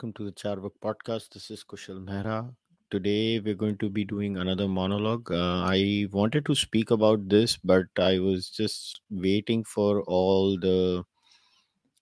Welcome 0.00 0.24
to 0.24 0.26
the 0.26 0.32
Charvak 0.32 0.74
podcast. 0.80 1.30
This 1.30 1.50
is 1.50 1.64
Kushal 1.64 1.98
Mehra. 2.06 2.54
Today, 2.88 3.40
we're 3.40 3.56
going 3.56 3.78
to 3.78 3.90
be 3.90 4.04
doing 4.04 4.36
another 4.36 4.68
monologue. 4.68 5.28
Uh, 5.28 5.64
I 5.64 6.06
wanted 6.12 6.46
to 6.46 6.54
speak 6.54 6.92
about 6.92 7.28
this, 7.28 7.56
but 7.56 7.86
I 7.98 8.20
was 8.20 8.48
just 8.48 9.00
waiting 9.10 9.64
for 9.64 10.02
all 10.02 10.56
the 10.56 11.02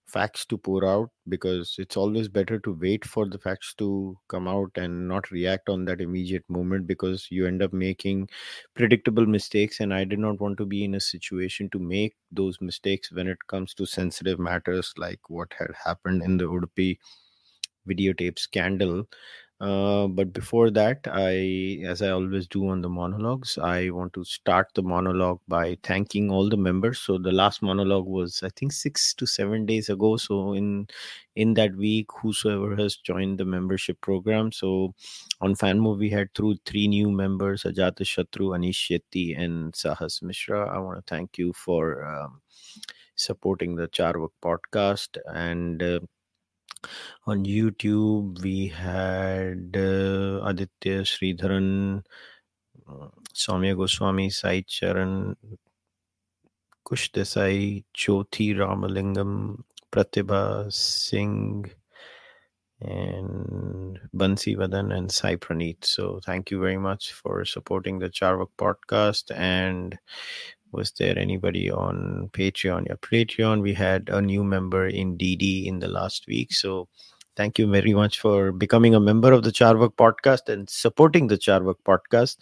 facts 0.05 0.45
to 0.45 0.59
pour 0.59 0.85
out 0.85 1.09
because 1.27 1.73
it's 1.79 1.97
always 1.97 2.27
better 2.27 2.59
to 2.59 2.77
wait 2.79 3.03
for 3.03 3.27
the 3.27 3.39
facts 3.39 3.73
to 3.79 4.15
come 4.27 4.47
out 4.47 4.69
and 4.75 5.07
not 5.07 5.31
react 5.31 5.67
on 5.67 5.83
that 5.85 5.99
immediate 5.99 6.47
moment 6.49 6.85
because 6.85 7.25
you 7.31 7.47
end 7.47 7.63
up 7.63 7.73
making 7.73 8.29
predictable 8.73 9.25
mistakes 9.25 9.81
and 9.81 9.93
i 9.93 10.05
did 10.05 10.17
not 10.17 10.39
want 10.39 10.57
to 10.57 10.65
be 10.65 10.85
in 10.85 10.95
a 10.95 10.99
situation 10.99 11.69
to 11.71 11.77
make 11.77 12.15
those 12.31 12.61
mistakes 12.61 13.11
when 13.11 13.27
it 13.27 13.37
comes 13.47 13.73
to 13.73 13.85
sensitive 13.85 14.39
matters 14.39 14.93
like 14.95 15.19
what 15.29 15.53
had 15.59 15.71
happened 15.83 16.23
in 16.23 16.37
the 16.37 16.45
udupi 16.45 16.97
videotape 17.87 18.37
scandal 18.39 19.05
uh, 19.59 20.05
but 20.07 20.31
before 20.33 20.69
that, 20.69 20.99
I, 21.07 21.81
as 21.83 22.03
I 22.03 22.09
always 22.09 22.47
do 22.47 22.69
on 22.69 22.81
the 22.81 22.89
monologues, 22.89 23.57
I 23.57 23.89
want 23.89 24.13
to 24.13 24.23
start 24.23 24.67
the 24.75 24.83
monologue 24.83 25.39
by 25.47 25.77
thanking 25.81 26.29
all 26.29 26.47
the 26.47 26.57
members. 26.57 26.99
So 26.99 27.17
the 27.17 27.31
last 27.31 27.63
monologue 27.63 28.05
was, 28.05 28.43
I 28.43 28.49
think, 28.49 28.71
six 28.71 29.15
to 29.15 29.25
seven 29.25 29.65
days 29.65 29.89
ago. 29.89 30.15
So 30.17 30.53
in 30.53 30.87
in 31.35 31.55
that 31.55 31.75
week, 31.75 32.05
whosoever 32.21 32.75
has 32.75 32.97
joined 32.97 33.39
the 33.39 33.45
membership 33.45 33.99
program. 34.01 34.51
So 34.51 34.93
on 35.41 35.55
FanMo, 35.55 35.97
we 35.97 36.11
had 36.11 36.31
through 36.35 36.57
three 36.65 36.87
new 36.87 37.09
members: 37.09 37.63
Ajata 37.63 38.03
Shatru, 38.03 38.55
Anish 38.55 38.77
Shetty, 38.77 39.39
and 39.39 39.73
Sahas 39.73 40.21
Mishra. 40.21 40.67
I 40.67 40.77
want 40.77 41.03
to 41.03 41.15
thank 41.15 41.39
you 41.39 41.51
for 41.53 42.05
um, 42.05 42.41
supporting 43.15 43.75
the 43.75 43.87
Charvak 43.87 44.29
podcast 44.43 45.17
and. 45.33 45.81
Uh, 45.81 45.99
on 47.25 47.45
YouTube, 47.45 48.41
we 48.41 48.67
had 48.67 49.75
uh, 49.75 50.45
Aditya 50.45 51.01
Sridharan, 51.03 52.03
uh, 52.87 53.07
Goswami, 53.75 54.29
Sai 54.29 54.61
Charan, 54.67 55.35
Kush 56.83 57.11
Desai, 57.11 57.83
Jyoti 57.93 58.55
Ramalingam, 58.55 59.63
Pratibha 59.91 60.71
Singh, 60.71 61.65
and 62.81 63.99
Bansi 64.15 64.55
Vadan 64.55 64.95
and 64.95 65.11
Sai 65.11 65.35
Praneet. 65.35 65.83
So 65.83 66.19
thank 66.25 66.51
you 66.51 66.59
very 66.59 66.77
much 66.77 67.13
for 67.13 67.43
supporting 67.43 67.99
the 67.99 68.09
Charvak 68.09 68.49
podcast 68.57 69.35
and 69.35 69.97
was 70.71 70.91
there 70.91 71.17
anybody 71.17 71.71
on 71.71 72.29
patreon? 72.33 72.87
Yeah 72.87 72.95
patreon 72.95 73.61
we 73.61 73.73
had 73.73 74.09
a 74.09 74.21
new 74.21 74.43
member 74.43 74.87
in 74.87 75.17
dd 75.17 75.65
in 75.65 75.79
the 75.79 75.87
last 75.87 76.27
week. 76.27 76.53
So 76.53 76.87
thank 77.35 77.59
you 77.59 77.67
very 77.71 77.93
much 77.93 78.19
for 78.19 78.51
becoming 78.51 78.95
a 78.95 78.99
member 78.99 79.31
of 79.31 79.43
the 79.43 79.51
charvak 79.51 79.95
podcast 79.95 80.49
and 80.49 80.69
supporting 80.69 81.27
the 81.27 81.37
charvak 81.37 81.75
podcast. 81.85 82.37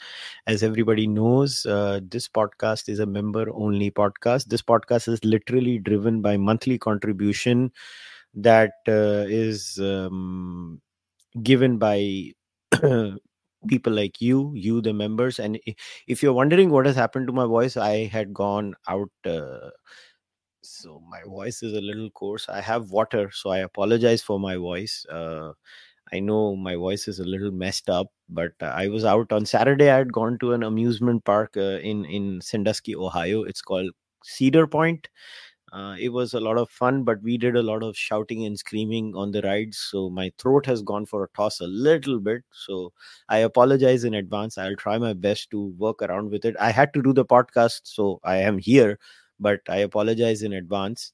As 0.47 0.63
everybody 0.63 1.05
knows 1.05 1.65
uh, 1.65 1.99
this 2.09 2.27
podcast 2.27 2.89
is 2.89 2.99
a 2.99 3.05
member 3.05 3.45
only 3.53 3.91
podcast. 3.91 4.45
This 4.45 4.61
podcast 4.61 5.07
is 5.07 5.23
literally 5.23 5.77
driven 5.79 6.21
by 6.21 6.37
monthly 6.37 6.77
contribution 6.77 7.71
that 8.33 8.73
uh, 8.87 9.25
is 9.27 9.79
um, 9.79 10.81
given 11.43 11.77
by 11.77 12.31
people 13.67 13.93
like 13.93 14.21
you 14.21 14.51
you 14.55 14.81
the 14.81 14.93
members 14.93 15.39
and 15.39 15.59
if 16.07 16.23
you're 16.23 16.33
wondering 16.33 16.69
what 16.69 16.85
has 16.85 16.95
happened 16.95 17.27
to 17.27 17.33
my 17.33 17.45
voice 17.45 17.77
i 17.77 18.05
had 18.05 18.33
gone 18.33 18.73
out 18.87 19.09
uh, 19.25 19.69
so 20.63 21.01
my 21.09 21.21
voice 21.25 21.61
is 21.63 21.73
a 21.73 21.81
little 21.81 22.09
coarse. 22.11 22.49
I 22.49 22.61
have 22.61 22.91
water 22.91 23.29
so 23.31 23.49
i 23.51 23.59
apologize 23.59 24.21
for 24.21 24.39
my 24.39 24.55
voice. 24.57 25.05
Uh, 25.09 25.53
i 26.13 26.19
know 26.19 26.55
my 26.55 26.75
voice 26.75 27.07
is 27.07 27.19
a 27.19 27.23
little 27.25 27.51
messed 27.51 27.89
up 27.89 28.07
but 28.29 28.51
i 28.61 28.87
was 28.87 29.05
out 29.05 29.31
on 29.31 29.45
saturday. 29.45 29.89
I 29.89 29.97
had 29.97 30.13
gone 30.13 30.37
to 30.39 30.53
an 30.53 30.63
amusement 30.63 31.25
park 31.25 31.57
uh, 31.57 31.79
in 31.91 32.05
in 32.05 32.41
sandusky 32.41 32.95
ohio. 32.95 33.43
It's 33.43 33.61
called 33.61 33.91
cedar 34.23 34.67
point 34.67 35.07
uh, 35.75 35.93
it 35.99 36.07
was 36.07 36.33
a 36.33 36.39
lot 36.39 36.57
of 36.57 36.69
fun, 36.69 37.03
but 37.03 37.21
we 37.21 37.37
did 37.37 37.57
a 37.57 37.61
lot 37.61 37.83
of 37.83 37.97
shouting 37.97 38.45
and 38.45 38.57
screaming 38.57 39.13
on 39.13 39.31
the 39.31 39.41
rides. 39.41 39.77
So 39.77 40.09
my 40.09 40.31
throat 40.37 40.65
has 40.67 40.81
gone 40.81 41.05
for 41.05 41.25
a 41.25 41.27
toss 41.35 41.59
a 41.59 41.67
little 41.67 42.21
bit. 42.21 42.43
So 42.53 42.93
I 43.27 43.39
apologize 43.39 44.05
in 44.05 44.13
advance. 44.13 44.57
I'll 44.57 44.77
try 44.77 44.97
my 44.97 45.11
best 45.11 45.51
to 45.51 45.73
work 45.77 46.01
around 46.01 46.31
with 46.31 46.45
it. 46.45 46.55
I 46.61 46.71
had 46.71 46.93
to 46.93 47.01
do 47.01 47.11
the 47.11 47.25
podcast, 47.25 47.81
so 47.83 48.21
I 48.23 48.37
am 48.37 48.57
here, 48.57 48.97
but 49.37 49.59
I 49.67 49.79
apologize 49.79 50.43
in 50.43 50.53
advance. 50.53 51.11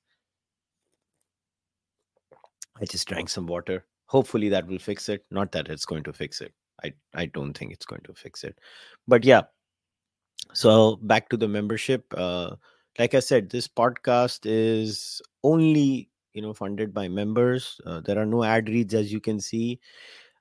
I 2.79 2.85
just 2.85 3.07
drank 3.07 3.29
some 3.29 3.47
water. 3.47 3.83
Hopefully 4.05 4.49
that 4.49 4.67
will 4.67 4.77
fix 4.77 5.09
it. 5.09 5.25
Not 5.31 5.51
that 5.53 5.69
it's 5.69 5.85
going 5.85 6.03
to 6.03 6.13
fix 6.13 6.39
it. 6.39 6.53
I, 6.83 6.93
I 7.15 7.25
don't 7.25 7.57
think 7.57 7.73
it's 7.73 7.85
going 7.85 8.01
to 8.03 8.13
fix 8.13 8.43
it. 8.43 8.59
But 9.07 9.23
yeah. 9.23 9.41
So 10.53 10.97
back 11.01 11.29
to 11.29 11.37
the 11.37 11.47
membership. 11.47 12.05
Uh, 12.15 12.57
like 13.01 13.15
i 13.15 13.19
said 13.19 13.49
this 13.49 13.67
podcast 13.67 14.41
is 14.45 15.21
only 15.43 16.07
you 16.33 16.41
know 16.41 16.53
funded 16.53 16.93
by 16.93 17.07
members. 17.07 17.81
Uh, 17.85 17.99
there 18.01 18.17
are 18.19 18.25
no 18.25 18.43
ad 18.43 18.69
reads 18.69 18.93
as 18.93 19.11
you 19.11 19.19
can 19.19 19.39
see. 19.39 19.79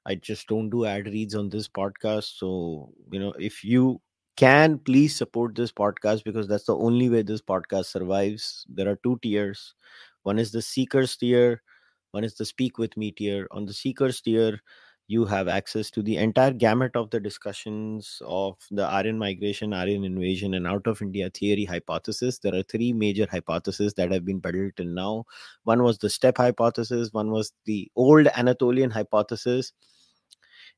I 0.06 0.14
just 0.14 0.46
don't 0.46 0.70
do 0.70 0.84
ad 0.84 1.06
reads 1.06 1.34
on 1.34 1.48
this 1.48 1.68
podcast. 1.68 2.38
So 2.38 2.92
you 3.10 3.18
know 3.18 3.32
if 3.38 3.64
you 3.64 4.00
can 4.36 4.78
please 4.78 5.16
support 5.16 5.54
this 5.54 5.72
podcast 5.72 6.24
because 6.24 6.48
that's 6.48 6.66
the 6.66 6.76
only 6.76 7.08
way 7.08 7.22
this 7.22 7.42
podcast 7.42 7.86
survives. 7.86 8.66
There 8.68 8.88
are 8.88 9.00
two 9.02 9.18
tiers. 9.22 9.74
One 10.22 10.38
is 10.38 10.52
the 10.52 10.62
seekers 10.62 11.16
tier. 11.16 11.62
One 12.12 12.24
is 12.24 12.34
the 12.34 12.44
speak 12.44 12.78
with 12.78 12.96
me 12.96 13.10
tier. 13.10 13.48
On 13.50 13.66
the 13.66 13.72
seekers 13.72 14.20
tier 14.20 14.60
you 15.10 15.24
have 15.24 15.48
access 15.48 15.90
to 15.90 16.02
the 16.04 16.16
entire 16.18 16.52
gamut 16.52 16.94
of 16.94 17.10
the 17.10 17.18
discussions 17.18 18.22
of 18.24 18.56
the 18.70 18.88
Aryan 18.88 19.18
migration, 19.18 19.72
Aryan 19.74 20.04
invasion, 20.04 20.54
and 20.54 20.68
out 20.68 20.86
of 20.86 21.02
India 21.02 21.28
theory 21.30 21.64
hypothesis. 21.64 22.38
There 22.38 22.54
are 22.54 22.62
three 22.62 22.92
major 22.92 23.26
hypotheses 23.28 23.94
that 23.94 24.12
have 24.12 24.24
been 24.24 24.38
built 24.38 24.76
till 24.76 24.86
now. 24.86 25.24
One 25.64 25.82
was 25.82 25.98
the 25.98 26.08
steppe 26.08 26.38
hypothesis, 26.38 27.08
one 27.12 27.32
was 27.32 27.52
the 27.64 27.90
old 27.96 28.28
Anatolian 28.36 28.92
hypothesis, 28.92 29.72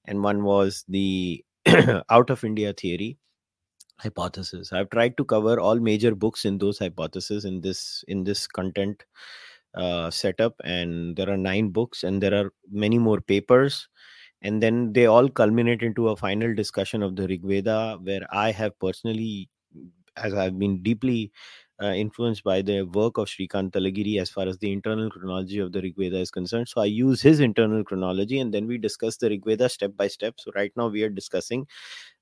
and 0.07 0.23
one 0.23 0.45
was 0.45 0.87
the 0.89 1.45
out 2.09 2.31
of 2.31 2.43
India 2.43 2.73
theory 2.73 3.19
hypothesis. 3.99 4.73
I've 4.73 4.89
tried 4.89 5.19
to 5.19 5.27
cover 5.27 5.61
all 5.61 5.79
major 5.79 6.15
books 6.15 6.47
in 6.47 6.57
those 6.57 6.79
hypotheses 6.79 7.45
in 7.45 7.61
this 7.61 8.03
in 8.09 8.25
this 8.25 8.47
content 8.47 9.05
uh, 9.75 10.11
setup, 10.11 10.55
and 10.65 11.17
there 11.17 11.29
are 11.29 11.37
nine 11.37 11.69
books, 11.69 12.03
and 12.03 12.23
there 12.23 12.33
are 12.33 12.51
many 12.71 12.99
more 12.99 13.21
papers 13.21 13.89
and 14.43 14.63
then 14.63 14.93
they 14.93 15.07
all 15.07 15.29
culminate 15.29 15.83
into 15.83 16.09
a 16.09 16.17
final 16.17 16.55
discussion 16.55 17.03
of 17.03 17.17
the 17.17 17.27
Rig 17.29 17.43
Veda, 17.45 17.99
where 18.03 18.27
I 18.33 18.53
have 18.53 18.79
personally, 18.79 19.49
as 20.17 20.35
I've 20.35 20.59
been 20.59 20.83
deeply 20.83 21.33
uh, 21.83 21.87
influenced 21.87 22.45
by 22.45 22.63
the 22.63 22.83
work 22.83 23.19
of 23.19 23.29
Shrikant 23.29 23.73
Talageri 23.73 24.21
as 24.21 24.31
far 24.31 24.47
as 24.47 24.59
the 24.59 24.73
internal 24.73 25.11
chronology 25.11 25.59
of 25.59 25.73
the 25.73 25.81
Rig 25.83 25.97
Veda 25.97 26.19
is 26.19 26.31
concerned. 26.31 26.69
So 26.69 26.81
I 26.81 26.87
use 26.87 27.23
his 27.23 27.41
internal 27.41 27.85
chronology 27.85 28.39
and 28.41 28.53
then 28.55 28.67
we 28.67 28.79
discuss 28.79 29.17
the 29.17 29.31
Rig 29.31 29.45
Veda 29.45 29.69
step 29.69 29.97
by 29.97 30.09
step. 30.09 30.35
So 30.39 30.53
right 30.55 30.73
now 30.77 30.89
we 30.89 31.03
are 31.03 31.09
discussing 31.11 31.67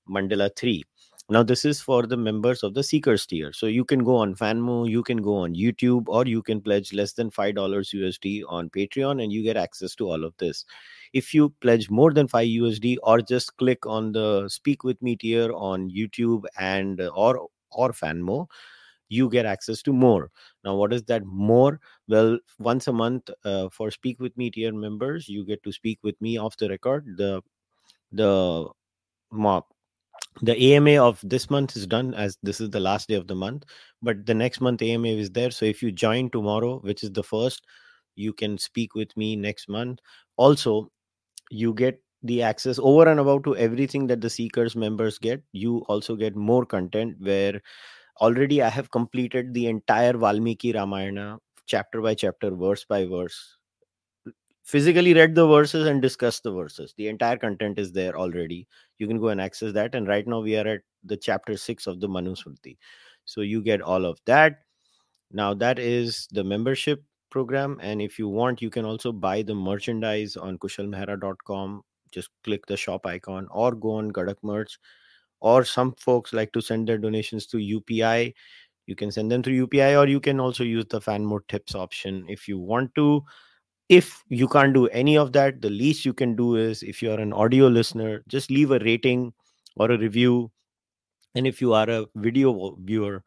Mandala 0.08 0.50
3. 0.56 0.84
Now, 1.30 1.44
this 1.44 1.64
is 1.64 1.80
for 1.80 2.08
the 2.08 2.16
members 2.16 2.64
of 2.64 2.74
the 2.74 2.82
Seekers 2.82 3.24
tier. 3.24 3.52
So 3.52 3.66
you 3.66 3.84
can 3.84 4.02
go 4.02 4.16
on 4.16 4.34
Fanmo, 4.34 4.90
you 4.90 5.04
can 5.04 5.18
go 5.18 5.36
on 5.36 5.54
YouTube, 5.54 6.08
or 6.08 6.26
you 6.26 6.42
can 6.42 6.60
pledge 6.60 6.92
less 6.92 7.12
than 7.12 7.30
$5 7.30 7.54
USD 7.54 8.42
on 8.48 8.68
Patreon 8.68 9.22
and 9.22 9.32
you 9.32 9.44
get 9.44 9.56
access 9.56 9.94
to 9.94 10.08
all 10.08 10.24
of 10.24 10.34
this. 10.38 10.64
If 11.12 11.32
you 11.32 11.50
pledge 11.60 11.88
more 11.88 12.12
than 12.12 12.26
5 12.26 12.44
usd 12.46 12.96
or 13.04 13.20
just 13.20 13.56
click 13.58 13.86
on 13.86 14.10
the 14.10 14.48
speak 14.48 14.82
with 14.82 15.00
me 15.02 15.14
tier 15.16 15.52
on 15.52 15.88
youtube 15.90 16.44
and 16.58 17.00
or 17.14 17.48
or 17.72 17.92
fanmo 17.92 18.46
you 19.08 19.28
get 19.28 19.44
access 19.46 19.82
to 19.82 19.92
more. 19.92 20.30
Now 20.64 20.76
what 20.76 20.92
is 20.92 21.02
that 21.04 21.24
more? 21.24 21.80
Well 22.08 22.38
once 22.58 22.86
a 22.88 22.92
month 22.92 23.30
uh, 23.44 23.68
for 23.70 23.90
speak 23.90 24.20
with 24.20 24.36
me 24.36 24.50
tier 24.50 24.72
members 24.72 25.28
you 25.28 25.44
get 25.44 25.62
to 25.64 25.72
speak 25.72 25.98
with 26.02 26.20
me 26.20 26.38
off 26.38 26.56
the 26.56 26.68
record. 26.68 27.16
The 27.16 27.42
the 28.12 28.68
mock 29.30 29.66
the 30.42 30.74
AMA 30.74 30.96
of 30.96 31.20
this 31.22 31.50
month 31.50 31.76
is 31.76 31.86
done 31.86 32.14
as 32.14 32.36
this 32.42 32.60
is 32.60 32.70
the 32.70 32.80
last 32.80 33.08
day 33.08 33.14
of 33.14 33.26
the 33.26 33.34
month, 33.34 33.64
but 34.02 34.24
the 34.26 34.34
next 34.34 34.60
month 34.60 34.82
AMA 34.82 35.08
is 35.08 35.30
there. 35.30 35.50
So 35.50 35.66
if 35.66 35.82
you 35.82 35.92
join 35.92 36.30
tomorrow, 36.30 36.78
which 36.80 37.02
is 37.02 37.12
the 37.12 37.22
first, 37.22 37.66
you 38.16 38.32
can 38.32 38.58
speak 38.58 38.94
with 38.94 39.16
me 39.16 39.36
next 39.36 39.68
month. 39.68 40.00
Also, 40.36 40.90
you 41.50 41.74
get 41.74 42.02
the 42.22 42.42
access 42.42 42.78
over 42.82 43.08
and 43.08 43.20
above 43.20 43.42
to 43.44 43.56
everything 43.56 44.06
that 44.06 44.20
the 44.20 44.30
seekers 44.30 44.76
members 44.76 45.18
get 45.18 45.42
you 45.52 45.78
also 45.88 46.14
get 46.14 46.36
more 46.36 46.66
content 46.66 47.16
where 47.18 47.60
already 48.20 48.60
i 48.62 48.68
have 48.68 48.90
completed 48.90 49.54
the 49.54 49.66
entire 49.66 50.12
valmiki 50.12 50.70
ramayana 50.72 51.38
chapter 51.66 52.02
by 52.02 52.14
chapter 52.14 52.50
verse 52.50 52.84
by 52.84 53.06
verse 53.06 53.56
physically 54.70 55.14
read 55.14 55.34
the 55.34 55.46
verses 55.46 55.86
and 55.86 56.02
discuss 56.06 56.40
the 56.40 56.52
verses 56.52 56.94
the 56.96 57.08
entire 57.08 57.36
content 57.44 57.78
is 57.78 57.92
there 57.92 58.16
already 58.24 58.66
you 58.98 59.06
can 59.12 59.18
go 59.18 59.28
and 59.28 59.40
access 59.40 59.72
that 59.72 59.94
and 59.94 60.08
right 60.14 60.26
now 60.26 60.40
we 60.40 60.56
are 60.56 60.66
at 60.74 60.82
the 61.04 61.16
chapter 61.16 61.56
6 61.56 61.86
of 61.86 62.00
the 62.00 62.08
manusmriti 62.08 62.76
so 63.24 63.40
you 63.52 63.62
get 63.62 63.80
all 63.80 64.04
of 64.04 64.18
that 64.26 64.60
now 65.30 65.54
that 65.54 65.78
is 65.78 66.26
the 66.32 66.44
membership 66.44 67.02
program. 67.30 67.78
And 67.80 68.02
if 68.02 68.18
you 68.18 68.28
want, 68.28 68.60
you 68.60 68.70
can 68.70 68.84
also 68.84 69.12
buy 69.12 69.42
the 69.42 69.54
merchandise 69.54 70.36
on 70.36 70.58
kushalmehra.com. 70.58 71.82
Just 72.10 72.30
click 72.44 72.66
the 72.66 72.76
shop 72.76 73.06
icon 73.06 73.46
or 73.50 73.72
go 73.72 73.92
on 73.92 74.10
Gadak 74.10 74.42
Merch. 74.42 74.78
Or 75.40 75.64
some 75.64 75.94
folks 75.94 76.34
like 76.34 76.52
to 76.52 76.60
send 76.60 76.86
their 76.86 76.98
donations 76.98 77.46
to 77.46 77.56
UPI. 77.56 78.34
You 78.86 78.96
can 78.96 79.10
send 79.10 79.30
them 79.30 79.42
through 79.42 79.66
UPI, 79.66 79.98
or 79.98 80.06
you 80.06 80.20
can 80.20 80.38
also 80.38 80.64
use 80.64 80.84
the 80.90 81.00
Fanmo 81.00 81.40
tips 81.48 81.74
option 81.74 82.26
if 82.28 82.46
you 82.46 82.58
want 82.58 82.94
to. 82.96 83.22
If 83.90 84.22
you 84.28 84.46
can't 84.46 84.72
do 84.72 84.86
any 84.88 85.18
of 85.18 85.32
that, 85.32 85.60
the 85.60 85.68
least 85.68 86.04
you 86.04 86.12
can 86.14 86.36
do 86.36 86.54
is 86.54 86.84
if 86.84 87.02
you 87.02 87.10
are 87.10 87.18
an 87.18 87.32
audio 87.32 87.66
listener, 87.66 88.22
just 88.28 88.48
leave 88.48 88.70
a 88.70 88.78
rating 88.78 89.32
or 89.76 89.90
a 89.90 89.98
review. 89.98 90.52
And 91.34 91.44
if 91.44 91.60
you 91.60 91.74
are 91.74 91.90
a 91.90 92.06
video 92.14 92.76
viewer, 92.84 93.24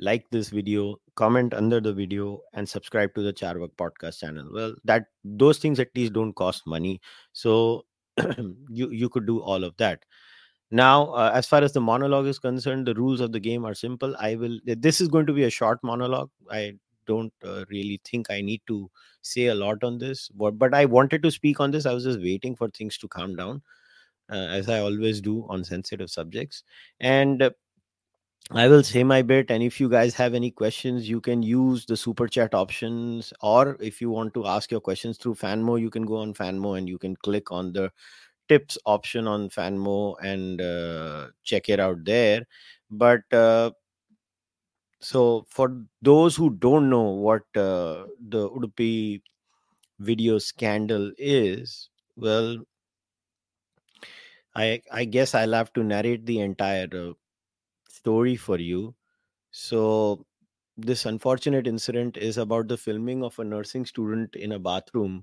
like 0.00 0.28
this 0.30 0.48
video 0.48 0.96
comment 1.14 1.54
under 1.54 1.80
the 1.80 1.92
video 1.92 2.40
and 2.54 2.68
subscribe 2.68 3.14
to 3.14 3.22
the 3.22 3.32
charvak 3.32 3.70
podcast 3.76 4.18
channel. 4.18 4.48
Well 4.52 4.74
that 4.84 5.04
those 5.22 5.58
things 5.58 5.78
at 5.78 5.94
least 5.94 6.14
don't 6.14 6.32
cost 6.32 6.66
money. 6.66 7.00
So 7.32 7.84
you 8.68 8.90
you 8.90 9.08
could 9.08 9.26
do 9.26 9.40
all 9.40 9.62
of 9.62 9.76
that. 9.76 10.02
Now 10.72 11.12
uh, 11.12 11.30
as 11.32 11.46
far 11.46 11.62
as 11.62 11.72
the 11.72 11.80
monologue 11.80 12.26
is 12.26 12.40
concerned 12.40 12.88
the 12.88 12.94
rules 12.94 13.20
of 13.20 13.30
the 13.30 13.38
game 13.38 13.64
are 13.64 13.74
simple. 13.74 14.16
I 14.18 14.34
will 14.34 14.58
this 14.64 15.00
is 15.00 15.06
going 15.06 15.26
to 15.26 15.32
be 15.32 15.44
a 15.44 15.50
short 15.50 15.78
monologue. 15.84 16.30
I 16.50 16.72
don't 17.06 17.32
uh, 17.44 17.64
really 17.70 18.00
think 18.04 18.30
i 18.30 18.40
need 18.40 18.60
to 18.66 18.90
say 19.22 19.46
a 19.46 19.54
lot 19.54 19.82
on 19.84 19.98
this 19.98 20.28
but, 20.28 20.58
but 20.58 20.74
i 20.74 20.84
wanted 20.84 21.22
to 21.22 21.30
speak 21.30 21.60
on 21.60 21.70
this 21.70 21.86
i 21.86 21.92
was 21.92 22.04
just 22.04 22.20
waiting 22.20 22.56
for 22.56 22.68
things 22.68 22.98
to 22.98 23.08
calm 23.08 23.34
down 23.36 23.62
uh, 24.30 24.48
as 24.58 24.68
i 24.68 24.78
always 24.78 25.20
do 25.20 25.46
on 25.48 25.64
sensitive 25.64 26.10
subjects 26.10 26.64
and 27.00 27.42
uh, 27.42 27.50
I 28.50 28.68
will 28.68 28.82
say 28.82 29.04
my 29.04 29.22
bit, 29.22 29.50
and 29.50 29.62
if 29.62 29.80
you 29.80 29.88
guys 29.88 30.14
have 30.16 30.34
any 30.34 30.50
questions, 30.50 31.08
you 31.08 31.20
can 31.20 31.42
use 31.42 31.86
the 31.86 31.96
super 31.96 32.26
chat 32.26 32.54
options, 32.54 33.32
or 33.40 33.76
if 33.80 34.00
you 34.00 34.10
want 34.10 34.34
to 34.34 34.46
ask 34.46 34.70
your 34.70 34.80
questions 34.80 35.16
through 35.16 35.36
Fanmo, 35.36 35.80
you 35.80 35.88
can 35.90 36.04
go 36.04 36.16
on 36.16 36.34
Fanmo 36.34 36.76
and 36.76 36.88
you 36.88 36.98
can 36.98 37.14
click 37.16 37.52
on 37.52 37.72
the 37.72 37.90
tips 38.48 38.76
option 38.84 39.26
on 39.26 39.48
Fanmo 39.48 40.16
and 40.22 40.60
uh, 40.60 41.28
check 41.44 41.68
it 41.68 41.80
out 41.80 42.04
there. 42.04 42.44
But 42.90 43.22
uh, 43.32 43.70
so 45.02 45.44
for 45.48 45.84
those 46.02 46.36
who 46.36 46.50
don't 46.50 46.88
know 46.90 47.02
what 47.10 47.42
uh, 47.56 48.06
the 48.20 48.48
Udupi 48.50 49.22
video 50.00 50.38
scandal 50.38 51.12
is, 51.18 51.90
well, 52.16 52.64
I 54.54 54.82
I 54.90 55.04
guess 55.04 55.34
I'll 55.34 55.52
have 55.52 55.72
to 55.74 55.84
narrate 55.84 56.24
the 56.26 56.40
entire 56.40 56.88
uh, 56.92 57.12
story 57.88 58.36
for 58.36 58.58
you. 58.58 58.94
So, 59.52 60.26
this 60.76 61.06
unfortunate 61.06 61.66
incident 61.66 62.16
is 62.16 62.38
about 62.38 62.68
the 62.68 62.76
filming 62.76 63.22
of 63.22 63.38
a 63.38 63.44
nursing 63.44 63.84
student 63.84 64.34
in 64.36 64.52
a 64.52 64.58
bathroom, 64.58 65.22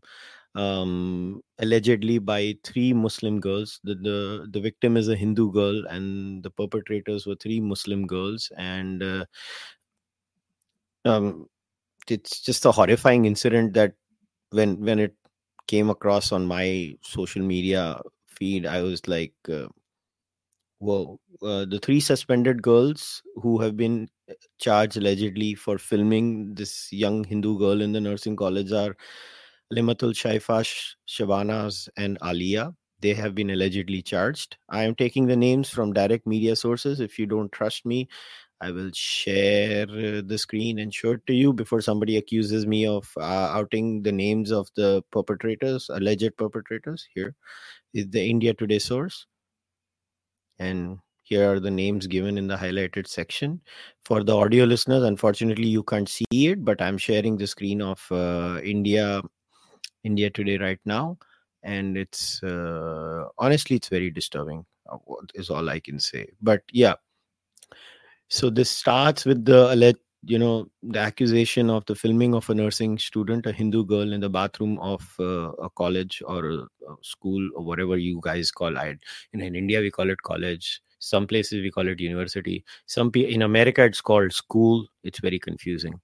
um, 0.55 1.41
allegedly 1.59 2.19
by 2.19 2.55
three 2.63 2.93
Muslim 2.93 3.39
girls. 3.39 3.79
The, 3.83 3.95
the 3.95 4.47
the 4.51 4.59
victim 4.59 4.97
is 4.97 5.07
a 5.07 5.15
Hindu 5.15 5.51
girl, 5.51 5.85
and 5.87 6.43
the 6.43 6.51
perpetrators 6.51 7.25
were 7.25 7.35
three 7.35 7.59
Muslim 7.59 8.05
girls. 8.05 8.51
And 8.57 9.03
uh, 9.03 9.25
um, 11.05 11.47
it's 12.07 12.41
just 12.41 12.65
a 12.65 12.71
horrifying 12.71 13.25
incident 13.25 13.73
that 13.73 13.93
when 14.51 14.79
when 14.81 14.99
it 14.99 15.15
came 15.67 15.89
across 15.89 16.31
on 16.31 16.45
my 16.45 16.95
social 17.01 17.41
media 17.41 17.99
feed, 18.27 18.65
I 18.65 18.81
was 18.81 19.07
like. 19.07 19.33
Uh, 19.47 19.67
Whoa. 20.81 21.19
Uh, 21.41 21.65
the 21.65 21.77
three 21.83 21.99
suspended 21.99 22.61
girls 22.61 23.21
who 23.35 23.59
have 23.59 23.75
been 23.75 24.07
charged 24.59 24.97
allegedly 24.97 25.55
for 25.55 25.77
filming 25.77 26.53
this 26.55 26.91
young 26.91 27.23
Hindu 27.23 27.57
girl 27.57 27.81
in 27.81 27.91
the 27.91 28.01
nursing 28.01 28.35
college 28.35 28.71
are 28.71 28.95
Limatul 29.73 30.13
Shaifash, 30.13 30.95
Shabanas, 31.07 31.87
and 31.97 32.17
Alia. 32.23 32.73
They 33.01 33.13
have 33.13 33.33
been 33.33 33.51
allegedly 33.51 34.01
charged. 34.01 34.57
I 34.69 34.83
am 34.83 34.95
taking 34.95 35.27
the 35.27 35.35
names 35.35 35.69
from 35.69 35.93
direct 35.93 36.27
media 36.27 36.55
sources. 36.55 36.99
If 36.99 37.17
you 37.17 37.25
don't 37.25 37.51
trust 37.51 37.85
me, 37.85 38.09
I 38.61 38.71
will 38.71 38.91
share 38.93 39.83
uh, 39.83 40.21
the 40.25 40.37
screen 40.37 40.79
and 40.79 40.93
show 40.93 41.11
it 41.11 41.25
to 41.27 41.33
you 41.33 41.53
before 41.53 41.79
somebody 41.81 42.17
accuses 42.17 42.67
me 42.67 42.85
of 42.85 43.09
uh, 43.17 43.21
outing 43.23 44.03
the 44.03 44.11
names 44.11 44.51
of 44.51 44.69
the 44.75 45.01
perpetrators, 45.11 45.89
alleged 45.89 46.35
perpetrators. 46.35 47.07
Here 47.13 47.35
is 47.93 48.09
the 48.09 48.21
India 48.21 48.53
Today 48.53 48.79
source 48.79 49.25
and 50.57 50.99
here 51.29 51.51
are 51.51 51.59
the 51.59 51.69
names 51.69 52.07
given 52.07 52.37
in 52.39 52.47
the 52.47 52.55
highlighted 52.57 53.07
section. 53.07 53.61
For 54.03 54.23
the 54.23 54.35
audio 54.35 54.65
listeners 54.65 55.03
unfortunately 55.03 55.67
you 55.67 55.83
can't 55.83 56.09
see 56.09 56.25
it 56.31 56.65
but 56.65 56.81
i'm 56.81 56.97
sharing 56.97 57.37
the 57.37 57.45
screen 57.45 57.81
of 57.81 58.05
uh, 58.11 58.59
india 58.63 59.21
india 60.03 60.29
today 60.29 60.57
right 60.57 60.79
now. 60.85 61.17
And 61.61 61.97
it's 61.97 62.41
uh, 62.41 63.25
honestly 63.37 63.75
it's 63.75 63.89
very 63.89 64.09
disturbing 64.09 64.65
uh, 64.91 64.97
is 65.35 65.49
all 65.49 65.69
i 65.69 65.79
can 65.79 65.99
say. 65.99 66.27
But 66.41 66.63
yeah. 66.71 66.95
So 68.29 68.49
this 68.49 68.69
starts 68.69 69.25
with 69.25 69.45
the 69.45 69.73
alleged 69.73 69.99
you 70.23 70.37
know 70.39 70.67
the 70.83 70.99
accusation 70.99 71.69
of 71.69 71.85
the 71.85 71.95
filming 71.95 72.33
of 72.35 72.49
a 72.49 72.53
nursing 72.53 72.97
student 72.97 73.45
a 73.45 73.53
hindu 73.53 73.85
girl 73.85 74.11
in 74.11 74.19
the 74.19 74.29
bathroom 74.29 74.77
of 74.79 75.15
uh, 75.19 75.51
a 75.67 75.69
college 75.69 76.21
or 76.25 76.49
a, 76.49 76.55
a, 76.55 76.95
school 77.01 77.49
or 77.55 77.63
whatever 77.63 77.97
you 77.97 78.19
guys 78.21 78.51
call 78.51 78.75
it. 78.77 78.99
In 79.33 79.41
india 79.55 79.79
we 79.79 79.91
call 79.91 80.09
it 80.09 80.21
college 80.21 80.81
some 80.99 81.27
places 81.27 81.61
we 81.61 81.71
call 81.71 81.87
it 81.87 81.99
university. 81.99 82.63
Some 82.85 83.11
pe- 83.11 83.31
in 83.31 83.41
america 83.41 83.83
it's 83.83 84.01
called 84.01 84.33
school. 84.33 84.87
It's 85.03 85.19
very 85.19 85.39
confusing. 85.39 85.99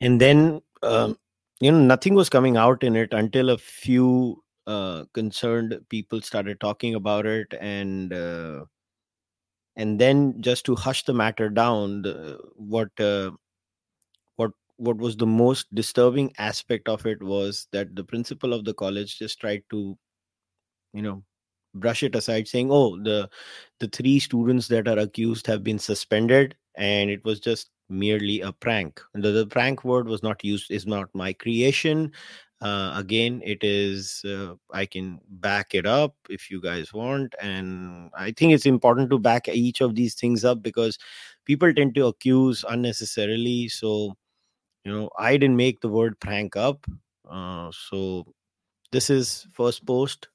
And 0.00 0.20
then 0.20 0.62
um, 0.82 1.18
you 1.60 1.70
know 1.70 1.78
nothing 1.78 2.14
was 2.14 2.28
coming 2.28 2.56
out 2.56 2.82
in 2.82 2.96
it 2.96 3.12
until 3.12 3.50
a 3.50 3.58
few 3.58 4.42
uh, 4.66 5.04
concerned 5.12 5.78
people 5.88 6.20
started 6.20 6.60
talking 6.60 6.94
about 6.94 7.26
it 7.26 7.52
and 7.60 8.12
uh, 8.12 8.64
and 9.76 10.00
then 10.00 10.40
just 10.40 10.64
to 10.66 10.74
hush 10.74 11.04
the 11.04 11.14
matter 11.14 11.48
down 11.48 12.02
the, 12.02 12.38
what 12.56 12.88
uh, 13.00 13.30
what 14.36 14.50
what 14.76 14.96
was 14.96 15.16
the 15.16 15.26
most 15.26 15.72
disturbing 15.74 16.32
aspect 16.38 16.88
of 16.88 17.06
it 17.06 17.22
was 17.22 17.68
that 17.72 17.94
the 17.94 18.04
principal 18.04 18.52
of 18.52 18.64
the 18.64 18.74
college 18.74 19.18
just 19.18 19.40
tried 19.40 19.62
to 19.70 19.96
you 20.92 21.02
know 21.02 21.22
brush 21.74 22.02
it 22.02 22.14
aside 22.14 22.46
saying 22.46 22.68
oh 22.70 22.96
the 23.02 23.28
the 23.80 23.88
three 23.88 24.18
students 24.18 24.68
that 24.68 24.86
are 24.88 24.98
accused 24.98 25.46
have 25.46 25.64
been 25.64 25.78
suspended 25.78 26.54
and 26.76 27.10
it 27.10 27.24
was 27.24 27.40
just 27.40 27.70
merely 27.88 28.40
a 28.40 28.52
prank. 28.52 29.00
The, 29.14 29.30
the 29.30 29.46
prank 29.46 29.84
word 29.84 30.08
was 30.08 30.22
not 30.22 30.42
used 30.44 30.70
is 30.70 30.86
not 30.86 31.10
my 31.14 31.32
creation. 31.32 32.12
Uh, 32.60 32.94
again 32.96 33.42
it 33.44 33.58
is 33.64 34.24
uh, 34.24 34.54
i 34.72 34.86
can 34.86 35.18
back 35.28 35.74
it 35.74 35.84
up 35.84 36.14
if 36.30 36.48
you 36.48 36.60
guys 36.62 36.94
want 36.94 37.34
and 37.42 38.08
i 38.16 38.30
think 38.30 38.52
it's 38.52 38.66
important 38.66 39.10
to 39.10 39.18
back 39.18 39.48
each 39.48 39.80
of 39.80 39.96
these 39.96 40.14
things 40.14 40.44
up 40.44 40.62
because 40.62 40.96
people 41.44 41.74
tend 41.74 41.92
to 41.92 42.06
accuse 42.06 42.64
unnecessarily. 42.68 43.66
So 43.68 44.14
you 44.84 44.92
know 44.92 45.10
i 45.18 45.36
didn't 45.36 45.56
make 45.56 45.80
the 45.80 45.88
word 45.88 46.20
prank 46.20 46.54
up. 46.56 46.86
Uh, 47.28 47.72
so 47.72 48.26
this 48.92 49.10
is 49.10 49.46
first 49.52 49.84
post 49.84 50.28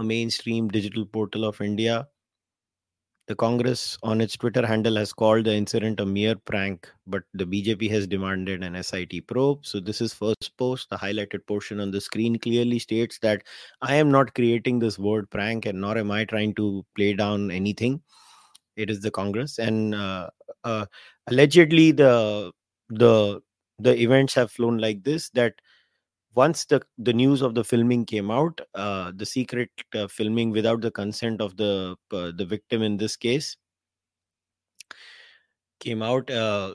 a 0.00 0.04
mainstream 0.04 0.68
digital 0.78 1.06
portal 1.06 1.44
of 1.44 1.60
india 1.60 2.06
the 3.30 3.36
Congress 3.36 3.96
on 4.02 4.20
its 4.20 4.36
Twitter 4.36 4.66
handle 4.66 4.96
has 4.96 5.12
called 5.12 5.44
the 5.44 5.54
incident 5.54 6.00
a 6.00 6.04
mere 6.04 6.34
prank, 6.34 6.90
but 7.06 7.22
the 7.32 7.44
BJP 7.44 7.88
has 7.88 8.08
demanded 8.08 8.64
an 8.64 8.74
SIT 8.82 9.24
probe. 9.28 9.64
So 9.64 9.78
this 9.78 10.00
is 10.00 10.12
first 10.12 10.50
post. 10.58 10.90
The 10.90 10.96
highlighted 10.96 11.46
portion 11.46 11.78
on 11.78 11.92
the 11.92 12.00
screen 12.00 12.40
clearly 12.40 12.80
states 12.80 13.20
that 13.22 13.44
I 13.82 13.94
am 13.94 14.10
not 14.10 14.34
creating 14.34 14.80
this 14.80 14.98
word 14.98 15.30
prank, 15.30 15.66
and 15.66 15.80
nor 15.80 15.96
am 15.96 16.10
I 16.10 16.24
trying 16.24 16.56
to 16.56 16.84
play 16.96 17.12
down 17.12 17.52
anything. 17.52 18.02
It 18.74 18.90
is 18.90 19.00
the 19.00 19.12
Congress, 19.12 19.60
and 19.60 19.94
uh, 19.94 20.30
uh, 20.64 20.86
allegedly 21.28 21.92
the 21.92 22.50
the 22.88 23.40
the 23.78 23.96
events 23.96 24.34
have 24.34 24.50
flown 24.50 24.78
like 24.78 25.04
this 25.04 25.30
that 25.30 25.54
once 26.34 26.64
the 26.64 26.80
the 26.98 27.12
news 27.12 27.42
of 27.42 27.54
the 27.54 27.64
filming 27.64 28.04
came 28.04 28.30
out 28.30 28.60
uh, 28.74 29.12
the 29.16 29.26
secret 29.26 29.70
uh, 29.94 30.06
filming 30.06 30.50
without 30.50 30.80
the 30.80 30.90
consent 30.90 31.40
of 31.40 31.56
the 31.56 31.96
uh, 32.12 32.30
the 32.36 32.44
victim 32.44 32.82
in 32.82 32.96
this 32.96 33.16
case 33.16 33.56
came 35.80 36.02
out 36.02 36.30
uh, 36.30 36.74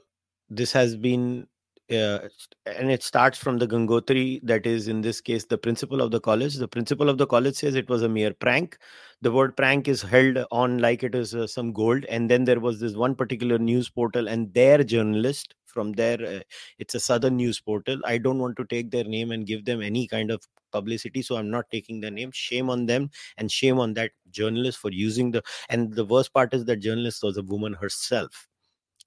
this 0.49 0.71
has 0.71 0.95
been 0.95 1.47
uh, 1.91 2.27
and 2.65 2.89
it 2.89 3.03
starts 3.03 3.37
from 3.37 3.59
the 3.59 3.67
Gangotri, 3.67 4.39
that 4.43 4.65
is 4.65 4.87
in 4.87 5.01
this 5.01 5.21
case 5.21 5.45
the 5.45 5.57
principal 5.57 6.01
of 6.01 6.09
the 6.11 6.19
college. 6.19 6.55
The 6.55 6.67
principal 6.67 7.09
of 7.09 7.17
the 7.17 7.27
college 7.27 7.55
says 7.55 7.75
it 7.75 7.89
was 7.89 8.01
a 8.01 8.09
mere 8.09 8.33
prank. 8.33 8.77
The 9.21 9.31
word 9.31 9.55
prank 9.55 9.87
is 9.87 10.01
held 10.01 10.39
on 10.51 10.79
like 10.79 11.03
it 11.03 11.13
is 11.13 11.35
uh, 11.35 11.45
some 11.45 11.73
gold. 11.73 12.05
And 12.05 12.29
then 12.29 12.43
there 12.43 12.59
was 12.59 12.79
this 12.79 12.95
one 12.95 13.13
particular 13.13 13.59
news 13.59 13.89
portal, 13.89 14.27
and 14.27 14.51
their 14.53 14.83
journalist 14.83 15.53
from 15.75 15.93
there, 15.93 16.17
uh, 16.25 16.39
it's 16.79 16.95
a 16.95 16.99
southern 16.99 17.35
news 17.35 17.59
portal. 17.59 17.99
I 18.03 18.17
don't 18.17 18.39
want 18.39 18.57
to 18.57 18.65
take 18.65 18.89
their 18.89 19.03
name 19.03 19.31
and 19.31 19.45
give 19.45 19.65
them 19.65 19.83
any 19.83 20.07
kind 20.07 20.31
of 20.31 20.43
publicity, 20.71 21.21
so 21.21 21.37
I'm 21.37 21.51
not 21.51 21.69
taking 21.69 21.99
their 21.99 22.11
name. 22.11 22.31
Shame 22.33 22.71
on 22.71 22.87
them, 22.87 23.11
and 23.37 23.51
shame 23.51 23.79
on 23.79 23.93
that 23.93 24.11
journalist 24.31 24.79
for 24.79 24.91
using 24.91 25.31
the. 25.31 25.43
And 25.69 25.93
the 25.93 26.05
worst 26.05 26.33
part 26.33 26.55
is 26.55 26.65
that 26.65 26.77
journalist 26.77 27.21
was 27.21 27.37
a 27.37 27.43
woman 27.43 27.73
herself 27.73 28.47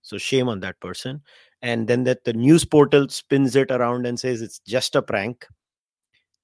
so 0.03 0.17
shame 0.17 0.49
on 0.49 0.61
that 0.61 0.81
person 0.81 1.21
and 1.61 1.89
then 1.89 2.05
that 2.05 2.25
the 2.25 2.33
news 2.33 2.65
portal 2.65 3.09
spins 3.09 3.57
it 3.57 3.71
around 3.71 4.07
and 4.07 4.19
says 4.19 4.41
it's 4.41 4.61
just 4.61 4.97
a 4.97 5.03
prank 5.03 5.47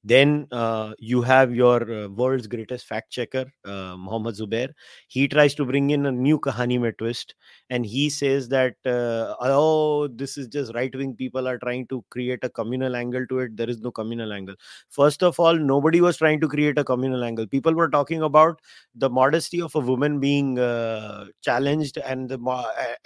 then 0.05 0.47
uh, 0.53 0.93
you 0.99 1.23
have 1.23 1.55
your 1.55 1.91
uh, 1.91 2.09
world's 2.09 2.47
greatest 2.47 2.87
fact 2.87 3.11
checker, 3.11 3.47
uh, 3.65 3.97
Mohammad 3.97 4.35
Zubair. 4.35 4.69
He 5.09 5.27
tries 5.27 5.55
to 5.55 5.65
bring 5.65 5.91
in 5.91 6.05
a 6.05 6.13
new 6.13 6.39
Kahani 6.39 6.75
twist, 6.99 7.35
and 7.71 7.87
he 7.87 8.11
says 8.11 8.49
that 8.51 8.75
uh, 8.85 9.35
oh, 9.41 10.09
this 10.09 10.37
is 10.37 10.49
just 10.49 10.75
right 10.75 10.95
wing 10.95 11.15
people 11.15 11.49
are 11.49 11.59
trying 11.59 11.87
to 11.87 12.05
create 12.11 12.41
a 12.43 12.51
communal 12.51 12.95
angle 12.95 13.27
to 13.29 13.39
it. 13.41 13.57
There 13.57 13.71
is 13.71 13.81
no 13.81 13.91
communal 13.91 14.35
angle. 14.35 14.57
First 14.91 15.23
of 15.23 15.41
all, 15.41 15.55
nobody 15.55 16.03
was 16.03 16.19
trying 16.19 16.41
to 16.43 16.49
create 16.49 16.77
a 16.77 16.85
communal 16.85 17.25
angle. 17.25 17.47
People 17.47 17.73
were 17.73 17.89
talking 17.89 18.23
about 18.23 18.61
the 18.95 19.09
modesty 19.09 19.63
of 19.63 19.75
a 19.75 19.81
woman 19.81 20.21
being 20.21 20.59
uh, 20.59 21.27
challenged, 21.41 21.97
and 21.97 22.29
the 22.29 22.39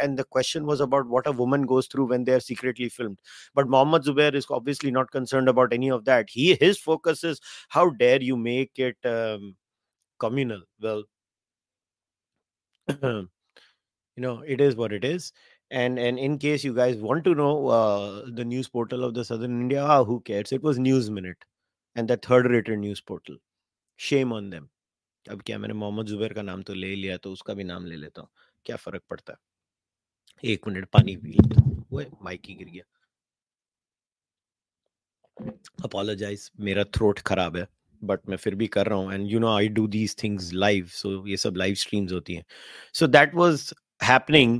and 0.01 0.19
the 0.19 0.25
question 0.25 0.67
was 0.67 0.81
about 0.81 1.07
what 1.07 1.29
a 1.29 1.33
woman 1.33 1.63
goes 1.63 1.87
through 1.87 2.07
when 2.07 2.25
they 2.25 2.33
are 2.33 2.41
secretly 2.41 2.89
filmed. 2.89 3.21
But 3.55 3.69
Mohammad 3.69 4.03
Zubair 4.03 4.35
is 4.35 4.47
obviously 4.51 4.91
not 4.91 5.13
concerned 5.13 5.49
about 5.49 5.73
any 5.73 5.91
of 5.91 6.05
that. 6.07 6.29
He 6.29 6.57
his 6.61 6.79
focus 6.88 7.24
is 7.24 7.40
how 7.70 7.90
dare 7.90 8.22
you 8.22 8.38
make 8.38 8.72
it 8.78 8.98
um, 9.06 9.56
communal 10.20 10.62
well 10.82 11.04
you 12.88 13.30
know 14.18 14.42
it 14.46 14.62
is 14.62 14.76
what 14.76 14.94
it 14.94 15.04
is 15.04 15.32
and 15.72 15.98
and 16.00 16.20
in 16.20 16.38
case 16.38 16.64
you 16.64 16.74
guys 16.74 16.98
want 16.98 17.24
to 17.24 17.34
know 17.36 17.68
uh, 17.68 18.26
the 18.28 18.46
news 18.46 18.70
portal 18.70 19.04
of 19.04 19.14
the 19.14 19.26
southern 19.26 19.62
india 19.62 19.84
ah, 19.84 20.04
who 20.04 20.20
cares 20.22 20.52
it 20.52 20.62
was 20.62 20.80
news 20.80 21.10
minute 21.10 21.46
and 21.96 22.08
the 22.08 22.18
third 22.18 22.46
rated 22.46 22.80
news 22.80 23.02
portal 23.02 23.38
shame 23.96 24.32
on 24.32 24.50
them 24.50 24.70
अब 25.32 25.42
क्या 25.42 25.58
मैंने 25.58 25.74
मोहम्मद 25.74 26.06
जुबैर 26.06 26.34
का 26.34 26.42
नाम 26.42 26.62
तो 26.68 26.74
ले 26.74 26.96
लिया 26.96 27.18
तो 27.18 27.32
उसका 27.32 27.54
भी 27.54 27.64
नाम 27.64 27.86
ले 27.86 27.96
लेता 27.96 28.22
हूँ 28.22 28.30
क्या 28.66 28.76
फर्क 28.76 29.04
पड़ता 29.10 29.34
है 29.34 30.52
एक 30.54 30.68
मिनट 30.68 30.86
पानी 30.94 31.16
पी 31.18 31.30
लेता 31.30 31.62
हूँ 31.62 31.86
वो 31.92 32.04
माइक 32.24 32.42
ही 32.48 32.56
गिर 32.56 32.68
गया 32.68 32.84
अपोलोजाइज 35.85 36.51
मेरा 36.61 36.85
थ्रोट 36.95 37.19
खराब 37.31 37.57
है 37.57 37.67
बट 38.05 38.29
मैं 38.29 38.37
फिर 38.37 38.55
भी 38.55 38.67
कर 38.77 38.87
रहा 38.87 38.99
हूँ 38.99 39.13
and 39.15 39.31
you 39.31 39.39
know 39.41 39.49
I 39.57 39.69
do 39.79 39.87
these 39.97 40.17
things 40.23 40.53
live 40.55 40.87
so 40.93 41.27
ये 41.29 41.37
सब 41.37 41.57
लाइव 41.57 41.75
स्ट्रीम्स 41.75 42.13
होती 42.13 42.35
हैं 42.35 42.45
so 42.95 43.07
that 43.19 43.35
was 43.35 43.73
happening 44.07 44.51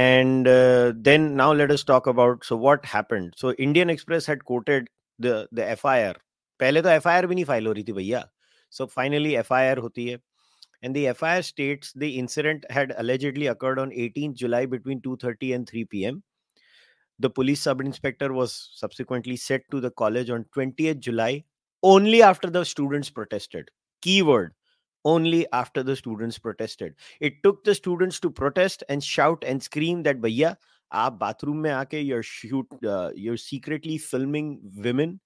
and 0.00 0.48
uh, 0.50 0.92
then 1.06 1.24
now 1.38 1.46
let 1.60 1.72
us 1.74 1.82
talk 1.86 2.04
about 2.10 2.44
so 2.48 2.58
what 2.64 2.84
happened 2.90 3.32
so 3.40 3.50
indian 3.64 3.92
express 3.94 4.28
had 4.30 4.44
quoted 4.50 4.86
the 5.18 5.32
the 5.60 5.66
fir 5.80 6.12
पहले 6.60 6.82
तो 6.82 6.88
FIR 6.88 7.26
भी 7.26 7.34
नहीं 7.34 7.44
file 7.44 7.66
हो 7.66 7.72
रही 7.72 7.84
थी 7.84 7.92
भैया 7.92 8.22
सो 8.78 8.86
फाइनली 8.94 9.34
एफआईआर 9.36 9.78
होती 9.78 10.06
है 10.08 10.18
and 10.82 10.94
the 10.94 11.12
FIR 11.12 11.42
states 11.42 11.92
the 11.92 12.18
incident 12.18 12.64
had 12.70 12.94
allegedly 12.98 13.46
occurred 13.48 13.78
on 13.78 13.90
18th 13.90 14.34
July 14.34 14.66
between 14.66 15.00
2:30 15.00 15.54
and 15.54 15.68
3 15.68 15.84
p.m. 15.86 16.22
The 17.19 17.29
police 17.29 17.61
sub 17.61 17.81
inspector 17.81 18.33
was 18.33 18.69
subsequently 18.73 19.35
sent 19.35 19.63
to 19.71 19.79
the 19.79 19.91
college 19.91 20.29
on 20.29 20.45
20th 20.55 20.99
July 20.99 21.43
only 21.83 22.23
after 22.23 22.49
the 22.49 22.63
students 22.65 23.09
protested. 23.09 23.69
Keyword 24.01 24.53
only 25.05 25.47
after 25.51 25.83
the 25.83 25.95
students 25.95 26.37
protested. 26.37 26.95
It 27.19 27.41
took 27.43 27.63
the 27.63 27.73
students 27.73 28.19
to 28.19 28.29
protest 28.29 28.83
and 28.89 29.03
shout 29.03 29.43
and 29.45 29.61
scream 29.61 30.03
that 30.03 30.21
Bhaiya, 30.21 30.57
आप 30.93 31.19
bathroom 31.19 31.61
में 31.63 31.71
आके 31.71 32.05
you're 32.05 32.23
shoot 32.23 32.67
uh, 32.85 33.11
you're 33.15 33.37
secretly 33.37 33.97
filming 33.97 34.59
women 34.75 35.19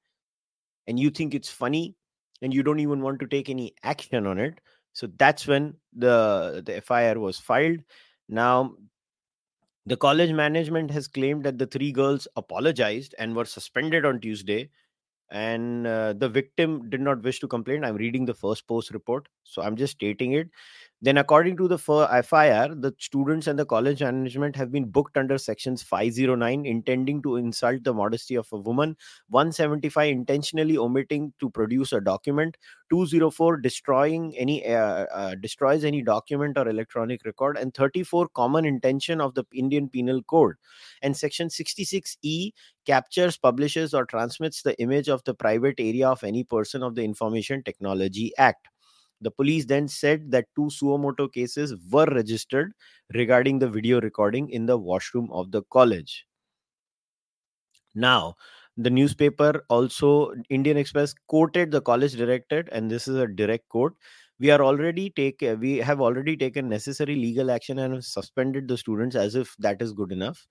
and 0.88 1.00
you 1.00 1.10
think 1.10 1.34
it's 1.34 1.50
funny 1.50 1.96
and 2.42 2.54
you 2.54 2.62
don't 2.62 2.80
even 2.80 3.01
want 3.01 3.20
to 3.20 3.27
take 3.27 3.50
any 3.50 3.74
action 3.84 4.27
on 4.27 4.38
it 4.38 4.60
so 4.94 5.08
that's 5.18 5.48
when 5.48 5.74
the 5.94 6.62
the 6.65 6.80
fir 6.82 7.18
was 7.18 7.39
filed 7.39 7.80
now 8.30 8.75
the 9.87 9.97
college 9.97 10.33
management 10.33 10.91
has 10.91 11.09
claimed 11.09 11.45
that 11.45 11.59
the 11.59 11.67
three 11.67 11.93
girls 11.93 12.29
apologized 12.37 13.15
and 13.19 13.35
were 13.35 13.45
suspended 13.45 14.05
on 14.05 14.21
Tuesday. 14.21 14.71
And 15.31 15.87
uh, 15.87 16.15
the 16.15 16.29
victim 16.29 16.91
did 16.91 17.01
not 17.01 17.23
wish 17.23 17.41
to 17.41 17.49
complain. 17.49 17.85
I'm 17.85 17.97
reading 17.97 18.27
the 18.27 18.35
first 18.35 18.67
post 18.69 18.93
report, 18.93 19.29
so 19.45 19.63
I'm 19.63 19.77
just 19.77 19.95
stating 19.95 20.33
it. 20.33 20.51
Then, 21.02 21.16
according 21.16 21.57
to 21.57 21.66
the 21.66 21.78
FIR, 21.78 22.75
the 22.75 22.95
students 22.99 23.47
and 23.47 23.59
the 23.59 23.64
college 23.64 24.02
management 24.02 24.54
have 24.57 24.71
been 24.71 24.85
booked 24.85 25.16
under 25.16 25.38
sections 25.38 25.83
509, 25.83 26.66
intending 26.66 27.23
to 27.23 27.37
insult 27.37 27.85
the 27.85 27.95
modesty 27.95 28.35
of 28.35 28.47
a 28.52 28.59
woman, 28.59 28.99
175, 29.28 30.11
intentionally 30.11 30.76
omitting 30.76 31.33
to 31.40 31.49
produce 31.49 31.95
a 31.95 32.02
document, 32.02 32.59
204, 32.90 33.57
destroying 33.57 34.37
any 34.37 34.66
uh, 34.66 35.07
uh, 35.07 35.35
destroys 35.37 35.85
any 35.85 36.02
document 36.02 36.59
or 36.59 36.69
electronic 36.69 37.25
record, 37.25 37.57
and 37.57 37.73
34, 37.73 38.28
common 38.35 38.66
intention 38.66 39.23
of 39.23 39.35
the 39.35 39.45
Indian 39.54 39.88
Penal 39.88 40.23
Code. 40.25 40.57
And 41.00 41.16
section 41.16 41.49
66E 41.49 42.52
captures, 42.85 43.38
publishes, 43.38 43.95
or 43.95 44.04
transmits 44.04 44.61
the 44.61 44.78
image 44.78 45.09
of 45.09 45.25
the 45.25 45.33
private 45.33 45.76
area 45.78 46.11
of 46.11 46.23
any 46.25 46.45
person 46.45 46.83
of 46.83 46.95
the 46.95 47.04
Information 47.04 47.62
Technology 47.62 48.33
Act. 48.37 48.69
The 49.21 49.31
police 49.31 49.65
then 49.67 49.89
said 49.89 50.31
that 50.33 50.47
two 50.57 50.71
suo 50.71 50.99
motu 50.99 51.29
cases 51.29 51.75
were 51.91 52.07
registered 52.07 52.73
regarding 53.15 53.59
the 53.59 53.69
video 53.69 54.00
recording 54.00 54.50
in 54.50 54.67
the 54.67 54.79
washroom 54.79 55.31
of 55.33 55.50
the 55.53 55.62
college. 55.65 56.27
Now, 57.95 58.37
the 58.77 58.91
newspaper 58.91 59.65
also, 59.69 60.33
Indian 60.49 60.77
Express, 60.77 61.15
quoted 61.27 61.71
the 61.71 61.81
college 61.81 62.15
director, 62.15 62.65
and 62.73 62.91
this 62.91 63.09
is 63.09 63.17
a 63.17 63.27
direct 63.27 63.69
quote. 63.69 63.97
We 64.39 64.50
are 64.50 64.62
already 64.62 65.11
take 65.11 65.43
we 65.59 65.77
have 65.79 66.00
already 66.00 66.37
taken 66.37 66.69
necessary 66.69 67.15
legal 67.15 67.50
action 67.50 67.79
and 67.79 68.03
suspended 68.03 68.69
the 68.69 68.79
students 68.79 69.15
as 69.17 69.35
if 69.35 69.55
that 69.59 69.83
is 69.83 69.93
good 69.93 70.12
enough. 70.12 70.47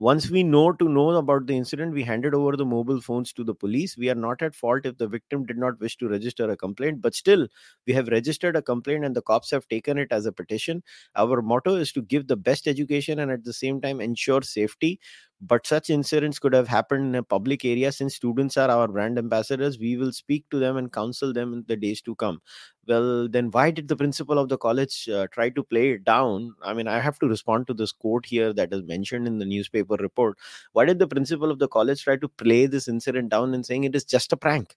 Once 0.00 0.30
we 0.30 0.42
know 0.42 0.72
to 0.72 0.88
know 0.88 1.10
about 1.10 1.46
the 1.46 1.54
incident, 1.56 1.92
we 1.92 2.02
handed 2.02 2.32
over 2.34 2.56
the 2.56 2.64
mobile 2.64 3.00
phones 3.02 3.32
to 3.34 3.44
the 3.44 3.54
police. 3.54 3.98
We 3.98 4.08
are 4.08 4.14
not 4.14 4.40
at 4.40 4.54
fault 4.54 4.86
if 4.86 4.96
the 4.96 5.06
victim 5.06 5.44
did 5.44 5.58
not 5.58 5.78
wish 5.78 5.96
to 5.98 6.08
register 6.08 6.50
a 6.50 6.56
complaint, 6.56 7.02
but 7.02 7.14
still, 7.14 7.46
we 7.86 7.92
have 7.92 8.08
registered 8.08 8.56
a 8.56 8.62
complaint 8.62 9.04
and 9.04 9.14
the 9.14 9.20
cops 9.22 9.50
have 9.50 9.68
taken 9.68 9.98
it 9.98 10.08
as 10.10 10.24
a 10.24 10.32
petition. 10.32 10.82
Our 11.16 11.42
motto 11.42 11.74
is 11.76 11.92
to 11.92 12.02
give 12.02 12.28
the 12.28 12.36
best 12.36 12.66
education 12.66 13.18
and 13.18 13.30
at 13.30 13.44
the 13.44 13.52
same 13.52 13.78
time 13.80 14.00
ensure 14.00 14.40
safety 14.42 15.00
but 15.41 15.67
such 15.67 15.89
incidents 15.89 16.39
could 16.39 16.53
have 16.53 16.67
happened 16.67 17.05
in 17.07 17.15
a 17.15 17.23
public 17.23 17.65
area 17.65 17.91
since 17.91 18.15
students 18.15 18.57
are 18.57 18.69
our 18.69 18.87
brand 18.87 19.17
ambassadors 19.17 19.77
we 19.77 19.97
will 19.97 20.11
speak 20.11 20.45
to 20.49 20.59
them 20.59 20.77
and 20.77 20.91
counsel 20.93 21.33
them 21.33 21.53
in 21.53 21.63
the 21.67 21.75
days 21.75 22.01
to 22.01 22.15
come 22.15 22.41
well 22.87 23.27
then 23.27 23.51
why 23.51 23.69
did 23.69 23.87
the 23.87 23.95
principal 23.95 24.39
of 24.39 24.49
the 24.49 24.57
college 24.57 25.09
uh, 25.09 25.27
try 25.31 25.49
to 25.49 25.63
play 25.63 25.91
it 25.91 26.03
down 26.05 26.53
i 26.63 26.73
mean 26.73 26.87
i 26.87 26.99
have 26.99 27.19
to 27.19 27.27
respond 27.27 27.67
to 27.67 27.73
this 27.73 27.91
quote 27.91 28.25
here 28.25 28.53
that 28.53 28.73
is 28.73 28.83
mentioned 28.83 29.27
in 29.27 29.37
the 29.39 29.45
newspaper 29.45 29.95
report 29.95 30.37
why 30.73 30.85
did 30.85 30.99
the 30.99 31.07
principal 31.07 31.51
of 31.51 31.59
the 31.59 31.67
college 31.67 32.03
try 32.03 32.15
to 32.15 32.29
play 32.29 32.65
this 32.65 32.87
incident 32.87 33.29
down 33.29 33.53
and 33.53 33.65
saying 33.65 33.83
it 33.83 33.95
is 33.95 34.05
just 34.05 34.31
a 34.33 34.37
prank 34.37 34.75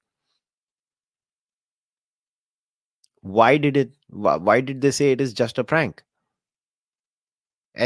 why 3.22 3.56
did 3.56 3.76
it 3.76 3.92
why 4.08 4.60
did 4.60 4.80
they 4.80 4.90
say 4.90 5.12
it 5.12 5.20
is 5.20 5.32
just 5.32 5.58
a 5.58 5.64
prank 5.64 6.02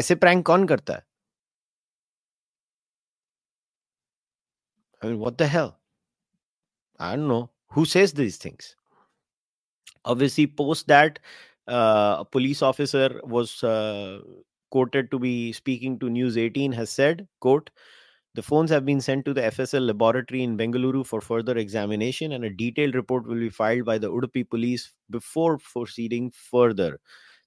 ऐसे 0.01 0.15
prank 0.15 0.45
कौन 0.47 0.67
करता 0.67 0.95
है 0.95 1.03
I 5.02 5.08
mean, 5.08 5.20
what 5.20 5.38
the 5.38 5.48
hell? 5.48 5.80
I 7.00 7.16
don't 7.16 7.28
know. 7.28 7.52
Who 7.72 7.86
says 7.86 8.14
these 8.14 8.38
things? 8.38 8.76
Obviously, 10.06 10.48
post 10.48 10.88
that, 10.88 11.20
uh, 11.68 12.18
a 12.20 12.26
police 12.26 12.62
officer 12.62 13.20
was 13.24 13.64
uh, 13.64 14.22
quoted 14.72 15.12
to 15.12 15.20
be 15.20 15.52
speaking 15.54 16.00
to 16.00 16.10
News 16.10 16.38
18 16.38 16.72
has 16.72 16.90
said, 16.90 17.28
quote, 17.40 17.70
the 18.36 18.44
phones 18.44 18.70
have 18.70 18.86
been 18.86 19.02
sent 19.02 19.26
to 19.26 19.34
the 19.34 19.42
FSL 19.42 19.88
laboratory 19.88 20.44
in 20.44 20.58
Bengaluru 20.58 21.04
for 21.04 21.22
further 21.22 21.58
examination, 21.58 22.34
and 22.34 22.46
a 22.46 22.52
detailed 22.52 22.94
report 22.94 23.26
will 23.26 23.40
be 23.40 23.50
filed 23.50 23.84
by 23.86 23.98
the 23.98 24.12
Udupi 24.12 24.48
police 24.48 24.94
before 25.10 25.58
proceeding 25.58 26.32
further. 26.32 27.00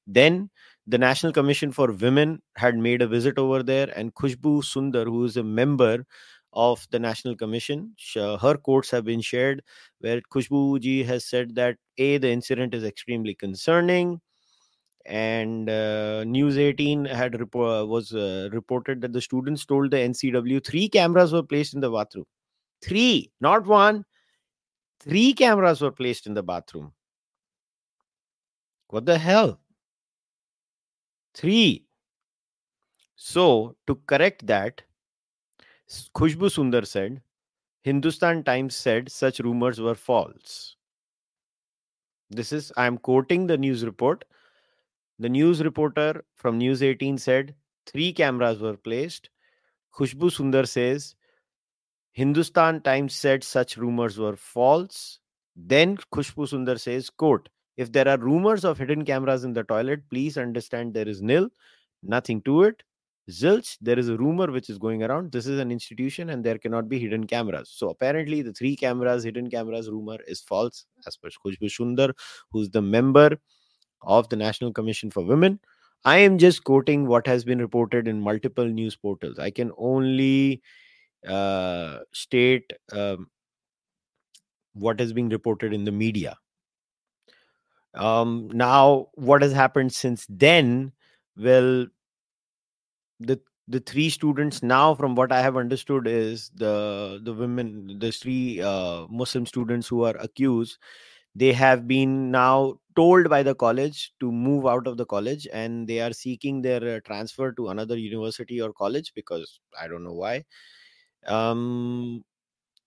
Then 0.07 0.51
the 0.89 0.99
National 0.99 1.33
Commission 1.33 1.71
for 1.71 1.93
Women 1.93 2.43
had 2.57 2.77
made 2.77 3.03
a 3.03 3.07
visit 3.07 3.39
over 3.39 3.63
there, 3.63 3.93
and 3.97 4.13
Khushbu 4.15 4.65
Sundar, 4.65 5.05
who 5.05 5.25
is 5.25 5.37
a 5.37 5.45
member 5.45 6.05
of 6.53 6.87
the 6.91 6.99
National 6.99 7.37
Commission. 7.37 7.95
Her 8.15 8.57
quotes 8.57 8.91
have 8.91 9.05
been 9.05 9.21
shared, 9.21 9.63
where 10.01 10.21
Khushbu 10.21 10.81
ji 10.81 11.03
has 11.05 11.25
said 11.25 11.55
that 11.55 11.77
A, 11.99 12.19
the 12.19 12.31
incident 12.31 12.75
is 12.75 12.85
extremely 12.85 13.35
concerning. 13.35 14.21
And 15.07 15.71
uh, 15.71 16.25
News 16.25 16.59
18 16.59 17.07
had 17.07 17.33
repo- 17.33 17.89
was 17.89 18.13
uh, 18.13 18.49
reported 18.53 19.01
that 19.01 19.13
the 19.13 19.21
students 19.21 19.65
told 19.65 19.91
the 19.91 19.97
NCW 19.97 20.65
three 20.65 20.89
cameras 20.89 21.33
were 21.33 21.43
placed 21.43 21.75
in 21.75 21.81
the 21.81 21.91
bathroom. 21.91 22.27
Three, 22.83 23.33
not 23.41 23.67
one. 23.67 24.05
Three 25.01 25.33
cameras 25.33 25.81
were 25.81 25.91
placed 25.91 26.27
in 26.27 26.35
the 26.35 26.43
bathroom. 26.43 26.93
What 28.89 29.07
the 29.07 29.19
hell? 29.19 29.61
Three. 31.35 31.87
So, 33.17 33.77
to 33.87 33.97
correct 34.07 34.47
that, 34.47 34.83
Khushbu 35.91 36.49
Sundar 36.49 36.87
said, 36.87 37.21
Hindustan 37.83 38.45
Times 38.45 38.77
said 38.77 39.11
such 39.11 39.41
rumors 39.41 39.81
were 39.81 39.95
false. 39.95 40.77
This 42.31 42.53
is, 42.53 42.73
I 42.77 42.87
am 42.87 42.99
quoting 42.99 43.47
the 43.47 43.59
news 43.59 43.85
report. 43.85 44.25
The 45.19 45.29
news 45.29 45.63
reporter 45.63 46.25
from 46.37 46.59
News 46.59 46.83
18 46.83 47.19
said 47.19 47.55
three 47.87 48.13
cameras 48.13 48.61
were 48.61 48.77
placed. 48.77 49.31
Khushbu 49.95 50.31
Sundar 50.31 50.69
says, 50.69 51.17
Hindustan 52.13 52.83
Times 52.83 53.15
said 53.15 53.43
such 53.43 53.77
rumors 53.77 54.19
were 54.19 54.37
false. 54.37 55.19
Then 55.57 55.97
Khushbu 56.13 56.49
Sundar 56.49 56.79
says, 56.79 57.11
quote, 57.11 57.49
if 57.77 57.91
there 57.91 58.07
are 58.07 58.19
rumors 58.19 58.65
of 58.65 58.79
hidden 58.79 59.05
cameras 59.05 59.43
in 59.43 59.53
the 59.53 59.65
toilet, 59.65 60.09
please 60.09 60.39
understand 60.39 60.95
there 60.95 61.09
is 61.09 61.21
nil, 61.21 61.49
nothing 62.03 62.43
to 62.43 62.63
it. 62.63 62.83
Zilch, 63.31 63.77
there 63.81 63.99
is 63.99 64.09
a 64.09 64.17
rumor 64.17 64.51
which 64.51 64.69
is 64.69 64.79
going 64.79 65.03
around. 65.03 65.33
This 65.33 65.47
is 65.47 65.59
an 65.59 65.71
institution 65.71 66.31
and 66.31 66.45
there 66.45 66.59
cannot 66.59 66.89
be 66.89 66.99
hidden 66.99 67.27
cameras. 67.27 67.71
So 67.75 67.89
apparently, 67.89 68.43
the 68.43 68.53
three 68.53 68.77
cameras, 68.77 69.25
hidden 69.25 69.49
cameras 69.49 69.91
rumor 69.91 70.19
is 70.27 70.41
false, 70.41 70.87
as 71.07 71.17
per 71.17 71.29
Khushbu 71.29 71.71
Sundar, 71.71 72.13
who's 72.53 72.71
the 72.71 72.83
member 72.83 73.39
of 74.03 74.29
the 74.29 74.37
National 74.37 74.73
Commission 74.73 75.11
for 75.11 75.25
Women. 75.25 75.61
I 76.05 76.19
am 76.19 76.39
just 76.39 76.65
quoting 76.65 77.07
what 77.07 77.27
has 77.27 77.45
been 77.45 77.59
reported 77.59 78.09
in 78.09 78.21
multiple 78.21 78.65
news 78.65 78.97
portals. 78.97 79.39
I 79.39 79.51
can 79.51 79.71
only 79.77 80.63
uh, 81.27 81.99
state 82.13 82.73
um, 82.93 83.29
what 84.73 85.01
is 85.01 85.13
being 85.13 85.29
reported 85.29 85.75
in 85.75 85.85
the 85.85 85.93
media. 85.93 86.39
Um, 87.95 88.49
now, 88.53 89.09
what 89.15 89.43
has 89.43 89.53
happened 89.53 89.93
since 89.93 90.27
then? 90.29 90.93
Well, 91.37 91.87
the 93.21 93.41
the 93.69 93.81
three 93.81 94.11
students 94.11 94.63
now, 94.63 94.95
from 94.95 95.15
what 95.15 95.31
I 95.33 95.43
have 95.43 95.57
understood, 95.57 96.07
is 96.07 96.51
the 96.55 97.21
the 97.23 97.33
women, 97.33 97.99
the 97.99 98.13
three 98.13 98.61
uh, 98.61 99.07
Muslim 99.09 99.47
students 99.47 99.89
who 99.89 100.05
are 100.05 100.17
accused. 100.19 100.79
They 101.37 101.53
have 101.53 101.87
been 101.87 102.31
now 102.33 102.81
told 102.97 103.31
by 103.31 103.43
the 103.45 103.55
college 103.55 104.13
to 104.21 104.33
move 104.33 104.67
out 104.67 104.87
of 104.89 104.97
the 104.97 105.07
college, 105.07 105.47
and 105.53 105.87
they 105.89 106.01
are 106.01 106.13
seeking 106.13 106.63
their 106.63 106.97
uh, 106.97 107.01
transfer 107.07 107.53
to 107.53 107.69
another 107.69 107.97
university 107.97 108.61
or 108.61 108.73
college 108.73 109.13
because 109.15 109.61
I 109.81 109.87
don't 109.89 110.05
know 110.05 110.15
why 110.15 110.45
um, 111.27 112.25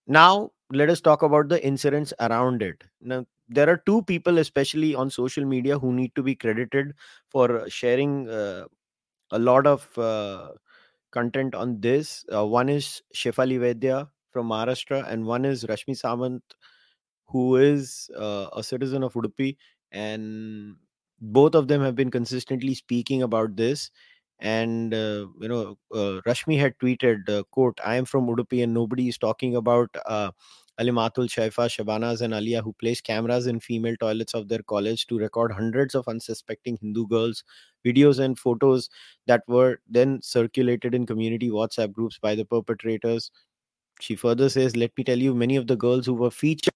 now, 0.08 0.52
let 0.72 0.90
us 0.90 1.02
talk 1.02 1.24
about 1.24 1.50
the 1.50 1.63
incidents 1.66 2.13
around 2.20 2.62
it. 2.62 2.84
Now, 3.02 3.25
there 3.50 3.70
are 3.70 3.78
two 3.86 4.02
people, 4.04 4.38
especially 4.40 4.96
on 4.96 5.10
social 5.10 5.46
media, 5.46 5.80
who 5.80 5.94
need 5.94 6.16
to 6.16 6.24
be 6.24 6.36
credited 6.36 6.94
for 7.30 7.70
sharing 7.70 8.30
uh, 8.30 8.66
a 9.34 9.40
lot 9.40 9.68
of 9.68 9.88
uh, 9.98 10.50
content 11.12 11.56
on 11.56 11.82
this. 11.82 12.25
Uh, 12.34 12.46
one 12.46 12.70
is 12.70 13.02
Shefali 13.16 13.60
Vaidya 13.60 14.10
from 14.32 14.50
Maharashtra, 14.50 15.08
and 15.12 15.25
one 15.25 15.46
is 15.46 15.66
Rashmi 15.66 16.00
Samant, 16.02 16.42
who 17.28 17.56
is 17.58 18.10
uh, 18.18 18.48
a 18.56 18.63
citizen 18.63 19.04
of 19.04 19.13
Udupi. 19.13 19.58
And 19.92 20.75
both 21.22 21.56
of 21.56 21.68
them 21.68 21.82
have 21.82 21.96
been 21.96 22.12
consistently 22.12 22.74
speaking 22.75 23.22
about 23.24 23.56
this 23.56 23.92
and 24.40 24.94
uh, 24.94 25.28
you 25.40 25.48
know 25.48 25.78
uh, 25.94 26.20
rashmi 26.28 26.60
had 26.60 26.78
tweeted 26.80 27.30
uh, 27.30 27.44
quote 27.52 27.80
i 27.86 27.96
am 27.96 28.04
from 28.04 28.28
udupi 28.28 28.63
and 28.63 28.74
nobody 28.74 29.08
is 29.08 29.18
talking 29.18 29.56
about 29.56 29.90
alimatul 30.82 31.27
shaifa 31.36 31.65
shabanas 31.75 32.22
and 32.22 32.34
alia 32.34 32.62
who 32.62 32.74
placed 32.84 33.03
cameras 33.03 33.48
in 33.48 33.60
female 33.60 33.96
toilets 34.03 34.34
of 34.34 34.48
their 34.50 34.63
college 34.74 35.06
to 35.08 35.18
record 35.20 35.51
hundreds 35.51 35.96
of 35.96 36.08
unsuspecting 36.08 36.77
hindu 36.82 37.06
girls 37.08 37.44
videos 37.86 38.20
and 38.20 38.39
photos 38.39 38.89
that 39.27 39.44
were 39.48 39.80
then 40.00 40.20
circulated 40.22 40.96
in 40.96 41.06
community 41.06 41.50
whatsapp 41.50 41.92
groups 41.92 42.18
by 42.20 42.34
the 42.36 42.46
perpetrators 42.46 43.30
she 44.01 44.15
further 44.15 44.50
says 44.50 44.75
let 44.75 44.92
me 44.98 45.03
tell 45.03 45.20
you 45.20 45.34
many 45.36 45.56
of 45.56 45.68
the 45.68 45.75
girls 45.88 46.06
who 46.06 46.13
were 46.13 46.32
featured 46.32 46.74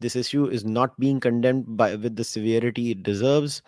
This 0.00 0.16
issue 0.16 0.46
is 0.46 0.64
not 0.64 0.98
being 0.98 1.20
condemned 1.20 1.76
by, 1.76 1.94
with 1.96 2.16
the 2.16 2.24
severity 2.24 2.90
it 2.92 3.02
deserves. 3.02 3.62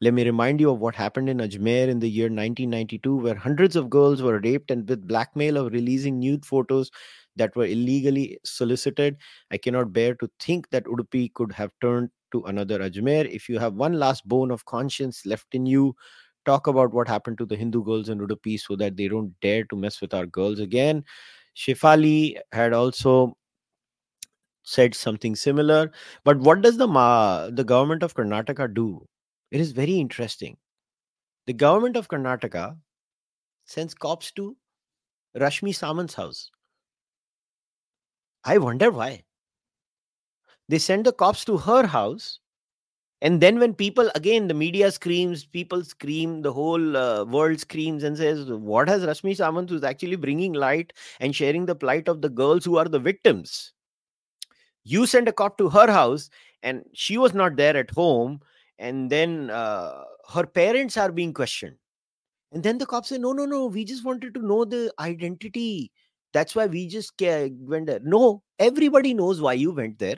Let 0.00 0.12
me 0.14 0.24
remind 0.24 0.60
you 0.60 0.70
of 0.70 0.80
what 0.80 0.94
happened 0.94 1.28
in 1.28 1.38
Ajmer 1.38 1.88
in 1.88 1.98
the 2.00 2.10
year 2.10 2.28
1992, 2.28 3.16
where 3.16 3.34
hundreds 3.34 3.76
of 3.76 3.88
girls 3.90 4.22
were 4.22 4.40
raped 4.40 4.70
and 4.70 4.88
with 4.88 5.06
blackmail 5.08 5.56
of 5.56 5.72
releasing 5.72 6.18
nude 6.18 6.44
photos 6.44 6.90
that 7.36 7.54
were 7.56 7.64
illegally 7.66 8.38
solicited. 8.44 9.16
I 9.50 9.58
cannot 9.58 9.92
bear 9.92 10.14
to 10.16 10.30
think 10.40 10.70
that 10.70 10.84
Udupi 10.84 11.32
could 11.34 11.52
have 11.52 11.70
turned 11.80 12.10
to 12.32 12.42
another 12.44 12.80
Ajmer. 12.80 13.28
If 13.30 13.48
you 13.48 13.58
have 13.58 13.74
one 13.74 13.94
last 13.98 14.26
bone 14.28 14.50
of 14.50 14.64
conscience 14.66 15.24
left 15.26 15.54
in 15.54 15.66
you, 15.66 15.94
talk 16.44 16.66
about 16.66 16.92
what 16.92 17.08
happened 17.08 17.38
to 17.38 17.46
the 17.46 17.56
Hindu 17.56 17.82
girls 17.84 18.08
in 18.08 18.18
Udupi 18.18 18.60
so 18.60 18.76
that 18.76 18.96
they 18.96 19.08
don't 19.08 19.32
dare 19.40 19.64
to 19.64 19.76
mess 19.76 20.00
with 20.00 20.12
our 20.12 20.26
girls 20.26 20.58
again. 20.60 21.04
Shefali 21.56 22.36
had 22.52 22.72
also 22.72 23.36
said 24.62 24.94
something 24.94 25.34
similar. 25.36 25.90
But 26.24 26.38
what 26.38 26.60
does 26.62 26.76
the 26.76 26.86
Ma- 26.88 27.48
the 27.50 27.64
government 27.64 28.02
of 28.02 28.14
Karnataka 28.14 28.72
do? 28.74 29.06
It 29.50 29.60
is 29.60 29.72
very 29.72 29.98
interesting. 29.98 30.56
The 31.46 31.52
government 31.52 31.96
of 31.96 32.08
Karnataka 32.08 32.76
sends 33.64 33.94
cops 33.94 34.32
to 34.32 34.56
Rashmi 35.36 35.74
Samant's 35.74 36.14
house. 36.14 36.50
I 38.44 38.58
wonder 38.58 38.90
why. 38.90 39.24
They 40.68 40.78
send 40.78 41.06
the 41.06 41.12
cops 41.12 41.44
to 41.46 41.58
her 41.58 41.86
house. 41.86 42.40
And 43.22 43.40
then, 43.40 43.58
when 43.58 43.74
people 43.74 44.10
again, 44.14 44.48
the 44.48 44.54
media 44.54 44.90
screams, 44.90 45.46
people 45.46 45.82
scream, 45.82 46.42
the 46.42 46.52
whole 46.52 46.96
uh, 46.96 47.24
world 47.24 47.58
screams 47.58 48.04
and 48.04 48.16
says, 48.16 48.50
What 48.50 48.88
has 48.88 49.02
Rashmi 49.02 49.36
Samant, 49.36 49.70
who's 49.70 49.84
actually 49.84 50.16
bringing 50.16 50.52
light 50.52 50.92
and 51.20 51.34
sharing 51.34 51.64
the 51.64 51.74
plight 51.74 52.08
of 52.08 52.20
the 52.20 52.28
girls 52.28 52.64
who 52.64 52.76
are 52.76 52.84
the 52.84 52.98
victims? 52.98 53.72
you 54.84 55.06
send 55.06 55.28
a 55.28 55.32
cop 55.32 55.58
to 55.58 55.68
her 55.68 55.90
house 55.90 56.30
and 56.62 56.84
she 56.92 57.18
was 57.18 57.34
not 57.34 57.56
there 57.56 57.76
at 57.76 57.90
home 57.90 58.40
and 58.78 59.10
then 59.10 59.50
uh, 59.50 60.04
her 60.32 60.46
parents 60.46 60.96
are 60.96 61.12
being 61.12 61.32
questioned. 61.32 61.76
And 62.52 62.62
then 62.62 62.78
the 62.78 62.86
cops 62.86 63.08
say 63.08 63.18
no 63.18 63.32
no 63.32 63.46
no 63.46 63.66
we 63.66 63.84
just 63.84 64.04
wanted 64.04 64.34
to 64.34 64.46
know 64.46 64.64
the 64.64 64.92
identity. 64.98 65.90
That's 66.32 66.54
why 66.54 66.66
we 66.66 66.86
just 66.88 67.12
went 67.20 67.86
there. 67.86 68.00
No 68.02 68.42
everybody 68.58 69.14
knows 69.14 69.40
why 69.40 69.54
you 69.54 69.72
went 69.72 69.98
there. 69.98 70.16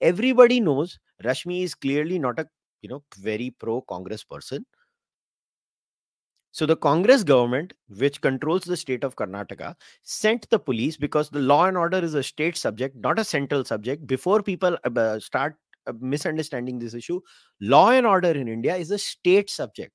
Everybody 0.00 0.60
knows. 0.60 0.98
Rashmi 1.24 1.62
is 1.62 1.74
clearly 1.74 2.18
not 2.18 2.38
a 2.38 2.46
you 2.82 2.88
know 2.88 3.02
very 3.18 3.50
pro 3.50 3.80
congress 3.82 4.24
person. 4.24 4.66
So 6.56 6.64
the 6.64 6.74
Congress 6.74 7.22
government, 7.22 7.74
which 7.98 8.22
controls 8.22 8.62
the 8.62 8.78
state 8.78 9.04
of 9.04 9.14
Karnataka, 9.14 9.74
sent 10.04 10.48
the 10.48 10.58
police 10.58 10.96
because 10.96 11.28
the 11.28 11.38
law 11.38 11.66
and 11.66 11.76
order 11.76 11.98
is 11.98 12.14
a 12.14 12.22
state 12.22 12.56
subject, 12.56 12.96
not 12.96 13.18
a 13.18 13.24
central 13.24 13.62
subject. 13.62 14.06
Before 14.06 14.42
people 14.42 14.78
uh, 14.84 15.18
start 15.18 15.56
misunderstanding 16.00 16.78
this 16.78 16.94
issue, 16.94 17.20
law 17.60 17.90
and 17.90 18.06
order 18.06 18.30
in 18.30 18.48
India 18.48 18.76
is 18.76 18.90
a 18.90 18.98
state 18.98 19.50
subject. 19.50 19.92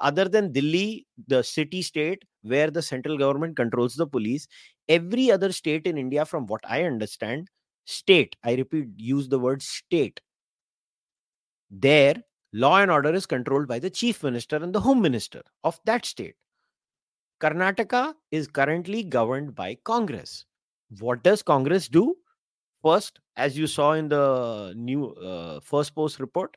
Other 0.00 0.28
than 0.28 0.52
Delhi, 0.52 1.06
the 1.28 1.42
city 1.42 1.80
state 1.82 2.24
where 2.42 2.70
the 2.70 2.82
central 2.82 3.16
government 3.16 3.56
controls 3.56 3.94
the 3.94 4.06
police, 4.06 4.46
every 4.88 5.30
other 5.30 5.52
state 5.52 5.86
in 5.86 5.96
India, 5.96 6.24
from 6.24 6.46
what 6.46 6.60
I 6.68 6.82
understand, 6.82 7.48
state, 7.84 8.36
I 8.44 8.54
repeat, 8.54 8.88
use 8.96 9.28
the 9.28 9.38
word 9.38 9.62
state. 9.62 10.20
There, 11.70 12.16
law 12.52 12.80
and 12.80 12.90
order 12.90 13.14
is 13.14 13.26
controlled 13.26 13.68
by 13.68 13.78
the 13.78 13.90
chief 13.90 14.22
minister 14.22 14.56
and 14.56 14.74
the 14.74 14.80
home 14.80 15.00
minister 15.00 15.42
of 15.62 15.78
that 15.86 16.04
state. 16.04 16.34
Karnataka 17.40 18.14
is 18.30 18.46
currently 18.46 19.02
governed 19.02 19.54
by 19.54 19.76
Congress. 19.84 20.44
What 21.00 21.22
does 21.22 21.42
Congress 21.42 21.88
do? 21.88 22.16
First, 22.84 23.20
as 23.38 23.56
you 23.56 23.66
saw 23.66 23.94
in 23.94 24.10
the 24.10 24.74
new 24.76 25.06
uh, 25.14 25.60
first 25.60 25.94
post 25.94 26.20
report, 26.20 26.54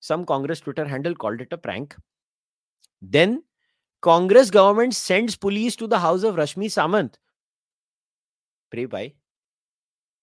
some 0.00 0.24
Congress 0.24 0.60
Twitter 0.60 0.86
handle 0.86 1.14
called 1.14 1.42
it 1.42 1.52
a 1.52 1.58
prank. 1.58 1.94
Then, 3.02 3.42
Congress 4.00 4.48
government 4.48 4.94
sends 4.94 5.36
police 5.36 5.76
to 5.76 5.86
the 5.86 5.98
house 5.98 6.22
of 6.22 6.36
Rashmi 6.36 6.68
Samant. 6.68 7.16
Pray 8.70 8.86
by. 8.86 9.12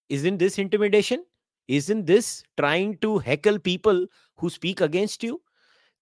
Isn't 0.10 0.40
this 0.40 0.58
intimidation? 0.58 1.24
Isn't 1.68 2.08
this 2.08 2.42
trying 2.58 2.98
to 3.00 3.20
heckle 3.20 3.60
people 3.60 4.08
who 4.38 4.50
speak 4.50 4.82
against 4.82 5.22
you? 5.22 5.40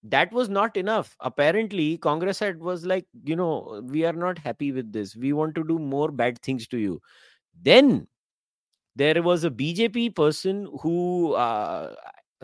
That 0.04 0.32
was 0.32 0.48
not 0.48 0.78
enough. 0.78 1.14
Apparently, 1.20 1.98
Congress 1.98 2.40
had 2.40 2.62
was 2.62 2.86
like, 2.86 3.06
you 3.26 3.36
know, 3.36 3.82
we 3.84 4.06
are 4.06 4.14
not 4.14 4.38
happy 4.38 4.72
with 4.72 4.94
this. 4.94 5.14
We 5.14 5.34
want 5.34 5.56
to 5.56 5.68
do 5.68 5.78
more 5.78 6.10
bad 6.10 6.42
things 6.42 6.68
to 6.70 6.78
you. 6.78 7.02
Then 7.62 8.08
there 8.96 9.22
was 9.22 9.44
a 9.44 9.50
BJP 9.50 10.16
person 10.16 10.70
who 10.82 11.34
uh, 11.34 11.96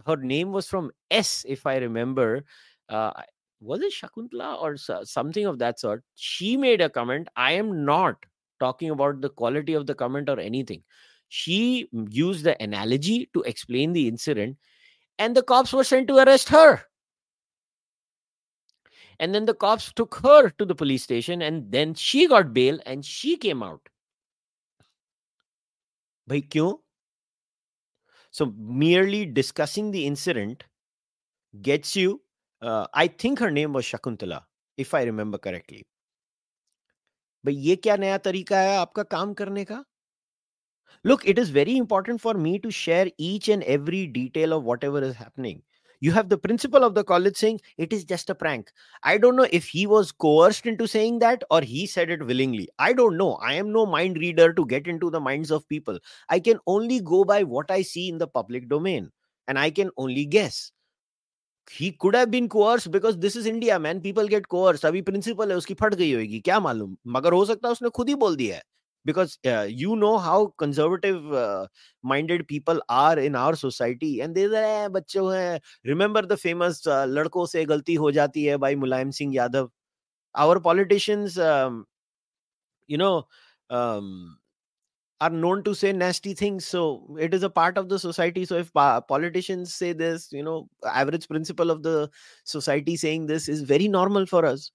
her 0.06 0.18
name 0.18 0.52
was 0.52 0.68
from 0.68 0.92
S, 1.10 1.46
if 1.48 1.66
I 1.66 1.78
remember. 1.78 2.44
Uh, 2.90 3.12
was 3.62 3.82
it 3.82 3.94
Shakuntala 3.94 4.60
or 4.62 4.76
something 5.06 5.46
of 5.46 5.60
that 5.60 5.80
sort? 5.80 6.04
She 6.16 6.58
made 6.58 6.82
a 6.82 6.90
comment. 6.90 7.28
I 7.36 7.54
am 7.54 7.86
not 7.86 8.16
talking 8.60 8.90
about 8.90 9.22
the 9.22 9.30
quality 9.30 9.74
of 9.74 9.86
the 9.86 9.96
comment 9.96 10.30
or 10.30 10.40
anything 10.40 10.84
she 11.34 11.88
used 12.10 12.44
the 12.44 12.62
analogy 12.62 13.30
to 13.34 13.42
explain 13.44 13.94
the 13.94 14.06
incident 14.06 14.58
and 15.18 15.34
the 15.34 15.42
cops 15.42 15.72
were 15.72 15.86
sent 15.86 16.06
to 16.06 16.18
arrest 16.18 16.50
her 16.50 16.82
and 19.18 19.34
then 19.34 19.46
the 19.46 19.54
cops 19.54 19.94
took 19.94 20.16
her 20.16 20.50
to 20.50 20.66
the 20.66 20.76
police 20.76 21.04
station 21.04 21.42
and 21.42 21.72
then 21.72 21.94
she 21.94 22.28
got 22.28 22.54
bail 22.54 22.78
and 22.86 23.06
she 23.06 23.38
came 23.38 23.64
out 23.64 23.80
भाई 26.28 26.42
क्यों? 26.52 26.72
So 28.34 28.46
merely 28.82 29.24
discussing 29.38 29.92
the 29.94 29.96
incident 29.96 30.64
gets 31.54 31.96
you 31.98 32.20
I 32.62 33.08
think 33.24 33.42
her 33.44 33.52
name 33.52 33.74
was 33.74 33.86
Shakuntala 33.86 34.44
if 34.78 34.96
I 34.96 35.06
remember 35.06 35.38
correctly 35.38 35.84
भाई 37.46 37.54
ये 37.68 37.76
क्या 37.76 37.96
नया 37.98 38.18
तरीका 38.18 38.60
है 38.62 38.76
आपका 38.78 39.04
काम 39.16 39.34
करने 39.34 39.64
का? 39.66 39.84
Look 41.06 41.26
it 41.26 41.40
is 41.40 41.54
very 41.54 41.76
important 41.78 42.20
for 42.20 42.38
me 42.38 42.58
to 42.60 42.70
share 42.80 43.12
each 43.20 43.50
and 43.50 43.64
every 43.64 44.06
detail 44.20 44.54
of 44.54 44.64
whatever 44.84 45.04
is 45.04 45.16
happening 45.18 45.62
you 46.01 46.13
have 46.13 46.29
the 46.29 46.39
principal 46.39 46.85
of 46.85 46.95
the 46.95 47.05
college 47.05 47.37
saying 47.37 47.61
it 47.79 47.93
is 47.93 48.05
just 48.05 48.31
a 48.31 48.35
prank 48.35 48.71
i 49.03 49.17
don't 49.19 49.37
know 49.37 49.49
if 49.51 49.67
he 49.67 49.87
was 49.87 50.13
coerced 50.13 50.67
into 50.67 50.87
saying 50.87 51.19
that 51.19 51.43
or 51.51 51.61
he 51.63 51.87
said 51.87 52.11
it 52.11 52.27
willingly 52.27 52.69
i 52.79 52.93
don't 52.93 53.17
know 53.17 53.35
i 53.37 53.55
am 53.55 53.73
no 53.73 53.87
mind 53.87 54.17
reader 54.17 54.53
to 54.53 54.67
get 54.67 54.87
into 54.87 55.11
the 55.11 55.21
minds 55.21 55.51
of 55.51 55.69
people 55.69 55.99
i 56.29 56.39
can 56.39 56.59
only 56.67 57.01
go 57.01 57.25
by 57.25 57.43
what 57.43 57.71
i 57.71 57.83
see 57.83 58.09
in 58.09 58.19
the 58.19 58.27
public 58.27 58.69
domain 58.69 59.11
and 59.49 59.59
i 59.59 59.71
can 59.71 59.91
only 59.97 60.27
guess 60.27 60.73
he 61.71 61.91
could 61.93 62.15
have 62.15 62.31
been 62.31 62.49
coerced 62.49 62.91
because 62.91 63.19
this 63.19 63.35
is 63.35 63.47
India, 63.47 63.79
man. 63.79 64.01
People 64.01 64.29
get 64.29 64.49
coerced. 64.49 64.85
अभी 64.85 65.03
principal 65.03 65.51
है 65.51 65.57
उसकी 65.57 65.75
फट 65.75 65.95
गई 65.95 66.13
होगी 66.13 66.41
क्या 66.41 66.61
मालूम 66.61 66.97
मगर 67.07 67.33
हो 67.33 67.45
सकता 67.45 67.69
है 67.69 67.73
उसने 67.73 67.89
खुद 67.89 68.09
ही 68.09 68.15
बोल 68.15 68.37
दिया 68.37 68.57
है 68.57 68.63
because 69.06 69.38
uh, 69.46 69.66
you 69.70 69.96
know 69.96 70.18
how 70.18 70.54
conservative 70.58 71.34
uh, 71.34 71.68
minded 72.04 72.48
people 72.48 72.82
are 72.90 73.18
in 73.20 73.36
our 73.36 73.56
society 73.56 74.22
and 74.22 74.36
they 74.36 74.46
are 74.46 74.90
bachcho 74.90 75.26
hai. 75.34 75.60
remember 75.86 76.22
the 76.22 76.38
famous 76.38 76.86
uh, 76.88 77.06
ladko 77.08 77.48
se 77.48 77.66
galti 77.66 77.98
ho 77.98 78.12
jati 78.20 78.50
hai 78.52 78.58
by 78.58 78.76
mulayam 78.76 79.14
singh 79.14 79.34
yadav. 79.34 79.70
Our 80.36 80.60
politicians 80.60 81.38
um, 81.40 81.86
you 82.88 82.98
know 82.98 83.28
um, 83.70 84.38
are 85.22 85.30
known 85.30 85.64
to 85.64 85.74
say 85.76 85.94
nasty 85.94 86.34
things 86.34 86.66
so 86.66 87.18
it 87.20 87.34
is 87.34 87.44
a 87.44 87.50
part 87.50 87.78
of 87.78 87.90
the 87.90 88.00
society. 88.00 88.46
So 88.46 88.58
if 88.58 88.74
pa- 88.74 89.02
politicians 89.02 89.74
say 89.74 89.94
this 89.94 90.30
you 90.32 90.44
know 90.44 90.70
average 90.86 91.28
principle 91.28 91.72
of 91.72 91.84
the 91.84 92.10
society 92.46 92.98
saying 92.98 93.28
this 93.28 93.50
is 93.50 93.62
very 93.62 93.88
normal 93.88 94.26
for 94.26 94.46
us 94.46 94.72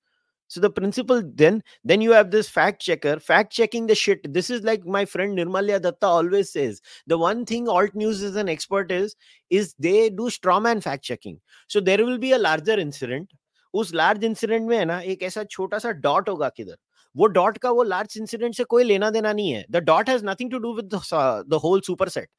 so 0.47 0.59
the 0.59 0.69
principle 0.69 1.21
then 1.41 1.63
then 1.85 2.01
you 2.01 2.11
have 2.11 2.31
this 2.31 2.49
fact 2.49 2.81
checker 2.81 3.19
fact 3.19 3.53
checking 3.53 3.85
the 3.87 3.95
shit 3.95 4.25
this 4.33 4.49
is 4.49 4.63
like 4.69 4.85
my 4.85 5.03
friend 5.05 5.37
nirmalya 5.37 5.81
datta 5.85 6.07
always 6.07 6.51
says 6.51 6.81
the 7.07 7.17
one 7.17 7.45
thing 7.45 7.69
alt 7.69 7.95
news 7.95 8.21
is 8.21 8.35
an 8.35 8.49
expert 8.49 8.91
is 8.91 9.15
is 9.49 9.73
they 9.87 10.09
do 10.09 10.29
straw 10.29 10.59
man 10.59 10.81
fact 10.81 11.05
checking 11.11 11.39
so 11.67 11.79
there 11.79 12.05
will 12.05 12.17
be 12.17 12.33
a 12.33 12.43
larger 12.49 12.79
incident 12.87 13.31
उस 13.73 13.93
large 13.93 14.23
incident 14.23 14.67
में 14.69 14.77
है 14.77 14.85
ना 14.85 14.99
एक 15.11 15.21
ऐसा 15.23 15.43
छोटा 15.43 15.77
सा 15.79 15.91
dot 16.05 16.29
होगा 16.29 16.47
किधर 16.55 16.75
वो 17.15 17.25
डॉट 17.35 17.57
का 17.57 17.69
वो 17.71 17.83
लार्ज 17.83 18.17
इंसिडेंट 18.17 18.55
से 18.55 18.63
कोई 18.73 18.83
लेना 18.83 19.09
देना 19.09 19.31
नहीं 19.33 19.51
है 19.51 19.63
the 19.71 19.77
dot 19.83 20.09
has 20.09 20.23
nothing 20.25 20.51
to 20.51 20.57
do 20.65 20.73
with 20.75 20.89
the 20.93 21.59
whole 21.63 21.81
super 21.85 22.09
set 22.09 22.29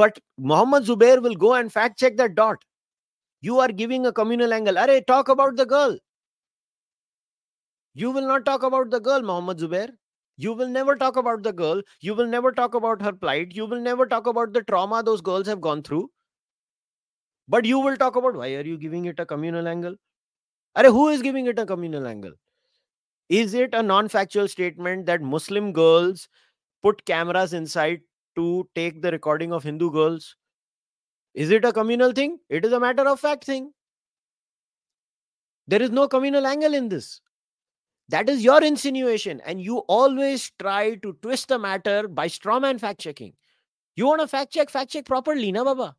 but 0.00 0.18
Mohammad 0.52 0.82
Zubair 0.82 1.20
will 1.20 1.34
go 1.44 1.56
and 1.56 1.70
fact 1.70 1.98
check 2.00 2.16
that 2.16 2.30
dot 2.40 2.64
you 3.42 3.58
are 3.58 3.68
giving 3.68 4.06
a 4.06 4.12
communal 4.12 4.52
angle. 4.52 4.78
Are 4.78 5.00
talk 5.00 5.28
about 5.28 5.56
the 5.56 5.66
girl. 5.66 5.98
you 7.97 8.11
will 8.11 8.27
not 8.27 8.45
talk 8.45 8.61
about 8.61 8.91
the 8.91 8.99
girl, 8.99 9.23
Mohammed 9.23 9.57
Zubair. 9.57 9.89
You 10.35 10.53
will 10.53 10.67
never 10.67 10.95
talk 10.95 11.15
about 11.17 11.41
the 11.41 11.51
girl. 11.51 11.81
You 11.99 12.13
will 12.13 12.27
never 12.27 12.51
talk 12.51 12.75
about 12.75 13.01
her 13.01 13.11
plight. 13.11 13.55
You 13.55 13.65
will 13.65 13.79
never 13.81 14.05
talk 14.05 14.27
about 14.27 14.53
the 14.53 14.61
trauma 14.61 15.01
those 15.01 15.19
girls 15.19 15.47
have 15.47 15.61
gone 15.61 15.81
through. 15.81 16.11
But 17.47 17.65
you 17.65 17.79
will 17.79 17.97
talk 17.97 18.15
about 18.15 18.35
why 18.35 18.53
are 18.53 18.61
you 18.61 18.77
giving 18.77 19.05
it 19.05 19.19
a 19.19 19.25
communal 19.25 19.67
angle? 19.67 19.95
Are 20.75 20.83
who 20.83 21.07
is 21.07 21.23
giving 21.23 21.47
it 21.47 21.57
a 21.57 21.65
communal 21.65 22.05
angle? 22.05 22.33
Is 23.29 23.55
it 23.55 23.73
a 23.73 23.81
non-factual 23.81 24.47
statement 24.47 25.07
that 25.07 25.23
Muslim 25.23 25.73
girls 25.73 26.29
put 26.83 27.03
cameras 27.05 27.53
inside 27.53 28.01
to 28.35 28.69
take 28.75 29.01
the 29.01 29.09
recording 29.09 29.51
of 29.51 29.63
Hindu 29.63 29.89
girls? 29.89 30.35
Is 31.33 31.49
it 31.49 31.65
a 31.65 31.73
communal 31.73 32.11
thing? 32.11 32.37
It 32.47 32.63
is 32.63 32.73
a 32.73 32.79
matter 32.79 33.07
of 33.07 33.19
fact 33.19 33.43
thing. 33.43 33.71
There 35.67 35.81
is 35.81 35.89
no 35.89 36.07
communal 36.07 36.45
angle 36.45 36.75
in 36.75 36.89
this. 36.89 37.21
That 38.09 38.29
is 38.29 38.43
your 38.43 38.63
insinuation. 38.63 39.41
And 39.45 39.61
you 39.61 39.79
always 39.79 40.51
try 40.59 40.95
to 40.95 41.13
twist 41.21 41.49
the 41.49 41.59
matter 41.59 42.07
by 42.07 42.27
strawman 42.27 42.79
fact 42.79 43.01
checking. 43.01 43.33
You 43.95 44.07
want 44.07 44.21
to 44.21 44.27
fact 44.27 44.53
check, 44.53 44.69
fact 44.69 44.91
check 44.91 45.05
properly, 45.05 45.51
na 45.51 45.63
baba? 45.63 45.95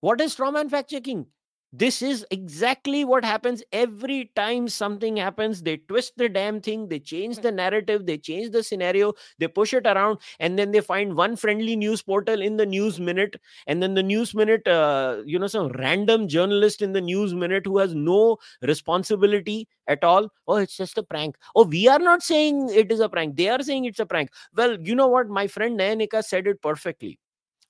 What 0.00 0.20
is 0.20 0.34
strawman 0.34 0.70
fact 0.70 0.90
checking? 0.90 1.26
This 1.72 2.02
is 2.02 2.26
exactly 2.32 3.04
what 3.04 3.24
happens 3.24 3.62
every 3.72 4.32
time 4.34 4.68
something 4.68 5.16
happens. 5.16 5.62
They 5.62 5.76
twist 5.76 6.14
the 6.16 6.28
damn 6.28 6.60
thing 6.60 6.88
they 6.88 6.98
change 6.98 7.38
the 7.38 7.52
narrative 7.52 8.06
they 8.06 8.18
change 8.18 8.50
the 8.50 8.62
scenario 8.62 9.12
they 9.38 9.46
push 9.46 9.72
it 9.72 9.86
around 9.86 10.18
and 10.40 10.58
then 10.58 10.72
they 10.72 10.80
find 10.80 11.16
one 11.16 11.36
friendly 11.36 11.76
news 11.76 12.02
portal 12.02 12.42
in 12.42 12.56
the 12.56 12.66
news 12.66 12.98
minute 12.98 13.36
and 13.66 13.80
then 13.82 13.94
the 13.94 14.02
news 14.02 14.34
minute 14.34 14.66
uh, 14.66 15.22
you 15.24 15.38
know 15.38 15.46
some 15.46 15.68
random 15.78 16.26
journalist 16.26 16.82
in 16.82 16.92
the 16.92 17.00
news 17.00 17.34
minute 17.34 17.64
who 17.66 17.78
has 17.78 17.94
no 17.94 18.38
responsibility 18.62 19.68
at 19.86 20.02
all. 20.02 20.28
Oh 20.48 20.56
it's 20.56 20.76
just 20.76 20.98
a 20.98 21.02
prank. 21.04 21.36
Oh 21.54 21.64
we 21.64 21.86
are 21.86 22.00
not 22.00 22.22
saying 22.22 22.70
it 22.70 22.90
is 22.90 23.00
a 23.00 23.08
prank. 23.08 23.36
They 23.36 23.48
are 23.48 23.62
saying 23.62 23.84
it's 23.84 24.00
a 24.00 24.06
prank. 24.06 24.30
Well 24.54 24.80
you 24.80 24.94
know 24.94 25.08
what? 25.08 25.28
My 25.28 25.46
friend 25.46 25.78
nayanika 25.78 26.24
said 26.24 26.46
it 26.48 26.60
perfectly 26.62 27.18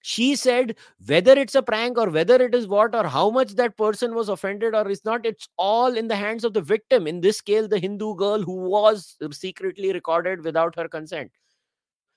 she 0.01 0.35
said 0.35 0.75
whether 1.07 1.33
it's 1.33 1.55
a 1.55 1.61
prank 1.63 1.97
or 1.97 2.09
whether 2.09 2.35
it 2.35 2.53
is 2.53 2.67
what 2.67 2.93
or 2.93 3.05
how 3.07 3.29
much 3.29 3.53
that 3.55 3.75
person 3.75 4.13
was 4.13 4.29
offended 4.29 4.75
or 4.75 4.87
is 4.87 5.03
not 5.03 5.25
it's 5.25 5.47
all 5.57 5.97
in 5.97 6.07
the 6.07 6.15
hands 6.15 6.43
of 6.43 6.53
the 6.53 6.61
victim 6.61 7.07
in 7.07 7.21
this 7.21 7.41
case 7.41 7.67
the 7.67 7.79
hindu 7.79 8.13
girl 8.15 8.43
who 8.49 8.57
was 8.73 9.17
secretly 9.31 9.91
recorded 9.93 10.43
without 10.43 10.75
her 10.75 10.87
consent 10.87 11.31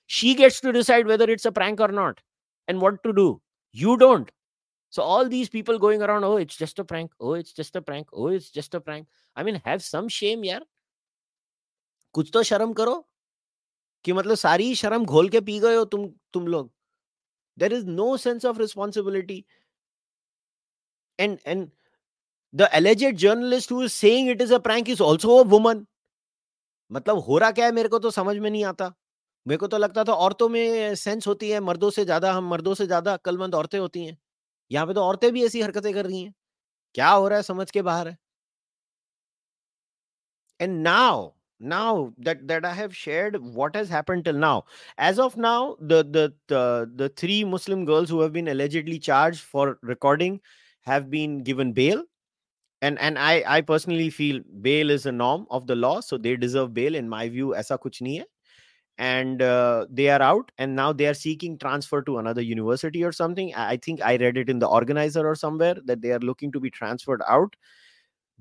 she 0.05 0.35
gets 0.35 0.59
to 0.59 0.71
decide 0.71 1.07
whether 1.07 1.29
it's 1.29 1.45
a 1.45 1.51
prank 1.51 1.79
or 1.79 1.87
not 1.87 2.21
and 2.67 2.79
what 2.79 3.01
to 3.03 3.11
do 3.11 3.41
you 3.71 3.97
don't 3.97 4.29
so 4.91 5.01
all 5.01 5.27
these 5.27 5.49
people 5.49 5.79
going 5.79 6.01
around 6.03 6.23
oh 6.23 6.37
it's 6.37 6.55
just 6.55 6.77
a 6.79 6.83
prank 6.83 7.11
oh 7.19 7.33
it's 7.33 7.51
just 7.51 7.75
a 7.75 7.81
prank 7.81 8.07
oh 8.13 8.27
it's 8.27 8.51
just 8.51 8.75
a 8.75 8.79
prank 8.79 9.07
i 9.35 9.41
mean 9.41 9.61
have 9.65 9.83
some 9.83 10.07
shame 10.07 10.43
yaar 10.43 10.61
कुछ 12.13 12.29
तो 12.33 12.41
शर्म 12.43 12.71
करो 12.73 12.95
कि 14.05 14.13
मतलब 14.13 14.35
सारी 14.35 14.73
शर्म 14.75 15.05
घोल 15.05 15.29
के 15.29 15.39
पी 15.47 15.59
गए 15.59 15.75
हो 15.75 15.83
तुम 15.85 16.07
तुम 16.33 16.47
लोग 16.47 16.71
There 17.58 17.72
is 17.72 17.84
no 17.84 18.16
sense 18.16 18.44
of 18.44 18.58
responsibility. 18.58 19.44
And 21.18 21.38
and 21.46 21.70
the 22.54 22.68
alleged 22.78 23.16
journalist 23.18 23.70
who 23.70 23.82
is 23.82 23.92
saying 23.94 24.28
it 24.28 24.40
is 24.42 24.50
a 24.50 24.60
prank 24.60 24.88
is 24.88 25.00
also 25.00 25.38
a 25.38 25.44
woman. 25.44 25.86
मतलब 26.90 27.18
हो 27.28 27.38
रहा 27.38 27.50
क्या 27.50 27.66
है 27.66 27.72
मेरे 27.72 27.88
को 27.88 27.98
तो 27.98 28.10
समझ 28.10 28.36
में 28.38 28.50
नहीं 28.50 28.64
आता। 28.64 28.92
मेरे 29.46 29.58
को 29.58 29.66
तो 29.66 29.78
लगता 29.78 30.04
था 30.04 30.12
औरतों 30.26 30.48
में 30.48 30.94
सेंस 30.96 31.26
होती 31.26 31.50
है, 31.50 31.60
मर्दों 31.60 31.90
से 31.90 32.04
ज़्यादा 32.04 32.32
हम, 32.32 32.48
मर्दों 32.50 32.74
से 32.74 32.86
ज़्यादा 32.86 33.12
अक्लमंद 33.14 33.54
औरतें 33.54 33.78
होती 33.78 34.04
हैं। 34.06 34.16
यहाँ 34.70 34.86
पे 34.86 34.94
तो 34.94 35.02
औरतें 35.04 35.32
भी 35.32 35.44
ऐसी 35.46 35.60
हरकतें 35.62 35.92
कर 35.94 36.06
रही 36.06 36.22
हैं। 36.22 36.34
क्या 36.94 37.08
हो 37.10 37.28
रहा 37.28 37.38
है 37.38 37.42
समझ 37.42 37.70
के 37.70 37.82
बाहर 37.82 38.08
है। 38.08 38.16
And 40.60 40.82
now 40.82 41.30
now 41.60 42.12
that 42.18 42.46
that 42.48 42.64
i 42.64 42.72
have 42.72 42.94
shared 42.94 43.36
what 43.40 43.74
has 43.76 43.88
happened 43.88 44.24
till 44.24 44.34
now. 44.34 44.64
As 44.98 45.18
of 45.18 45.36
now 45.36 45.76
the 45.80 46.02
the 46.04 46.34
the, 46.48 46.90
the 46.94 47.08
three 47.10 47.44
muslim 47.44 47.84
girls 47.84 48.10
who 48.10 48.20
have 48.20 48.32
been 48.32 48.48
allegedly 48.48 48.98
charged 48.98 49.40
for 49.40 49.78
recording 49.82 50.40
have 50.82 51.10
been 51.10 51.42
given 51.42 51.72
bail. 51.72 52.04
And 52.82 52.98
and 52.98 53.18
i 53.18 53.42
i 53.46 53.60
personally 53.62 54.10
feel 54.10 54.40
bail 54.60 54.90
is 54.90 55.06
a 55.06 55.12
norm 55.12 55.46
of 55.50 55.66
the 55.66 55.74
law 55.74 56.00
so 56.00 56.18
they 56.18 56.36
deserve 56.36 56.74
bail 56.74 56.94
in 56.94 57.08
my 57.08 57.28
view 57.28 57.54
aisa 57.60 57.78
kuch 57.84 58.00
nahi 58.06 58.18
hai 58.18 58.26
and 58.98 59.42
uh, 59.42 59.86
they 59.90 60.08
are 60.08 60.22
out 60.22 60.52
and 60.58 60.76
now 60.76 60.92
they 60.92 61.06
are 61.06 61.14
seeking 61.14 61.58
transfer 61.58 62.00
to 62.02 62.18
another 62.18 62.42
university 62.42 63.02
or 63.02 63.12
something. 63.12 63.54
I 63.54 63.76
think 63.76 64.00
i 64.02 64.16
read 64.16 64.36
it 64.36 64.48
in 64.48 64.58
the 64.58 64.68
organizer 64.68 65.26
or 65.26 65.34
somewhere 65.34 65.76
that 65.84 66.00
they 66.00 66.12
are 66.12 66.20
looking 66.20 66.52
to 66.52 66.60
be 66.60 66.70
transferred 66.70 67.22
out. 67.28 67.56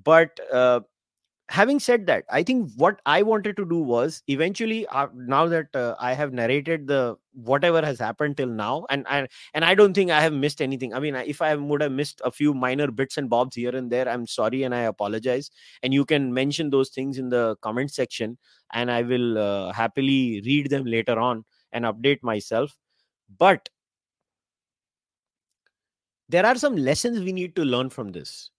But 0.04 0.40
uh, 0.52 0.82
having 1.50 1.80
said 1.80 2.06
that 2.08 2.24
i 2.32 2.42
think 2.42 2.70
what 2.78 3.02
i 3.06 3.22
wanted 3.22 3.56
to 3.58 3.66
do 3.66 3.78
was 3.80 4.24
eventually 4.28 4.88
uh, 4.88 5.08
now 5.14 5.46
that 5.46 5.68
uh, 5.76 5.94
i 6.00 6.14
have 6.14 6.32
narrated 6.34 6.88
the 6.88 7.16
whatever 7.34 7.82
has 7.86 8.00
happened 8.00 8.38
till 8.38 8.48
now 8.48 8.86
and 8.90 9.06
and 9.10 9.28
and 9.54 9.66
i 9.66 9.76
don't 9.76 9.94
think 9.94 10.10
i 10.10 10.22
have 10.22 10.34
missed 10.34 10.62
anything. 10.62 10.94
I 10.94 11.00
mean 11.00 11.16
if 11.16 11.42
i 11.42 11.54
would 11.56 11.82
have 11.82 11.92
missed 11.92 12.22
a 12.24 12.32
few 12.32 12.54
minor 12.54 12.90
bits 12.92 13.18
and 13.18 13.30
bobs 13.30 13.56
here 13.56 13.76
and 13.76 13.92
there 13.92 14.08
i'm 14.08 14.26
sorry 14.28 14.64
and 14.64 14.74
i 14.74 14.82
apologize. 14.82 15.52
And 15.82 15.94
you 15.94 16.06
can 16.06 16.34
mention 16.34 16.70
those 16.70 16.90
things 16.90 17.18
in 17.18 17.30
the 17.30 17.56
comment 17.62 17.92
section 17.92 18.38
and 18.72 18.90
i 18.90 19.02
will 19.02 19.38
uh, 19.38 19.74
happily 19.74 20.42
read 20.46 20.70
them 20.70 20.86
later 20.86 21.20
on 21.20 21.44
and 21.72 21.86
update 21.86 22.24
myself. 22.24 22.78
But 23.38 23.70
there 26.28 26.46
are 26.46 26.56
some 26.56 26.76
lessons 26.76 27.20
we 27.22 27.32
need 27.32 27.56
to 27.56 27.64
learn 27.64 27.90
from 27.90 28.12
this 28.12 28.50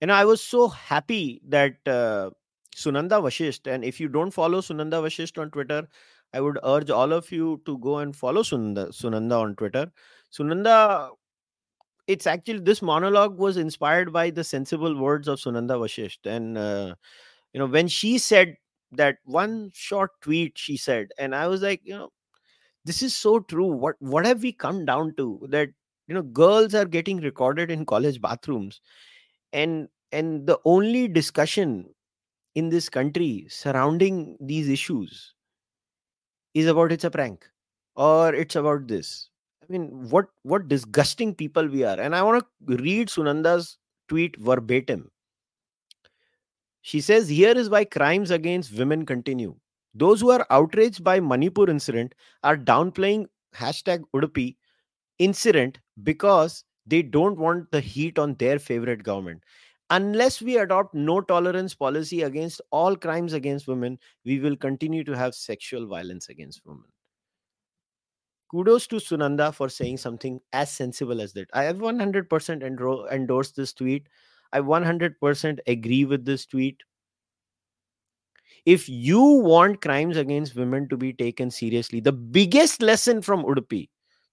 and 0.00 0.12
I 0.12 0.24
was 0.24 0.42
so 0.42 0.68
happy 0.68 1.40
that 1.48 1.76
uh, 1.86 2.30
Sunanda 2.76 3.20
Vashisht, 3.20 3.66
and 3.66 3.84
if 3.84 3.98
you 3.98 4.08
don't 4.08 4.30
follow 4.30 4.60
Sunanda 4.60 5.02
Vashisht 5.02 5.40
on 5.40 5.50
Twitter, 5.50 5.88
I 6.32 6.40
would 6.40 6.58
urge 6.62 6.90
all 6.90 7.12
of 7.12 7.30
you 7.32 7.60
to 7.66 7.78
go 7.78 7.98
and 7.98 8.14
follow 8.14 8.42
Sunanda, 8.42 8.88
Sunanda 8.88 9.40
on 9.40 9.56
Twitter. 9.56 9.90
Sunanda, 10.32 11.10
it's 12.06 12.26
actually 12.26 12.60
this 12.60 12.82
monologue 12.82 13.36
was 13.38 13.56
inspired 13.56 14.12
by 14.12 14.30
the 14.30 14.44
sensible 14.44 14.96
words 14.96 15.26
of 15.26 15.38
Sunanda 15.38 15.78
Vashisht. 15.78 16.24
And, 16.24 16.56
uh, 16.56 16.94
you 17.52 17.58
know, 17.58 17.66
when 17.66 17.88
she 17.88 18.18
said 18.18 18.56
that 18.92 19.16
one 19.24 19.70
short 19.74 20.10
tweet, 20.20 20.56
she 20.56 20.76
said, 20.76 21.08
and 21.18 21.34
I 21.34 21.48
was 21.48 21.62
like, 21.62 21.80
you 21.82 21.94
know, 21.94 22.10
this 22.84 23.02
is 23.02 23.16
so 23.16 23.40
true. 23.40 23.66
What 23.66 23.96
what 23.98 24.24
have 24.24 24.42
we 24.42 24.52
come 24.52 24.84
down 24.86 25.14
to? 25.16 25.46
That, 25.50 25.68
you 26.06 26.14
know, 26.14 26.22
girls 26.22 26.74
are 26.74 26.86
getting 26.86 27.18
recorded 27.18 27.70
in 27.70 27.84
college 27.84 28.20
bathrooms 28.20 28.80
and 29.52 29.88
and 30.12 30.46
the 30.46 30.58
only 30.64 31.08
discussion 31.08 31.88
in 32.54 32.68
this 32.70 32.88
country 32.88 33.46
surrounding 33.48 34.36
these 34.40 34.68
issues 34.68 35.34
is 36.54 36.66
about 36.66 36.92
it's 36.92 37.04
a 37.04 37.10
prank 37.10 37.48
or 37.96 38.34
it's 38.34 38.56
about 38.56 38.86
this. 38.88 39.30
I 39.62 39.72
mean 39.72 40.08
what 40.10 40.26
what 40.42 40.68
disgusting 40.68 41.34
people 41.34 41.66
we 41.66 41.84
are. 41.84 42.00
And 42.00 42.14
i 42.14 42.22
want 42.22 42.44
to 42.68 42.76
read 42.76 43.08
sunanda's 43.08 43.78
tweet 44.08 44.36
verbatim. 44.38 45.10
She 46.80 47.00
says 47.00 47.28
here 47.28 47.56
is 47.56 47.68
why 47.68 47.84
crimes 47.84 48.30
against 48.30 48.72
women 48.72 49.04
continue. 49.04 49.56
Those 49.94 50.20
who 50.20 50.30
are 50.30 50.46
outraged 50.50 51.04
by 51.04 51.20
manipur 51.20 51.68
incident 51.68 52.14
are 52.42 52.56
downplaying 52.56 53.26
hashtag 53.54 54.04
udupi 54.14 54.56
incident 55.18 55.78
because 56.02 56.64
they 56.88 57.02
don't 57.02 57.38
want 57.38 57.70
the 57.70 57.80
heat 57.80 58.18
on 58.18 58.34
their 58.34 58.58
favorite 58.58 59.02
government. 59.02 59.42
Unless 59.90 60.42
we 60.42 60.58
adopt 60.58 60.94
no 60.94 61.20
tolerance 61.20 61.74
policy 61.74 62.22
against 62.22 62.60
all 62.70 62.94
crimes 62.96 63.32
against 63.32 63.66
women 63.66 63.98
we 64.24 64.38
will 64.38 64.56
continue 64.56 65.02
to 65.04 65.16
have 65.16 65.34
sexual 65.34 65.86
violence 65.86 66.28
against 66.28 66.60
women. 66.66 66.84
Kudos 68.50 68.86
to 68.88 68.96
sunanda 68.96 69.54
for 69.54 69.68
saying 69.68 69.98
something 69.98 70.40
as 70.52 70.70
sensible 70.70 71.20
as 71.20 71.32
that. 71.34 71.48
I 71.52 71.64
have 71.64 71.80
100% 71.80 72.62
endro- 72.62 73.10
endorsed 73.12 73.56
this 73.56 73.72
tweet. 73.72 74.06
I 74.52 74.60
100% 74.60 75.60
agree 75.66 76.04
with 76.06 76.24
this 76.24 76.46
tweet. 76.46 76.82
If 78.64 78.88
you 78.88 79.20
want 79.22 79.80
crimes 79.82 80.16
against 80.16 80.54
women 80.56 80.88
to 80.88 80.96
be 80.96 81.12
taken 81.12 81.50
seriously 81.50 82.00
the 82.00 82.12
biggest 82.12 82.82
lesson 82.82 83.22
from 83.22 83.42
udupi 83.44 83.88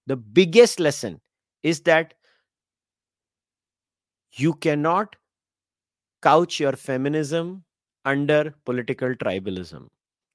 the 0.06 0.16
biggest 0.16 0.78
lesson 0.80 1.20
is 1.62 1.80
that 1.82 2.14
you 4.38 4.52
cannot 4.54 5.16
couch 6.22 6.60
your 6.60 6.72
feminism 6.72 7.64
under 8.04 8.54
political 8.64 9.14
tribalism. 9.14 9.88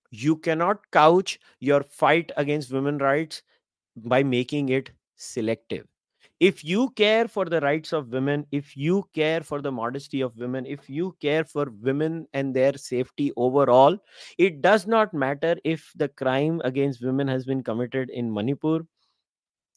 You 0.10 0.36
cannot 0.38 0.90
couch 0.92 1.40
your 1.60 1.84
fight 1.84 2.32
against 2.36 2.72
women 2.72 2.98
rights 2.98 3.44
by 3.96 4.24
making 4.24 4.70
it 4.70 4.92
selective. 5.16 5.86
If 6.40 6.64
you 6.64 6.90
care 6.92 7.28
for 7.28 7.46
the 7.46 7.62
rights 7.62 7.94
of 7.94 8.08
women, 8.08 8.48
if 8.52 8.76
you 8.76 9.08
care 9.14 9.42
for 9.42 9.62
the 9.62 9.72
modesty 9.72 10.22
of 10.22 10.36
women, 10.38 10.66
if 10.66 10.90
you 10.90 11.16
care 11.22 11.44
for 11.44 11.68
women 11.82 12.28
and 12.34 12.56
their 12.56 12.76
safety 12.78 13.32
overall, 13.38 13.96
it 14.40 14.62
does 14.62 14.88
not 14.88 15.14
matter 15.14 15.56
if 15.64 15.92
the 15.96 16.08
crime 16.08 16.60
against 16.64 17.04
women 17.04 17.28
has 17.28 17.46
been 17.46 17.62
committed 17.62 18.10
in 18.10 18.34
Manipur, 18.34 18.80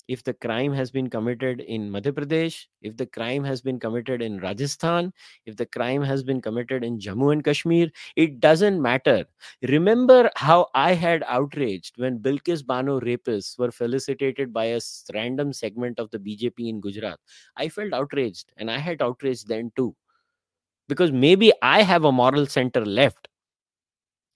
if 0.09 0.23
the 0.23 0.35
crime 0.35 0.73
has 0.73 0.91
been 0.91 1.09
committed 1.09 1.61
in 1.61 1.91
Madhya 1.91 2.13
Pradesh, 2.13 2.67
if 2.83 2.97
the 2.97 3.07
crime 3.07 3.43
has 3.45 3.63
been 3.63 3.79
committed 3.81 4.21
in 4.21 4.39
Rajasthan, 4.39 5.13
if 5.47 5.57
the 5.57 5.67
crime 5.67 6.03
has 6.03 6.23
been 6.23 6.41
committed 6.43 6.85
in 6.85 6.99
Jammu 6.99 7.33
and 7.33 7.45
Kashmir, 7.45 7.91
it 8.17 8.41
doesn't 8.41 8.81
matter. 8.81 9.25
Remember 9.63 10.31
how 10.37 10.69
I 10.75 10.93
had 10.93 11.25
outraged 11.27 11.95
when 11.97 12.19
Bilkis 12.19 12.65
Bano 12.65 13.01
rapists 13.01 13.59
were 13.59 13.71
felicitated 13.71 14.53
by 14.53 14.67
a 14.67 14.81
random 15.15 15.53
segment 15.53 15.99
of 15.99 16.11
the 16.11 16.19
BJP 16.19 16.69
in 16.69 16.81
Gujarat. 16.81 17.19
I 17.57 17.69
felt 17.69 17.93
outraged 17.93 18.53
and 18.57 18.71
I 18.71 18.79
had 18.79 19.01
outraged 19.01 19.49
then 19.49 19.73
too. 19.75 19.97
Because 20.87 21.13
maybe 21.13 21.51
I 21.63 21.83
have 21.83 22.05
a 22.05 22.13
moral 22.13 22.45
center 22.45 22.85
left. 22.85 23.29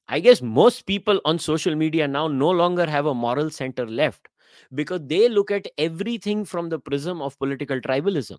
I 0.09 0.21
guess 0.21 0.41
most 0.41 0.87
people 0.87 1.21
on 1.27 1.39
social 1.39 1.75
media 1.75 2.09
now 2.09 2.29
no 2.29 2.49
longer 2.49 2.87
have 2.87 3.05
a 3.05 3.15
moral 3.15 3.51
center 3.51 3.87
left 3.87 4.29
because 4.75 5.01
they 5.05 5.29
look 5.29 5.51
at 5.51 5.67
everything 5.79 6.45
from 6.45 6.69
the 6.69 6.79
prism 6.79 7.21
of 7.21 7.39
political 7.39 7.81
tribalism. 7.81 8.39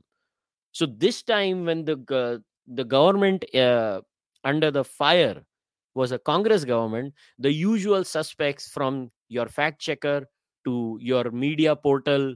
So 0.72 0.86
this 0.86 1.24
time 1.24 1.66
when 1.66 1.86
the 1.86 1.98
uh, 2.10 2.40
the 2.68 2.84
government 2.84 3.44
uh, 3.56 4.02
under 4.44 4.72
the 4.72 4.84
fire 4.84 5.44
was 5.96 6.12
a 6.12 6.20
congress 6.20 6.64
government 6.64 7.14
the 7.40 7.52
usual 7.52 8.04
suspects 8.04 8.70
from 8.70 9.10
your 9.28 9.48
fact 9.48 9.82
checker 9.82 10.26
to 10.64 10.98
your 11.02 11.32
media 11.32 11.76
portal 11.76 12.36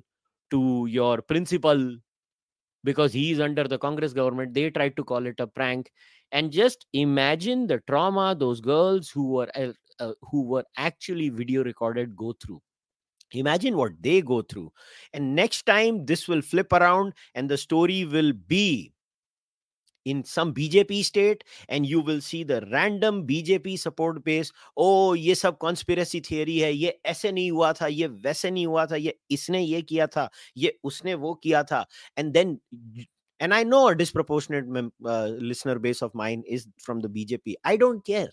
to 0.49 0.87
your 0.89 1.21
principal 1.21 1.95
because 2.83 3.13
he 3.13 3.31
is 3.31 3.39
under 3.39 3.63
the 3.65 3.77
congress 3.77 4.13
government 4.13 4.53
they 4.53 4.69
tried 4.69 4.95
to 4.97 5.03
call 5.03 5.25
it 5.25 5.39
a 5.39 5.47
prank. 5.47 5.91
And 6.31 6.51
just 6.51 6.87
imagine 6.93 7.67
the 7.67 7.79
trauma 7.87 8.35
those 8.37 8.59
girls 8.59 9.09
who 9.09 9.27
were 9.33 9.49
uh, 9.55 9.73
uh 9.99 10.13
who 10.31 10.41
were 10.41 10.65
actually 10.77 11.29
video 11.29 11.63
recorded 11.63 12.15
go 12.15 12.33
through 12.43 12.59
imagine 13.32 13.76
what 13.76 13.92
they 14.00 14.20
go 14.20 14.42
through 14.42 14.72
and 15.12 15.34
next 15.34 15.66
time 15.66 16.06
this 16.06 16.28
will 16.28 16.40
flip 16.42 16.72
around 16.72 17.12
and 17.34 17.50
the 17.50 17.58
story 17.58 18.04
will 18.04 18.32
be 18.32 18.92
in 20.04 20.24
some 20.24 20.54
BJP 20.54 21.04
state 21.04 21.44
and 21.68 21.84
you 21.84 22.00
will 22.00 22.20
see 22.20 22.42
the 22.42 22.66
random 22.72 23.26
BJP 23.26 23.78
support 23.78 24.24
base 24.24 24.52
oh 24.76 25.14
ये 25.14 25.34
सब 25.34 25.58
conspiracy 25.58 26.20
theory 26.20 26.58
है 26.60 26.72
ये 26.72 26.98
ऐसे 27.06 27.32
नहीं 27.32 27.50
हुआ 27.50 27.72
था 27.80 27.86
ये 27.86 28.06
वैसे 28.24 28.50
नहीं 28.50 28.66
हुआ 28.66 28.86
था 28.86 28.96
ये 28.96 29.14
इसने 29.30 29.60
ये 29.60 29.82
किया 29.82 30.06
था 30.06 30.28
ये 30.56 30.78
उसने 30.84 31.14
वो 31.14 31.34
किया 31.42 31.62
था 31.62 31.84
and 32.16 32.32
then 32.32 32.58
and 33.40 33.54
I 33.54 33.62
know 33.62 33.88
a 33.88 33.94
disproportionate 33.94 34.66
uh, 35.04 35.26
listener 35.26 35.78
base 35.78 36.02
of 36.02 36.14
mine 36.14 36.42
is 36.46 36.66
from 36.78 37.00
the 37.00 37.08
BJP 37.08 37.54
I 37.64 37.76
don't 37.76 38.04
care 38.04 38.30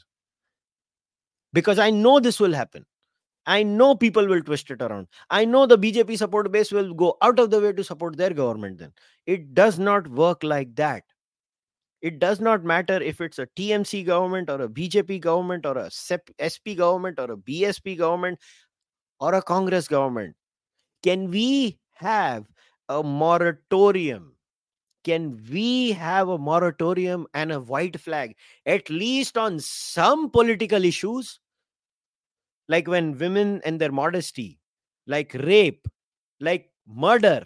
because 1.53 1.79
I 1.79 1.89
know 1.89 2.19
this 2.19 2.39
will 2.39 2.53
happen 2.53 2.85
I 3.46 3.62
know 3.62 3.94
people 3.94 4.26
will 4.26 4.42
twist 4.42 4.70
it 4.70 4.82
around. 4.82 5.08
I 5.30 5.44
know 5.44 5.66
the 5.66 5.78
BJP 5.78 6.18
support 6.18 6.50
base 6.52 6.70
will 6.72 6.94
go 6.94 7.16
out 7.22 7.38
of 7.38 7.50
the 7.50 7.60
way 7.60 7.72
to 7.72 7.82
support 7.82 8.16
their 8.16 8.30
government 8.30 8.78
then. 8.78 8.92
It 9.26 9.54
does 9.54 9.78
not 9.78 10.06
work 10.08 10.42
like 10.42 10.74
that. 10.76 11.04
It 12.02 12.18
does 12.18 12.40
not 12.40 12.64
matter 12.64 13.00
if 13.02 13.20
it's 13.20 13.38
a 13.38 13.46
TMC 13.46 14.06
government 14.06 14.48
or 14.48 14.62
a 14.62 14.68
BJP 14.68 15.20
government 15.20 15.66
or 15.66 15.76
a 15.76 15.90
SP 15.90 16.76
government 16.76 17.18
or 17.18 17.32
a 17.32 17.36
BSP 17.36 17.98
government 17.98 18.38
or 19.20 19.34
a 19.34 19.42
Congress 19.42 19.88
government. 19.88 20.34
Can 21.02 21.30
we 21.30 21.78
have 21.94 22.46
a 22.88 23.02
moratorium? 23.02 24.34
Can 25.04 25.42
we 25.50 25.92
have 25.92 26.28
a 26.28 26.38
moratorium 26.38 27.26
and 27.32 27.52
a 27.52 27.60
white 27.60 27.98
flag, 27.98 28.36
at 28.66 28.90
least 28.90 29.38
on 29.38 29.60
some 29.60 30.30
political 30.30 30.84
issues? 30.84 31.40
Like 32.70 32.86
when 32.86 33.18
women 33.18 33.60
and 33.64 33.80
their 33.80 33.90
modesty, 33.90 34.60
like 35.08 35.34
rape, 35.34 35.88
like 36.38 36.70
murder. 36.86 37.44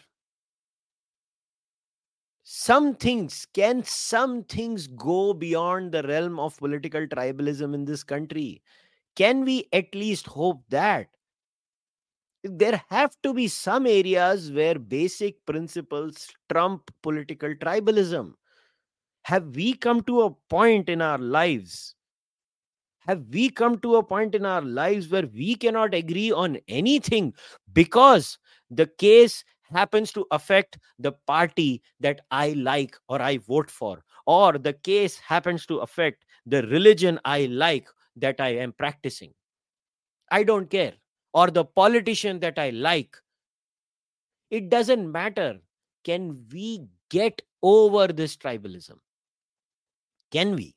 Some 2.43 2.95
things, 2.95 3.47
can 3.55 3.83
some 3.85 4.45
things 4.45 4.87
go 4.87 5.33
beyond 5.33 5.93
the 5.93 6.03
realm 6.03 6.39
of 6.39 6.59
political 6.59 7.07
tribalism 7.07 7.73
in 7.73 7.87
this 7.87 8.05
country? 8.05 8.63
Can 9.17 9.47
we 9.47 9.67
at 9.73 9.95
least 9.95 10.27
hope 10.27 10.63
that? 10.69 11.07
There 12.43 12.83
have 12.91 13.17
to 13.23 13.33
be 13.33 13.49
some 13.49 13.87
areas 13.87 14.53
where 14.53 14.79
basic 14.79 15.47
principles 15.47 16.29
trump 16.53 16.91
political 17.03 17.55
tribalism. 17.55 18.35
Have 19.23 19.57
we 19.57 19.73
come 19.73 20.03
to 20.03 20.21
a 20.21 20.35
point 20.51 20.91
in 20.91 21.01
our 21.01 21.17
lives 21.17 21.95
have 23.07 23.23
we 23.31 23.51
come 23.51 23.79
to 23.81 23.97
a 23.97 24.03
point 24.03 24.35
in 24.35 24.47
our 24.47 24.63
lives 24.63 25.09
where 25.09 25.27
we 25.27 25.55
cannot 25.55 25.95
agree 25.95 26.33
on 26.33 26.59
anything 26.69 27.35
because 27.73 28.39
the 28.71 28.87
case 28.87 29.45
happens 29.71 30.13
to 30.13 30.27
affect 30.31 30.79
the 30.99 31.13
party 31.27 31.83
that 32.01 32.21
I 32.31 32.51
like 32.51 32.97
or 33.09 33.21
I 33.21 33.39
vote 33.39 33.71
for, 33.71 34.03
or 34.27 34.59
the 34.59 34.73
case 34.73 35.19
happens 35.19 35.67
to 35.67 35.79
affect 35.79 36.25
the 36.47 36.63
religion 36.63 37.21
I 37.25 37.47
like 37.47 37.89
that 38.17 38.41
I 38.41 38.51
am 38.57 38.73
practicing? 38.73 39.33
I 40.31 40.45
don't 40.45 40.71
care. 40.71 40.95
Or 41.33 41.51
the 41.51 41.65
politician 41.65 42.39
that 42.41 42.59
I 42.59 42.71
like. 42.71 43.17
It 44.51 44.71
doesn't 44.71 45.11
matter. 45.11 45.59
Can 46.05 46.45
we 46.53 46.85
get 47.11 47.43
over 47.63 48.07
this 48.09 48.37
tribalism? 48.37 48.99
Can 50.31 50.55
we? 50.55 50.77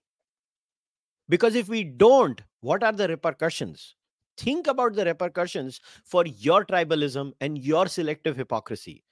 Because 1.30 1.56
if 1.56 1.68
we 1.68 1.84
don't, 1.84 2.42
what 2.62 2.84
are 2.84 2.92
the 2.92 3.08
repercussions? 3.08 3.96
Think 4.38 4.68
about 4.68 4.94
the 4.94 5.06
repercussions 5.06 5.82
for 6.06 6.26
your 6.26 6.64
tribalism 6.64 7.34
and 7.42 7.58
your 7.58 7.88
selective 7.88 8.38
hypocrisy. 8.38 9.04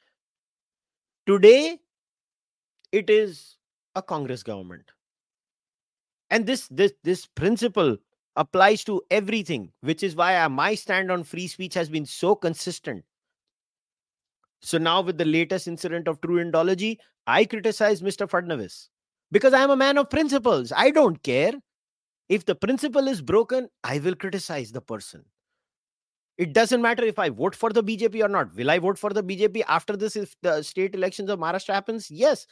Today, 1.25 1.80
it 2.91 3.10
is 3.10 3.58
a 3.95 4.01
Congress 4.01 4.43
government. 4.43 4.91
And 6.30 6.45
this 6.45 6.67
this 6.69 6.93
this 7.04 7.25
principle 7.25 7.97
applies 8.36 8.84
to 8.84 9.01
everything, 9.10 9.71
which 9.82 10.04
is 10.04 10.15
why 10.15 10.47
my 10.47 10.75
stand 10.75 11.12
on 11.12 11.23
free 11.23 11.47
speech 11.47 11.73
has 11.73 11.89
been 11.89 12.06
so 12.06 12.36
consistent. 12.36 13.04
So 14.62 14.78
now, 14.78 15.01
with 15.01 15.17
the 15.17 15.25
latest 15.25 15.67
incident 15.67 16.08
of 16.08 16.21
true 16.21 16.43
Indology, 16.43 16.97
I 17.28 17.45
criticize 17.45 18.01
Mr. 18.01 18.30
Fadnavis 18.30 18.89
because 19.32 19.54
I 19.54 19.62
am 19.62 19.71
a 19.71 19.75
man 19.75 19.97
of 19.97 20.10
principles. 20.10 20.71
I 20.75 20.91
don't 20.91 21.21
care 21.23 21.54
if 22.29 22.45
the 22.45 22.55
principle 22.55 23.07
is 23.07 23.21
broken, 23.21 23.69
I 23.83 23.99
will 23.99 24.15
criticize 24.15 24.71
the 24.71 24.81
person. 24.81 25.23
It 26.38 26.53
doesn't 26.53 26.81
matter 26.81 27.03
if 27.03 27.17
I 27.17 27.29
vote 27.29 27.55
for 27.55 27.71
the 27.71 27.83
BJP 27.83 28.23
or 28.23 28.27
not. 28.27 28.53
Will 28.55 28.69
I 28.69 28.79
vote 28.79 28.97
for 28.97 29.11
the 29.11 29.23
BJP 29.23 29.63
after 29.67 29.95
this 29.95 30.15
if 30.15 30.35
the 30.41 30.61
state 30.63 30.93
elections 30.93 31.29
of 31.29 31.39
Maharashtra 31.39 31.73
happens? 31.73 32.11
Yes. 32.11 32.45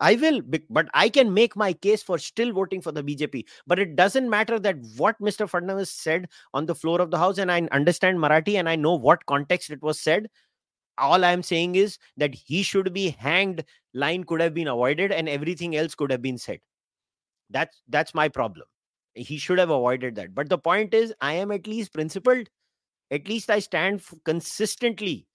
I 0.00 0.16
will, 0.16 0.40
but 0.68 0.88
I 0.94 1.08
can 1.08 1.32
make 1.32 1.54
my 1.54 1.72
case 1.72 2.02
for 2.02 2.18
still 2.18 2.52
voting 2.52 2.82
for 2.82 2.90
the 2.90 3.04
BJP. 3.04 3.44
But 3.68 3.78
it 3.78 3.94
doesn't 3.94 4.28
matter 4.28 4.58
that 4.58 4.76
what 4.96 5.18
Mr. 5.20 5.48
Fadnavis 5.48 5.88
said 5.88 6.28
on 6.52 6.66
the 6.66 6.74
floor 6.74 7.00
of 7.00 7.12
the 7.12 7.18
house, 7.18 7.38
and 7.38 7.52
I 7.52 7.68
understand 7.70 8.18
Marathi 8.18 8.58
and 8.58 8.68
I 8.68 8.74
know 8.74 8.96
what 8.96 9.24
context 9.26 9.70
it 9.70 9.80
was 9.80 10.00
said. 10.00 10.28
All 10.98 11.24
I'm 11.24 11.42
saying 11.42 11.76
is 11.76 11.98
that 12.16 12.34
he 12.34 12.64
should 12.64 12.92
be 12.92 13.10
hanged. 13.10 13.64
Line 13.94 14.24
could 14.24 14.40
have 14.40 14.54
been 14.54 14.68
avoided, 14.68 15.12
and 15.12 15.28
everything 15.28 15.76
else 15.76 15.94
could 15.94 16.10
have 16.10 16.22
been 16.22 16.38
said. 16.38 16.58
That's 17.50 17.80
that's 17.88 18.12
my 18.12 18.28
problem. 18.28 18.66
He 19.14 19.36
should 19.36 19.58
have 19.58 19.70
avoided 19.70 20.14
that. 20.16 20.34
But 20.34 20.48
the 20.48 20.58
point 20.58 20.94
is, 20.94 21.14
I 21.20 21.34
am 21.34 21.50
at 21.50 21.66
least 21.66 21.92
principled. 21.92 22.48
At 23.10 23.28
least 23.28 23.50
I 23.50 23.58
stand 23.58 24.02
consistently 24.24 25.26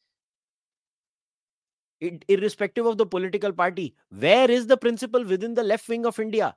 irrespective 2.28 2.86
of 2.86 2.98
the 2.98 3.06
political 3.06 3.52
party. 3.52 3.96
Where 4.10 4.50
is 4.50 4.68
the 4.68 4.78
principle 4.78 5.24
within 5.24 5.54
the 5.54 5.64
left 5.64 5.88
wing 5.88 6.06
of 6.06 6.20
India? 6.20 6.56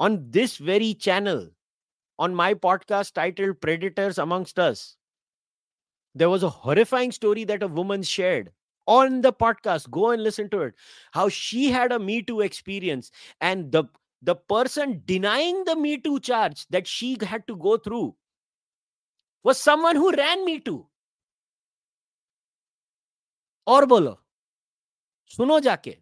On 0.00 0.30
this 0.30 0.56
very 0.56 0.94
channel, 0.94 1.50
on 2.18 2.34
my 2.34 2.54
podcast 2.54 3.12
titled 3.14 3.60
Predators 3.60 4.18
Amongst 4.18 4.58
Us, 4.58 4.96
there 6.14 6.30
was 6.30 6.42
a 6.42 6.48
horrifying 6.48 7.12
story 7.12 7.44
that 7.44 7.62
a 7.62 7.68
woman 7.68 8.02
shared 8.02 8.52
on 8.86 9.20
the 9.20 9.32
podcast. 9.32 9.90
Go 9.90 10.10
and 10.10 10.22
listen 10.22 10.50
to 10.50 10.60
it. 10.62 10.74
How 11.12 11.28
she 11.28 11.70
had 11.70 11.92
a 11.92 11.98
Me 11.98 12.22
Too 12.22 12.40
experience, 12.40 13.10
and 13.40 13.72
the 13.72 13.84
the 14.21 14.35
person 14.35 15.01
denying 15.05 15.63
the 15.65 15.75
Me 15.75 15.97
Too 15.97 16.19
charge 16.19 16.65
that 16.69 16.87
she 16.87 17.17
had 17.21 17.47
to 17.47 17.55
go 17.55 17.77
through 17.77 18.15
was 19.43 19.59
someone 19.59 19.95
who 19.95 20.11
ran 20.11 20.45
Me 20.45 20.59
Too. 20.59 20.85
और 23.67 23.85
बोलो 23.85 24.17
सुनो 25.37 25.59
जाके 25.59 25.97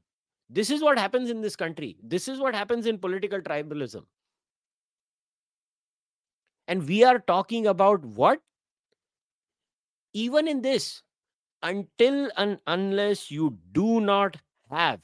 this 0.57 0.69
is 0.69 0.83
what 0.83 0.99
happens 0.99 1.29
in 1.29 1.41
this 1.41 1.55
country 1.55 1.97
this 2.03 2.27
is 2.27 2.39
what 2.39 2.55
happens 2.55 2.85
in 2.85 2.99
political 3.05 3.41
tribalism 3.41 4.03
and 6.67 6.87
we 6.87 7.03
are 7.03 7.17
talking 7.19 7.65
about 7.67 8.05
what 8.05 8.39
even 10.13 10.47
in 10.47 10.61
this 10.61 11.01
until 11.63 12.31
and 12.37 12.59
unless 12.67 13.31
you 13.31 13.57
do 13.71 13.99
not 14.01 14.37
have 14.69 15.01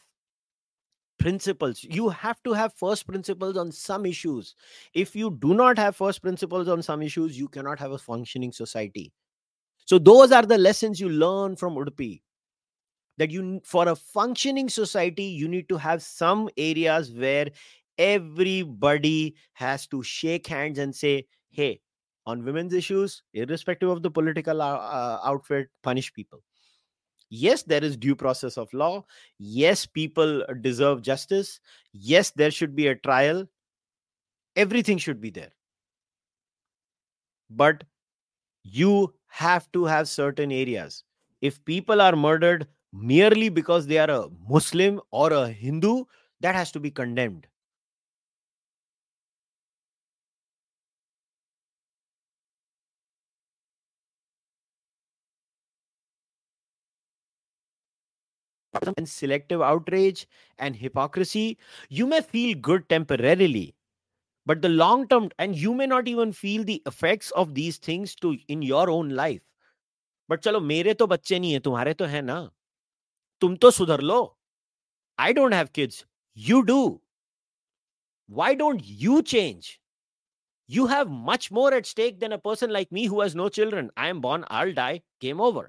principles. 1.18 1.82
You 1.82 2.08
have 2.08 2.42
to 2.44 2.52
have 2.52 2.74
first 2.74 3.06
principles 3.06 3.56
on 3.56 3.72
some 3.72 4.06
issues. 4.06 4.54
If 4.94 5.16
you 5.16 5.36
do 5.40 5.54
not 5.54 5.78
have 5.78 5.96
first 5.96 6.22
principles 6.22 6.68
on 6.68 6.82
some 6.82 7.02
issues 7.02 7.38
you 7.38 7.48
cannot 7.48 7.78
have 7.78 7.92
a 7.92 7.98
functioning 7.98 8.52
society. 8.52 9.12
So 9.84 9.98
those 9.98 10.32
are 10.32 10.42
the 10.42 10.58
lessons 10.58 11.00
you 11.00 11.08
learn 11.08 11.56
from 11.56 11.74
udupi 11.74 12.22
that 13.18 13.30
you 13.30 13.60
for 13.64 13.88
a 13.88 13.96
functioning 13.96 14.68
society 14.68 15.24
you 15.24 15.48
need 15.48 15.68
to 15.68 15.76
have 15.76 16.02
some 16.02 16.48
areas 16.56 17.12
where 17.12 17.48
everybody 17.98 19.34
has 19.54 19.86
to 19.86 20.02
shake 20.02 20.46
hands 20.46 20.78
and 20.78 20.94
say 20.94 21.26
hey 21.50 21.80
on 22.26 22.44
women's 22.44 22.74
issues 22.74 23.22
irrespective 23.32 23.88
of 23.88 24.02
the 24.02 24.10
political 24.10 24.60
uh, 24.60 25.18
outfit 25.24 25.68
punish 25.82 26.12
people 26.12 26.42
yes 27.30 27.62
there 27.62 27.82
is 27.82 27.96
due 27.96 28.14
process 28.14 28.56
of 28.56 28.72
law. 28.72 29.04
Yes 29.38 29.86
people 29.86 30.44
deserve 30.60 31.02
justice. 31.02 31.60
Yes 31.92 32.30
there 32.30 32.50
should 32.50 32.74
be 32.76 32.88
a 32.88 32.94
trial. 32.96 33.46
Everything 34.54 34.98
should 34.98 35.20
be 35.20 35.30
there. 35.30 35.52
But 37.50 37.84
you 38.64 39.14
have 39.28 39.70
to 39.72 39.84
have 39.84 40.08
certain 40.08 40.50
areas. 40.50 41.04
If 41.40 41.64
people 41.64 42.00
are 42.00 42.16
murdered 42.16 42.66
merely 42.92 43.48
because 43.48 43.86
they 43.86 43.98
are 43.98 44.10
a 44.10 44.28
Muslim 44.48 45.00
or 45.10 45.32
a 45.32 45.48
Hindu, 45.48 46.04
that 46.40 46.54
has 46.54 46.72
to 46.72 46.80
be 46.80 46.90
condemned. 46.90 47.46
And 58.97 59.07
selective 59.07 59.61
outrage 59.61 60.27
and 60.57 60.75
hypocrisy, 60.75 61.57
you 61.89 62.05
may 62.07 62.21
feel 62.21 62.57
good 62.57 62.87
temporarily, 62.87 63.75
but 64.45 64.61
the 64.61 64.69
long 64.69 65.07
term, 65.09 65.29
and 65.37 65.55
you 65.55 65.73
may 65.73 65.87
not 65.87 66.07
even 66.07 66.31
feel 66.31 66.63
the 66.63 66.81
effects 66.85 67.31
of 67.31 67.53
these 67.53 67.77
things 67.77 68.15
to 68.15 68.37
in 68.47 68.61
your 68.61 68.89
own 68.89 69.09
life. 69.09 69.41
But 70.29 70.41
चलो 70.43 70.59
मेरे 70.59 70.93
तो 70.93 71.07
बच्चे 71.07 71.39
नहीं 71.39 71.53
है 71.53 71.59
तुम्हारे 71.59 71.93
तो 71.93 72.05
है 72.05 72.21
ना 72.21 72.39
तुम 73.41 73.55
तो 73.55 73.71
सुधर 73.71 74.01
लो 74.01 74.19
I 75.19 75.33
don't 75.33 75.53
have 75.53 75.67
kids 75.75 76.05
you 76.49 76.61
do 76.71 76.81
why 78.39 78.53
don't 78.59 78.81
you 78.85 79.21
change 79.21 79.81
you 80.67 80.87
have 80.87 81.09
much 81.09 81.51
more 81.51 81.73
at 81.73 81.85
stake 81.85 82.19
than 82.19 82.31
a 82.31 82.37
person 82.37 82.71
like 82.75 82.91
me 82.97 83.05
who 83.05 83.19
has 83.21 83.35
no 83.35 83.47
children 83.57 83.89
i 83.97 84.07
am 84.07 84.21
born 84.25 84.45
i'll 84.59 84.71
die 84.77 85.01
game 85.19 85.41
over 85.47 85.63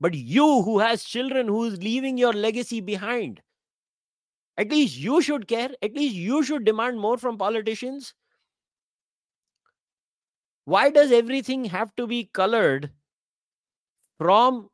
But 0.00 0.14
you 0.14 0.62
who 0.62 0.78
has 0.78 1.04
children 1.04 1.48
who 1.48 1.64
is 1.64 1.82
leaving 1.82 2.18
your 2.18 2.32
legacy 2.32 2.80
behind 2.80 3.40
at 4.60 4.70
least 4.70 4.98
you 4.98 5.22
should 5.22 5.48
care. 5.48 5.70
At 5.80 5.94
least 5.94 6.14
you 6.14 6.42
should 6.42 6.66
demand 6.66 7.00
more 7.00 7.16
from 7.16 7.38
politicians. 7.38 8.12
Why 10.66 10.90
does 10.90 11.12
everything 11.12 11.64
have 11.64 11.96
to 11.96 12.06
be 12.06 12.28
colored 12.34 12.90
from 14.18 14.68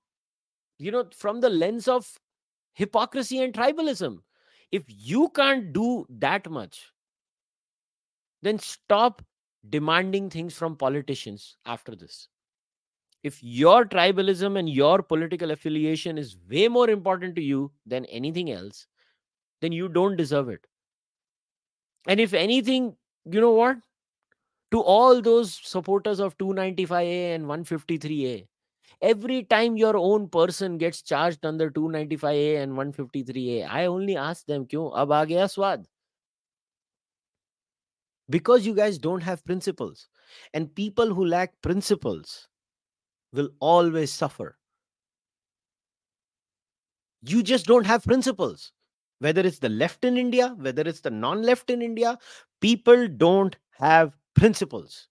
you 0.79 0.91
know 0.91 1.05
from 1.15 1.41
the 1.41 1.51
lens 1.51 1.87
of 1.87 2.19
hypocrisy 2.73 3.41
and 3.41 3.55
tribalism? 3.55 4.19
If 4.73 4.83
you 4.89 5.29
can't 5.29 5.73
do 5.73 6.05
that 6.11 6.51
much 6.51 6.91
then 8.43 8.59
stop 8.59 9.23
demanding 9.71 10.29
things 10.31 10.55
from 10.55 10.77
politicians 10.77 11.57
after 11.65 11.95
this 11.95 12.29
if 13.29 13.43
your 13.43 13.85
tribalism 13.85 14.59
and 14.59 14.69
your 14.69 15.03
political 15.03 15.51
affiliation 15.55 16.19
is 16.19 16.37
way 16.51 16.69
more 16.69 16.89
important 16.91 17.35
to 17.37 17.43
you 17.43 17.71
than 17.95 18.05
anything 18.07 18.51
else 18.53 18.87
then 19.63 19.73
you 19.73 19.89
don't 19.89 20.17
deserve 20.17 20.51
it. 20.51 20.67
And 22.07 22.21
if 22.21 22.35
anything 22.35 22.97
you 23.25 23.41
know 23.41 23.53
what? 23.53 23.79
To 24.73 24.81
all 24.81 25.23
those 25.23 25.55
supporters 25.55 26.21
of 26.21 26.37
295a 26.39 27.35
and 27.35 27.47
153a 27.47 28.47
every 29.03 29.43
time 29.45 29.77
your 29.77 29.97
own 29.97 30.29
person 30.29 30.79
gets 30.79 31.03
charged 31.03 31.45
under 31.45 31.71
295a 31.71 32.63
and 32.63 32.73
153a 32.73 33.69
i 33.69 33.85
only 33.85 34.17
ask 34.17 34.47
them 34.47 34.65
kyun 34.71 34.87
ab 35.03 35.13
aa 35.17 35.27
gaya 35.33 35.49
swad 35.55 35.83
because 38.29 38.67
you 38.67 38.75
guys 38.75 38.99
don't 38.99 39.23
have 39.23 39.45
principles. 39.45 40.09
And 40.53 40.75
people 40.75 41.15
who 41.15 41.25
lack 41.25 41.61
principles 41.63 42.49
will 43.33 43.51
always 43.61 44.13
suffer. 44.13 44.57
You 47.23 47.43
just 47.43 47.67
don't 47.67 47.87
have 47.87 48.05
principles. 48.05 48.73
Whether 49.19 49.41
it's 49.41 49.59
the 49.59 49.71
left 49.71 50.05
in 50.05 50.19
india 50.19 50.55
whether 50.59 50.83
it's 50.83 51.01
the 51.01 51.11
non 51.11 51.43
left 51.43 51.71
in 51.71 51.81
india 51.81 52.19
people 52.61 53.09
don't 53.09 53.57
have 53.73 54.15
principles. 54.35 55.09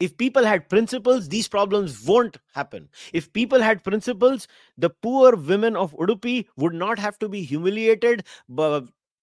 If 0.00 0.16
people 0.16 0.44
had 0.44 0.68
principles 0.68 1.28
these 1.28 1.48
problems 1.48 2.04
won't 2.04 2.36
happen. 2.54 2.88
If 3.12 3.32
people 3.32 3.60
had 3.60 3.82
principles 3.82 4.46
the 4.78 4.90
poor 4.90 5.34
women 5.36 5.76
of 5.76 5.92
udupi 5.96 6.46
would 6.56 6.74
not 6.74 6.98
have 6.98 7.18
to 7.18 7.28
be 7.28 7.42
humiliated 7.42 8.24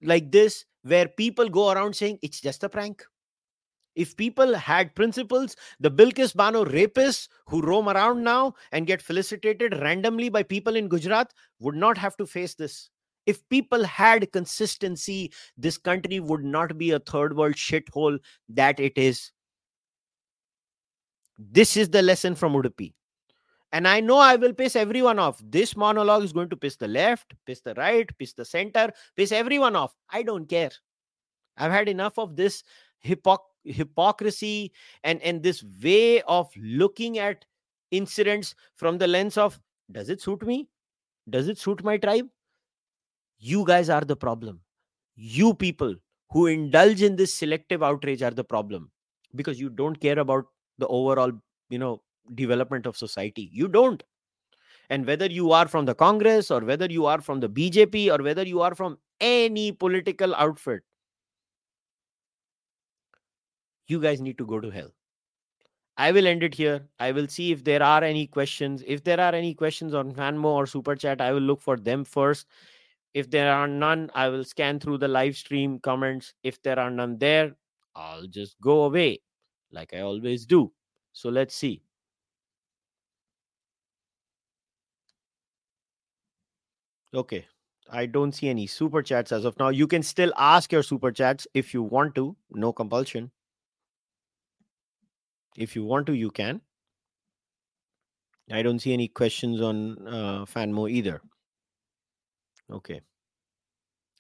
like 0.02 0.32
this 0.32 0.66
where 0.84 1.08
people 1.08 1.48
go 1.48 1.72
around 1.72 1.96
saying 1.96 2.20
it's 2.22 2.42
just 2.42 2.64
a 2.64 2.70
prank 2.70 3.06
if 3.96 4.16
people 4.16 4.56
had 4.56 4.94
principles 4.96 5.56
the 5.80 5.92
bilkis 5.92 6.34
bano 6.36 6.64
rapists 6.66 7.28
who 7.48 7.62
roam 7.62 7.90
around 7.90 8.24
now 8.24 8.54
and 8.72 8.88
get 8.88 9.02
felicitated 9.02 9.78
randomly 9.82 10.30
by 10.30 10.44
people 10.44 10.76
in 10.76 10.88
gujarat 10.88 11.34
would 11.60 11.76
not 11.76 11.98
have 11.98 12.16
to 12.16 12.26
face 12.26 12.56
this 12.56 12.90
if 13.26 13.48
people 13.50 13.84
had 13.84 14.32
consistency 14.32 15.32
this 15.58 15.78
country 15.78 16.20
would 16.20 16.44
not 16.44 16.78
be 16.78 16.92
a 16.92 17.00
third 17.00 17.36
world 17.36 17.56
shithole 17.56 18.18
that 18.50 18.80
it 18.80 18.98
is 18.98 19.32
this 21.50 21.76
is 21.76 21.90
the 21.90 22.02
lesson 22.02 22.36
from 22.36 22.54
Udupi. 22.54 22.94
And 23.72 23.88
I 23.88 24.00
know 24.02 24.18
I 24.18 24.36
will 24.36 24.54
piss 24.54 24.76
everyone 24.76 25.18
off. 25.18 25.42
This 25.44 25.76
monologue 25.78 26.24
is 26.24 26.34
going 26.34 26.50
to 26.50 26.58
piss 26.58 26.76
the 26.76 26.88
left, 26.88 27.34
piss 27.46 27.62
the 27.62 27.74
right, 27.76 28.08
piss 28.18 28.34
the 28.34 28.46
center, 28.46 28.92
piss 29.16 29.32
everyone 29.32 29.76
off. 29.76 29.96
I 30.10 30.24
don't 30.24 30.48
care. 30.48 30.72
I've 31.58 31.72
had 31.72 31.88
enough 31.88 32.20
of 32.20 32.36
this 32.36 32.64
hypoc- 33.06 33.40
hypocrisy 33.64 34.72
and, 35.04 35.22
and 35.22 35.44
this 35.44 35.64
way 35.84 36.22
of 36.24 36.50
looking 36.58 37.20
at 37.20 37.46
incidents 37.92 38.56
from 38.76 38.98
the 38.98 39.08
lens 39.08 39.38
of 39.38 39.60
does 39.92 40.10
it 40.10 40.22
suit 40.22 40.46
me? 40.46 40.70
Does 41.30 41.48
it 41.48 41.58
suit 41.58 41.84
my 41.84 41.98
tribe? 41.98 42.28
You 43.40 43.66
guys 43.66 43.90
are 43.90 44.02
the 44.02 44.16
problem. 44.16 44.62
You 45.16 45.54
people 45.54 45.96
who 46.30 46.48
indulge 46.48 47.02
in 47.02 47.16
this 47.16 47.34
selective 47.34 47.84
outrage 47.84 48.22
are 48.22 48.32
the 48.32 48.44
problem 48.44 48.92
because 49.36 49.60
you 49.60 49.70
don't 49.70 50.00
care 50.00 50.20
about 50.20 50.46
the 50.78 50.88
overall 50.88 51.32
you 51.70 51.78
know 51.78 52.02
development 52.36 52.86
of 52.86 52.98
society 52.98 53.50
you 53.52 53.68
don't 53.68 54.04
And 54.90 55.08
whether 55.08 55.28
you 55.28 55.54
are 55.54 55.68
from 55.68 55.86
the 55.86 55.96
Congress 55.96 56.52
or 56.52 56.60
whether 56.60 56.86
you 56.86 57.06
are 57.06 57.22
from 57.22 57.40
the 57.40 57.50
BJP 57.50 58.12
or 58.14 58.22
whether 58.22 58.44
you 58.44 58.62
are 58.62 58.76
from 58.76 58.98
any 59.22 59.72
political 59.72 60.36
outfit, 60.36 60.84
you 63.88 64.00
guys 64.00 64.22
need 64.22 64.38
to 64.38 64.46
go 64.46 64.60
to 64.60 64.70
hell. 64.70 64.92
I 65.98 66.12
will 66.12 66.26
end 66.26 66.42
it 66.44 66.56
here. 66.56 66.88
I 67.00 67.12
will 67.12 67.28
see 67.28 67.52
if 67.52 67.64
there 67.64 67.84
are 67.84 68.04
any 68.04 68.26
questions. 68.26 68.84
If 68.88 69.04
there 69.04 69.20
are 69.20 69.36
any 69.36 69.54
questions 69.54 69.94
on 69.94 70.14
Fanmo 70.14 70.46
or 70.46 70.66
Super 70.66 70.96
Chat, 70.96 71.22
I 71.22 71.32
will 71.32 71.42
look 71.42 71.62
for 71.62 71.78
them 71.78 72.04
first. 72.04 72.48
If 73.14 73.30
there 73.30 73.54
are 73.54 73.68
none, 73.68 74.10
I 74.16 74.30
will 74.30 74.44
scan 74.44 74.80
through 74.80 75.00
the 75.00 75.08
live 75.08 75.36
stream 75.36 75.80
comments. 75.80 76.34
If 76.44 76.62
there 76.64 76.80
are 76.80 76.90
none 76.90 77.18
there, 77.18 77.56
I'll 77.96 78.26
just 78.28 78.60
go 78.62 78.84
away 78.84 79.22
like 79.72 79.94
I 79.94 80.00
always 80.00 80.46
do. 80.46 80.72
So 81.14 81.30
let's 81.30 81.56
see. 81.56 81.84
Okay. 87.14 87.46
I 87.92 88.06
don't 88.06 88.32
see 88.32 88.48
any 88.48 88.68
super 88.68 89.02
chats 89.02 89.34
as 89.34 89.44
of 89.44 89.60
now. 89.60 89.68
You 89.68 89.86
can 89.86 90.02
still 90.02 90.32
ask 90.38 90.72
your 90.72 90.84
super 90.84 91.12
chats 91.12 91.46
if 91.54 91.74
you 91.74 91.84
want 91.84 92.16
to, 92.16 92.38
no 92.52 92.72
compulsion. 92.72 93.32
If 95.56 95.76
you 95.76 95.86
want 95.86 96.08
to, 96.08 96.14
you 96.14 96.30
can. 96.32 96.62
I 98.52 98.62
don't 98.62 98.80
see 98.80 98.94
any 98.94 99.08
questions 99.08 99.62
on 99.62 100.08
uh, 100.08 100.46
Fanmo 100.46 100.90
either. 100.90 101.22
Okay. 102.70 103.02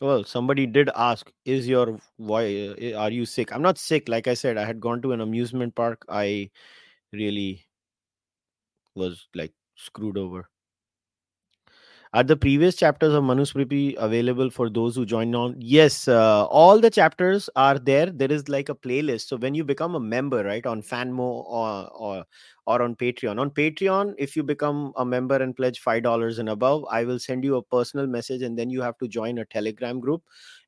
Well, 0.01 0.23
somebody 0.23 0.65
did 0.67 0.89
ask, 0.95 1.31
"Is 1.45 1.67
your 1.67 1.99
why? 2.17 2.43
Uh, 2.67 2.93
are 2.97 3.09
you 3.11 3.25
sick?" 3.25 3.51
I'm 3.53 3.61
not 3.61 3.77
sick. 3.77 4.09
Like 4.09 4.27
I 4.27 4.33
said, 4.33 4.57
I 4.57 4.65
had 4.65 4.79
gone 4.81 5.01
to 5.03 5.11
an 5.13 5.21
amusement 5.21 5.75
park. 5.75 6.03
I 6.09 6.49
really 7.13 7.67
was 8.95 9.27
like 9.35 9.53
screwed 9.75 10.17
over. 10.17 10.50
Are 12.13 12.23
the 12.23 12.35
previous 12.35 12.75
chapters 12.75 13.13
of 13.13 13.23
Manusmriti 13.23 13.95
available 13.97 14.49
for 14.49 14.69
those 14.69 14.97
who 14.97 15.05
join 15.05 15.33
on? 15.33 15.55
Yes, 15.57 16.09
uh, 16.09 16.45
all 16.47 16.77
the 16.77 16.89
chapters 16.89 17.49
are 17.55 17.79
there. 17.79 18.07
There 18.07 18.29
is 18.29 18.49
like 18.49 18.67
a 18.67 18.75
playlist. 18.75 19.27
So 19.29 19.37
when 19.37 19.55
you 19.55 19.63
become 19.63 19.95
a 19.95 19.99
member, 19.99 20.43
right, 20.43 20.65
on 20.65 20.81
Fanmo 20.81 21.19
or 21.19 21.89
or 21.93 22.25
or 22.67 22.81
on 22.81 22.97
Patreon, 22.97 23.39
on 23.39 23.49
Patreon, 23.49 24.13
if 24.17 24.35
you 24.35 24.43
become 24.43 24.91
a 24.97 25.05
member 25.05 25.37
and 25.37 25.55
pledge 25.55 25.79
five 25.79 26.03
dollars 26.03 26.37
and 26.37 26.49
above, 26.49 26.83
I 26.91 27.05
will 27.05 27.17
send 27.17 27.45
you 27.45 27.55
a 27.55 27.63
personal 27.63 28.07
message, 28.07 28.41
and 28.41 28.59
then 28.59 28.69
you 28.69 28.81
have 28.81 28.97
to 28.97 29.07
join 29.07 29.37
a 29.37 29.45
Telegram 29.45 30.01
group, 30.01 30.21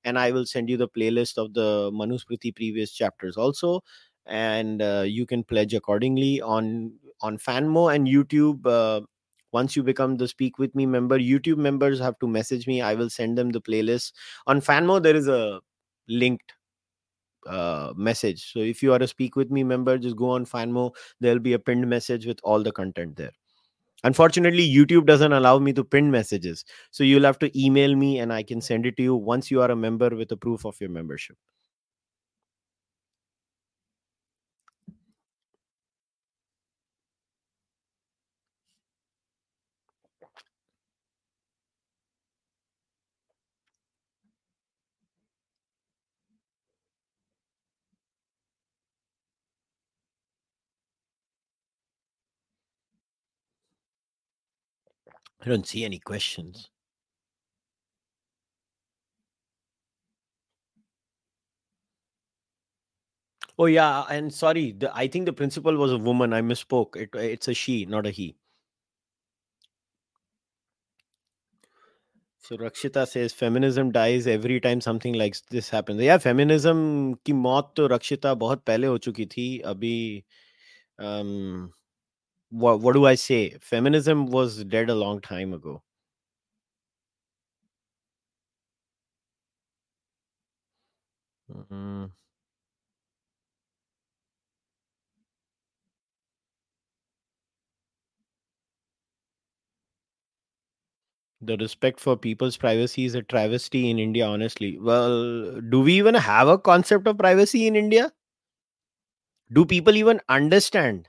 and 0.06 0.18
I 0.18 0.32
will 0.32 0.46
send 0.46 0.70
you 0.70 0.78
the 0.78 0.88
playlist 0.88 1.38
of 1.38 1.54
the 1.54 1.92
Manusmriti 1.92 2.56
previous 2.56 2.94
chapters 2.94 3.36
also, 3.36 3.82
and 4.28 4.82
uh, 4.82 5.04
you 5.06 5.26
can 5.26 5.44
pledge 5.44 5.74
accordingly 5.74 6.40
on 6.40 6.94
on 7.20 7.38
Fanmo 7.38 7.94
and 7.94 8.08
YouTube. 8.08 8.66
Uh, 8.66 9.02
once 9.54 9.76
you 9.76 9.84
become 9.84 10.18
the 10.18 10.28
speak 10.28 10.58
with 10.60 10.74
me 10.76 10.86
member 10.86 11.18
youtube 11.18 11.58
members 11.58 12.00
have 12.00 12.18
to 12.20 12.28
message 12.28 12.68
me. 12.68 12.82
I 12.82 12.96
will 12.96 13.10
send 13.10 13.38
them 13.38 13.52
the 13.52 13.62
playlist. 13.62 14.14
On 14.48 14.62
fanmo 14.62 15.02
there 15.02 15.16
is 15.16 15.28
a 15.28 15.62
linked 16.08 16.54
uh, 17.48 17.94
message. 17.96 18.52
So 18.52 18.60
if 18.60 18.82
you 18.82 18.94
are 18.94 19.02
a 19.02 19.08
speak 19.08 19.36
with 19.36 19.52
me 19.52 19.64
member 19.64 19.98
just 19.98 20.16
go 20.16 20.32
on 20.32 20.46
fanmo. 20.46 20.94
There'll 21.20 21.40
be 21.40 21.54
a 21.54 21.60
pinned 21.60 21.88
message 21.88 22.26
with 22.26 22.40
all 22.44 22.64
the 22.64 22.72
content 22.72 23.16
there. 23.16 23.32
Unfortunately 24.04 24.68
youtube 24.68 25.06
doesn't 25.06 25.34
allow 25.34 25.60
me 25.60 25.74
to 25.74 25.84
pin 25.84 26.12
messages. 26.12 26.66
So 26.92 27.04
you'll 27.04 27.24
have 27.24 27.40
to 27.40 27.60
email 27.60 27.96
me 27.96 28.20
and 28.20 28.34
i 28.34 28.44
can 28.44 28.62
send 28.62 28.86
it 28.86 28.98
to 28.98 29.04
you 29.04 29.16
once 29.16 29.52
you 29.52 29.62
are 29.62 29.72
a 29.72 29.76
member 29.76 30.10
with 30.10 30.32
a 30.32 30.38
proof 30.38 30.66
of 30.66 30.80
your 30.82 30.90
membership 30.90 31.38
I 55.43 55.47
don't 55.49 55.67
see 55.67 55.85
any 55.85 55.99
questions. 55.99 56.71
Oh 63.59 63.67
yeah, 63.67 64.05
and 64.11 64.33
sorry, 64.33 64.73
the, 64.73 64.91
I 64.97 65.07
think 65.07 65.27
the 65.27 65.33
principal 65.33 65.77
was 65.77 65.93
a 65.93 65.99
woman. 65.99 66.33
I 66.33 66.41
misspoke. 66.43 66.97
It, 66.97 67.11
it's 67.15 67.47
a 67.49 67.55
she, 67.55 67.85
not 67.85 68.07
a 68.07 68.11
he. 68.11 68.37
So 72.41 72.57
Rakshita 72.57 73.07
says 73.07 73.33
feminism 73.33 73.91
dies 73.93 74.27
every 74.27 74.61
time 74.61 74.81
something 74.81 75.15
like 75.15 75.37
this 75.51 75.69
happens. 75.71 76.01
Yeah, 76.03 76.19
feminism 76.19 76.79
की 77.27 77.33
मौत 77.33 77.73
तो 77.77 77.87
रक्षिता 77.95 78.35
बहुत 78.45 78.65
पहले 78.67 78.87
हो 78.87 78.99
चुकी 79.07 79.27
थी. 79.37 79.49
अभी 79.73 80.25
um, 81.01 81.71
what, 82.54 82.80
what 82.82 82.94
do 82.94 83.06
I 83.06 83.16
say? 83.16 83.58
Feminism 83.60 84.28
was 84.28 84.64
dead 84.66 84.90
a 84.90 84.96
long 84.96 85.22
time 85.22 85.54
ago. 85.54 85.84
Mm-hmm. 91.50 92.06
The 101.42 101.58
respect 101.58 102.00
for 102.00 102.18
people's 102.18 102.58
privacy 102.58 103.06
is 103.06 103.14
a 103.14 103.22
travesty 103.22 103.88
in 103.88 104.00
India, 104.00 104.26
honestly. 104.26 104.80
Well, 104.80 105.62
do 105.62 105.82
we 105.82 105.94
even 105.94 106.16
have 106.16 106.48
a 106.48 106.58
concept 106.58 107.06
of 107.08 107.20
privacy 107.20 107.68
in 107.68 107.76
India? 107.76 108.12
Do 109.50 109.64
people 109.66 109.96
even 109.96 110.20
understand? 110.28 111.08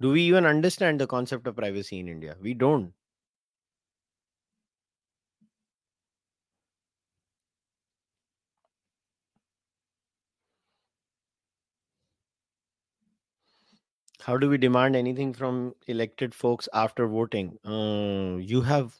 Do 0.00 0.10
we 0.10 0.22
even 0.22 0.44
understand 0.44 1.00
the 1.00 1.06
concept 1.06 1.46
of 1.46 1.54
privacy 1.54 2.00
in 2.00 2.08
India? 2.08 2.36
We 2.40 2.52
don't. 2.54 2.94
How 14.20 14.36
do 14.36 14.48
we 14.48 14.58
demand 14.58 14.94
anything 14.94 15.34
from 15.34 15.74
elected 15.88 16.32
folks 16.32 16.68
after 16.72 17.08
voting? 17.08 17.58
Uh, 17.64 18.36
you 18.36 18.60
have 18.62 18.94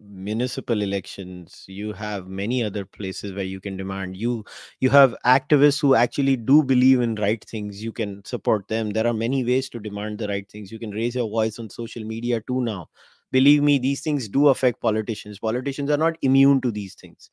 municipal 0.00 0.80
elections 0.82 1.64
you 1.68 1.92
have 1.92 2.26
many 2.26 2.62
other 2.64 2.84
places 2.84 3.32
where 3.32 3.44
you 3.44 3.60
can 3.60 3.76
demand. 3.76 4.16
You 4.16 4.44
you 4.80 4.90
have 4.90 5.14
activists 5.26 5.80
who 5.80 5.94
actually 5.94 6.36
do 6.36 6.62
believe 6.62 7.00
in 7.00 7.14
right 7.16 7.44
things 7.44 7.82
you 7.84 7.92
can 7.92 8.24
support 8.24 8.68
them. 8.68 8.90
There 8.90 9.06
are 9.06 9.12
many 9.12 9.44
ways 9.44 9.68
to 9.70 9.80
demand 9.80 10.18
the 10.18 10.28
right 10.28 10.48
things. 10.50 10.72
You 10.72 10.78
can 10.78 10.90
raise 10.92 11.14
your 11.14 11.28
voice 11.28 11.58
on 11.58 11.68
social 11.70 12.04
media 12.04 12.40
too 12.46 12.62
now. 12.62 12.88
Believe 13.32 13.62
me 13.62 13.78
these 13.78 14.00
things 14.02 14.28
do 14.28 14.48
affect 14.48 14.80
politicians. 14.80 15.38
Politicians 15.38 15.90
are 15.90 15.96
not 15.96 16.16
immune 16.22 16.60
to 16.62 16.70
these 16.70 16.94
things. 16.94 17.30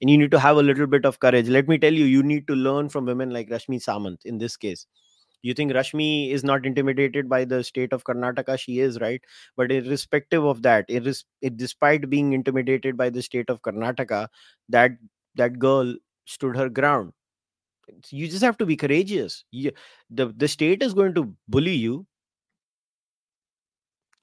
And 0.00 0.10
you 0.10 0.18
need 0.18 0.30
to 0.32 0.40
have 0.40 0.56
a 0.56 0.62
little 0.62 0.86
bit 0.86 1.04
of 1.06 1.20
courage. 1.20 1.48
Let 1.48 1.68
me 1.68 1.78
tell 1.78 1.92
you 1.94 2.04
you 2.04 2.22
need 2.22 2.46
to 2.48 2.54
learn 2.54 2.88
from 2.88 3.06
women 3.06 3.30
like 3.30 3.48
rashmi 3.50 3.82
samant 3.84 4.18
in 4.24 4.38
this 4.38 4.56
case 4.56 4.86
you 5.42 5.54
think 5.54 5.72
Rashmi 5.72 6.30
is 6.32 6.44
not 6.44 6.66
intimidated 6.66 7.28
by 7.28 7.44
the 7.44 7.62
state 7.64 7.92
of 7.92 8.04
Karnataka? 8.04 8.58
She 8.58 8.80
is, 8.80 9.00
right? 9.00 9.22
But 9.56 9.70
irrespective 9.72 10.44
of 10.44 10.62
that, 10.62 10.84
it 10.88 11.06
is, 11.06 11.24
it, 11.42 11.56
despite 11.56 12.10
being 12.10 12.32
intimidated 12.32 12.96
by 12.96 13.10
the 13.10 13.22
state 13.22 13.50
of 13.50 13.62
Karnataka, 13.62 14.28
that 14.68 14.92
that 15.36 15.58
girl 15.58 15.94
stood 16.26 16.56
her 16.56 16.68
ground. 16.68 17.12
You 18.10 18.28
just 18.28 18.42
have 18.42 18.58
to 18.58 18.66
be 18.66 18.76
courageous. 18.76 19.44
You, 19.50 19.72
the 20.10 20.26
the 20.36 20.48
state 20.48 20.82
is 20.82 20.94
going 20.94 21.14
to 21.14 21.34
bully 21.48 21.74
you. 21.74 22.06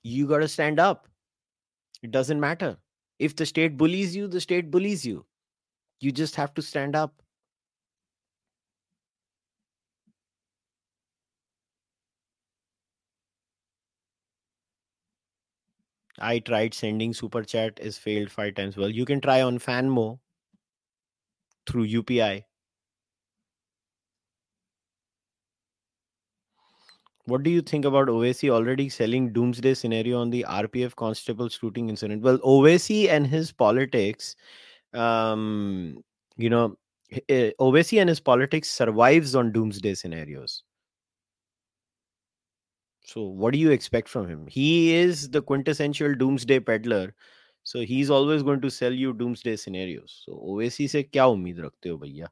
You 0.04 0.28
got 0.28 0.40
to 0.40 0.48
stand 0.48 0.80
up. 0.80 1.08
It 2.04 2.12
doesn't 2.12 2.40
matter 2.40 2.78
if 3.20 3.36
the 3.36 3.46
state 3.46 3.78
bullies 3.78 4.16
you. 4.16 4.28
The 4.28 4.42
state 4.42 4.70
bullies 4.72 5.06
you. 5.06 5.26
You 6.02 6.12
just 6.12 6.36
have 6.36 6.54
to 6.56 6.62
stand 6.62 6.96
up. 6.96 7.22
I 16.26 16.40
tried 16.40 16.74
sending 16.74 17.14
super 17.14 17.44
chat 17.44 17.80
is 17.80 17.98
failed 18.00 18.32
five 18.32 18.56
times. 18.56 18.76
Well, 18.76 18.90
you 18.90 19.06
can 19.06 19.22
try 19.22 19.42
on 19.42 19.60
Fanmo 19.60 20.20
through 21.68 21.84
UPI. 21.84 22.44
What 27.26 27.44
do 27.44 27.50
you 27.50 27.62
think 27.62 27.86
about 27.86 28.08
Owaisi 28.08 28.50
already 28.50 28.90
selling 28.90 29.34
doomsday 29.34 29.74
scenario 29.76 30.20
on 30.20 30.30
the 30.32 30.46
RPF 30.46 30.96
constable 30.96 31.50
shooting 31.50 31.90
incident? 31.90 32.24
Well, 32.24 32.40
Owaisi 32.40 33.10
and 33.10 33.26
his 33.26 33.52
politics, 33.52 34.36
um, 34.94 36.04
you 36.38 36.50
know, 36.50 36.76
Owaisi 37.30 38.00
and 38.00 38.10
his 38.10 38.20
politics 38.20 38.70
survives 38.70 39.36
on 39.36 39.52
doomsday 39.52 39.94
scenarios 39.96 40.64
so 43.06 43.22
what 43.22 43.54
do 43.54 43.60
you 43.60 43.70
expect 43.70 44.10
from 44.10 44.28
him? 44.28 44.48
He 44.48 44.94
is 44.96 45.30
the 45.30 45.42
quintessential 45.42 46.16
doomsday 46.16 46.60
peddler. 46.60 47.14
So 47.64 47.82
he's 47.82 48.10
always 48.10 48.42
going 48.44 48.62
to 48.62 48.72
sell 48.72 48.92
you 48.92 49.14
doomsday 49.14 49.56
scenarios. 49.58 50.24
So 50.26 50.34
Owaisi 50.34 50.88
से 50.90 51.04
क्या 51.04 51.26
उम्मीद 51.26 51.60
रखते 51.60 51.90
हो 51.90 51.98
भैया? 51.98 52.28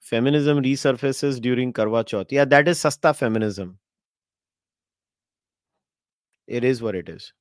Feminism 0.00 0.62
resurfaces 0.62 1.40
during 1.40 1.72
Karwa 1.72 2.04
Chauth. 2.04 2.30
Yeah, 2.30 2.44
that 2.44 2.68
is 2.68 2.78
sasta 2.78 3.14
feminism. 3.14 3.78
It 6.46 6.64
is 6.64 6.82
what 6.82 6.94
it 6.94 7.08
is. 7.08 7.32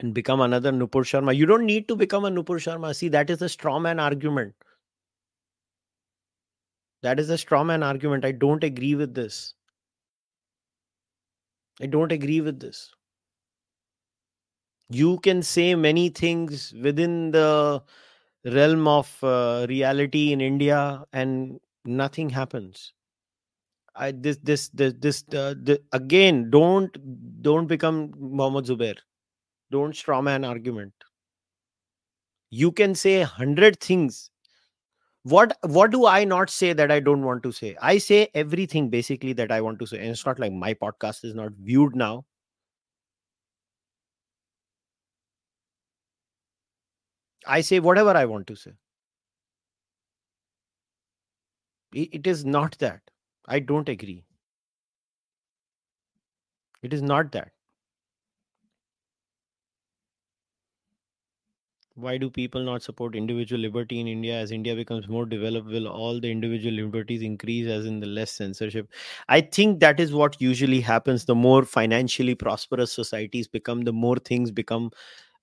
and 0.00 0.14
become 0.14 0.40
another 0.40 0.72
Nupur 0.72 1.04
Sharma. 1.04 1.36
You 1.36 1.46
don't 1.46 1.66
need 1.66 1.86
to 1.88 1.94
become 1.94 2.24
a 2.24 2.30
Nupur 2.30 2.56
Sharma. 2.56 2.94
See, 2.94 3.08
that 3.08 3.28
is 3.28 3.42
a 3.42 3.48
straw 3.48 3.78
man 3.78 4.00
argument. 4.00 4.54
That 7.02 7.20
is 7.20 7.28
a 7.28 7.36
straw 7.36 7.62
man 7.62 7.82
argument. 7.82 8.24
I 8.24 8.32
don't 8.32 8.64
agree 8.64 8.94
with 8.94 9.12
this. 9.14 9.52
I 11.78 11.84
don't 11.86 12.10
agree 12.10 12.40
with 12.40 12.58
this. 12.60 12.90
You 14.88 15.18
can 15.20 15.42
say 15.42 15.74
many 15.74 16.10
things 16.10 16.72
within 16.74 17.30
the 17.32 17.82
realm 18.44 18.86
of 18.88 19.18
uh, 19.22 19.66
reality 19.68 20.32
in 20.32 20.40
India, 20.40 21.04
and 21.12 21.60
nothing 21.84 22.30
happens. 22.30 22.92
I 23.94 24.12
this 24.12 24.38
this 24.42 24.68
this 24.70 24.94
this 24.98 25.24
uh, 25.34 25.54
again. 25.92 26.50
Don't 26.50 26.96
don't 27.42 27.66
become 27.66 28.12
Mohammed 28.18 28.64
Zubair. 28.66 28.96
Don't 29.70 29.94
strawman 29.94 30.46
argument. 30.48 30.94
You 32.50 32.70
can 32.70 32.94
say 32.94 33.22
hundred 33.22 33.80
things 33.80 34.30
what 35.22 35.56
what 35.62 35.90
do 35.90 36.06
i 36.06 36.24
not 36.24 36.50
say 36.50 36.72
that 36.72 36.90
i 36.90 36.98
don't 37.00 37.22
want 37.22 37.42
to 37.42 37.52
say? 37.52 37.76
I 37.80 37.98
say 37.98 38.28
everything 38.34 38.88
basically 38.88 39.32
that 39.34 39.52
i 39.52 39.60
want 39.60 39.78
to 39.80 39.86
say 39.86 39.98
and 39.98 40.08
it's 40.08 40.24
not 40.26 40.38
like 40.38 40.52
my 40.52 40.74
podcast 40.74 41.24
is 41.24 41.34
not 41.34 41.52
viewed 41.52 41.94
now. 41.94 42.24
I 47.46 47.60
say 47.60 47.80
whatever 47.80 48.10
i 48.16 48.24
want 48.24 48.46
to 48.46 48.56
say. 48.56 48.72
It 51.92 52.26
is 52.26 52.44
not 52.44 52.78
that. 52.78 53.00
I 53.46 53.60
don't 53.60 53.88
agree. 53.88 54.24
It 56.82 56.92
is 56.92 57.02
not 57.02 57.32
that 57.32 57.52
why 62.00 62.16
do 62.18 62.30
people 62.30 62.62
not 62.62 62.82
support 62.82 63.14
individual 63.14 63.60
liberty 63.60 64.00
in 64.00 64.06
India? 64.08 64.34
As 64.38 64.50
India 64.50 64.74
becomes 64.74 65.08
more 65.08 65.26
developed, 65.26 65.68
will 65.68 65.88
all 65.88 66.20
the 66.20 66.30
individual 66.30 66.74
liberties 66.74 67.22
increase 67.22 67.66
as 67.68 67.86
in 67.86 68.00
the 68.00 68.06
less 68.06 68.30
censorship? 68.32 68.88
I 69.28 69.40
think 69.40 69.80
that 69.80 70.00
is 70.00 70.12
what 70.12 70.40
usually 70.40 70.80
happens. 70.80 71.24
The 71.24 71.34
more 71.34 71.64
financially 71.64 72.34
prosperous 72.34 72.92
societies 72.92 73.48
become, 73.48 73.82
the 73.82 73.92
more 73.92 74.16
things 74.16 74.50
become 74.50 74.90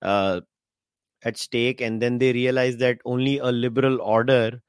uh, 0.02 0.40
at 1.22 1.36
stake. 1.36 1.80
And 1.80 2.02
then 2.02 2.18
they 2.18 2.32
realize 2.32 2.76
that 2.78 2.98
only 3.04 3.38
a 3.38 3.52
liberal 3.52 4.00
order 4.00 4.62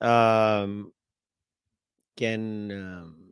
um, 0.00 0.92
can. 2.16 2.72
Um, 2.72 3.27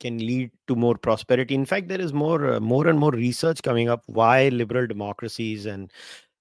can 0.00 0.18
lead 0.18 0.50
to 0.68 0.76
more 0.76 0.96
prosperity. 0.96 1.54
In 1.54 1.64
fact 1.66 1.88
there 1.88 2.00
is 2.00 2.12
more 2.12 2.54
uh, 2.54 2.60
more 2.60 2.86
and 2.86 2.98
more 2.98 3.10
research 3.12 3.62
coming 3.62 3.88
up 3.88 4.02
why 4.06 4.48
liberal 4.48 4.86
democracies 4.86 5.66
and 5.66 5.92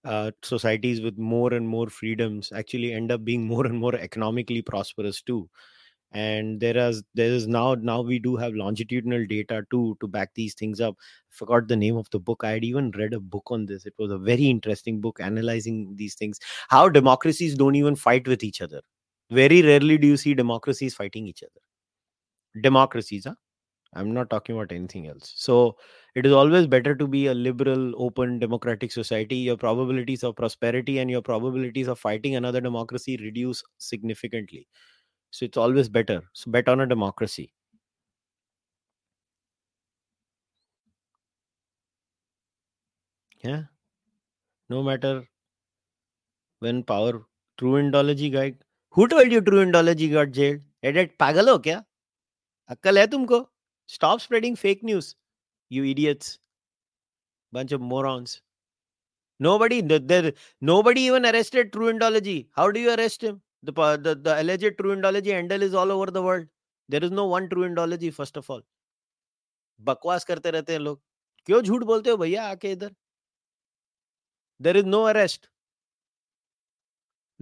uh, 0.06 0.32
societies 0.44 1.02
with 1.02 1.18
more 1.18 1.54
and 1.54 1.68
more 1.68 1.88
freedoms 1.90 2.52
actually 2.54 2.94
end 2.94 3.12
up 3.12 3.24
being 3.26 3.46
more 3.54 3.66
and 3.66 3.78
more 3.80 3.96
economically 3.96 4.62
prosperous 4.62 5.22
too. 5.22 5.50
And 6.12 6.60
there 6.62 6.78
is 6.78 7.04
there 7.14 7.30
is 7.32 7.48
now 7.48 7.76
now 7.76 8.02
we 8.02 8.20
do 8.20 8.36
have 8.38 8.54
longitudinal 8.54 9.26
data 9.28 9.64
too 9.70 9.98
to 10.00 10.08
back 10.08 10.32
these 10.36 10.54
things 10.54 10.80
up. 10.80 10.96
I 11.00 11.04
forgot 11.32 11.68
the 11.68 11.76
name 11.76 11.98
of 11.98 12.10
the 12.12 12.20
book. 12.20 12.44
I 12.44 12.52
had 12.52 12.64
even 12.64 12.92
read 12.92 13.14
a 13.14 13.20
book 13.20 13.52
on 13.52 13.66
this. 13.66 13.86
It 13.86 13.94
was 14.00 14.12
a 14.12 14.18
very 14.18 14.46
interesting 14.46 15.02
book 15.02 15.20
analyzing 15.22 15.94
these 15.98 16.16
things. 16.16 16.40
How 16.70 16.88
democracies 16.90 17.56
don't 17.56 17.76
even 17.76 17.96
fight 17.96 18.28
with 18.28 18.44
each 18.44 18.62
other. 18.62 18.82
Very 19.32 19.62
rarely 19.62 19.98
do 19.98 20.08
you 20.08 20.18
see 20.18 20.34
democracies 20.34 20.94
fighting 20.96 21.28
each 21.28 21.44
other. 21.44 21.62
Democracies 22.62 23.26
huh? 23.26 23.36
I'm 23.95 24.15
not 24.15 24.31
talking 24.31 24.55
about 24.55 24.73
anything 24.73 25.09
else. 25.09 25.33
So 25.37 25.77
it 26.15 26.25
is 26.25 26.33
always 26.33 26.67
better 26.67 26.95
to 26.95 27.07
be 27.09 27.27
a 27.27 27.35
liberal, 27.35 27.93
open, 27.97 28.39
democratic 28.39 28.93
society. 28.93 29.37
Your 29.37 29.57
probabilities 29.57 30.23
of 30.23 30.37
prosperity 30.37 30.99
and 30.99 31.11
your 31.11 31.23
probabilities 31.23 31.89
of 31.89 31.99
fighting 31.99 32.37
another 32.37 32.61
democracy 32.61 33.17
reduce 33.17 33.63
significantly. 33.79 34.69
So 35.31 35.45
it's 35.45 35.57
always 35.59 35.89
better. 35.89 36.23
So 36.33 36.51
bet 36.51 36.69
on 36.69 36.81
a 36.81 36.87
democracy. 36.87 37.53
Yeah. 43.43 43.63
No 44.69 44.83
matter 44.83 45.25
when 46.61 46.83
power, 46.83 47.27
true 47.59 47.73
Indology 47.73 48.33
guide. 48.33 48.59
Who 48.91 49.09
told 49.09 49.33
you 49.33 49.41
true 49.41 49.65
Indology 49.65 50.13
got 50.13 50.31
jailed? 50.31 50.61
Edit 50.83 51.19
पागल 51.21 51.49
हो 51.49 51.59
क्या 51.65 51.83
अक्कल 52.71 52.99
है 52.99 53.07
तुमको 53.07 53.41
Stop 53.88 54.22
spreading 54.22 54.56
fake 54.56 54.84
news, 54.84 55.16
you 55.70 55.86
idiots. 55.86 56.40
Bunch 57.52 57.72
of 57.72 57.82
morons. 57.82 58.42
Nobody, 59.40 59.82
nobody 60.62 61.02
even 61.02 61.26
arrested 61.26 61.72
True 61.72 61.92
Indology. 61.94 62.48
How 62.56 62.72
do 62.72 62.80
you 62.80 62.94
arrest 62.94 63.22
him? 63.22 63.42
The, 63.64 63.72
the, 63.72 64.16
the 64.16 64.42
alleged 64.42 64.78
True 64.78 64.96
Indology 64.96 65.62
is 65.62 65.74
all 65.74 65.92
over 65.92 66.12
the 66.12 66.22
world. 66.22 66.48
There 66.90 67.04
is 67.04 67.12
no 67.12 67.26
one 67.26 67.50
True 67.50 67.68
Indology, 67.68 68.14
first 68.14 68.38
of 68.38 68.50
all. 68.50 68.62
बकवास 69.82 70.24
करते 70.26 70.52
रहते 70.52 70.74
हैं 70.74 70.80
लोग 70.80 71.02
क्यों 71.46 71.62
झूठ 71.62 71.84
बोलते 71.84 72.10
हो 72.10 72.18
भैया 72.18 72.44
आके 72.48 72.72
इधर 72.72 72.96
there 74.62 74.78
is 74.78 74.86
no 74.86 75.02
arrest 75.04 75.50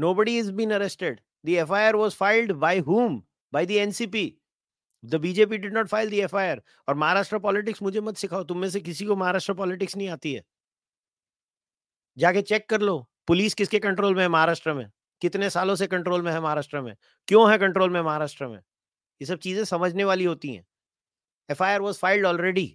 nobody 0.03 0.31
is 0.41 0.47
been 0.59 0.71
arrested 0.75 1.19
the 1.47 1.55
fir 1.71 1.89
was 1.97 2.15
filed 2.19 2.53
by 2.61 2.71
whom 2.85 3.17
by 3.55 3.61
the 3.71 3.75
ncp 3.81 4.21
the 5.03 5.15
BJP 5.15 5.57
did 5.57 5.73
not 5.73 5.87
file 5.87 6.09
the 6.09 6.19
F 6.21 6.35
और 6.35 6.95
महाराष्ट्र 6.95 7.39
पॉलिटिक्स 7.39 7.81
मुझे 7.81 8.01
मत 8.01 8.17
सिखाओ, 8.17 8.43
तुम 8.43 8.57
में 8.57 8.69
से 8.69 8.79
किसी 8.81 9.05
को 9.05 9.15
महाराष्ट्र 9.15 9.53
पॉलिटिक्स 9.53 9.97
नहीं 9.97 10.09
आती 10.09 10.33
है। 10.33 10.43
जाके 12.17 12.41
चेक 12.41 12.67
कर 12.69 12.81
लो, 12.81 12.97
पुलिस 13.27 13.53
किसके 13.53 13.79
कंट्रोल 13.79 14.15
में 14.15 14.21
है 14.21 14.27
महाराष्ट्र 14.27 14.73
में? 14.73 14.89
कितने 15.21 15.49
सालों 15.49 15.75
से 15.75 15.87
कंट्रोल 15.87 16.21
में 16.21 16.31
है 16.31 16.39
महाराष्ट्र 16.41 16.81
में? 16.81 16.95
क्यों 17.27 17.49
है 17.51 17.57
कंट्रोल 17.57 17.89
में 17.89 18.01
महाराष्ट्र 18.01 18.47
में? 18.47 18.57
ये 18.57 19.25
सब 19.25 19.39
चीज़ें 19.39 19.63
समझने 19.65 20.03
वाली 20.03 20.23
होती 20.23 20.53
हैं। 20.53 20.65
F 21.49 21.63
I 21.63 21.73
R 21.73 21.81
was 21.81 21.99
filed 21.99 22.25
already 22.25 22.65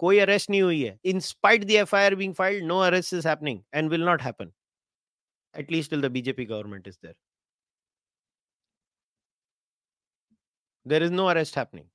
कोई 0.00 0.18
अरेस्ट 0.18 0.50
नहीं 0.50 0.62
हुई 0.62 0.82
है। 0.82 0.98
In 1.04 1.20
spite 1.20 1.64
the 1.64 1.70
F 1.70 1.96
I 1.96 2.04
R 2.04 2.14
being 2.14 2.34
filed 2.34 2.64
no 2.64 2.78
arrest 2.80 3.14
is 3.14 3.28
happening 3.28 3.62
and 3.74 3.90
will 3.90 4.04
not 4.04 4.22
happen 4.22 4.52
at least 5.54 5.90
till 5.90 6.02
the 6.02 6.10
BJP 6.12 6.44
government 6.44 6.88
is 6.88 6.98
there 7.02 7.14
There 10.85 11.01
is 11.01 11.11
no 11.11 11.29
arrest 11.29 11.55
happening. 11.55 11.89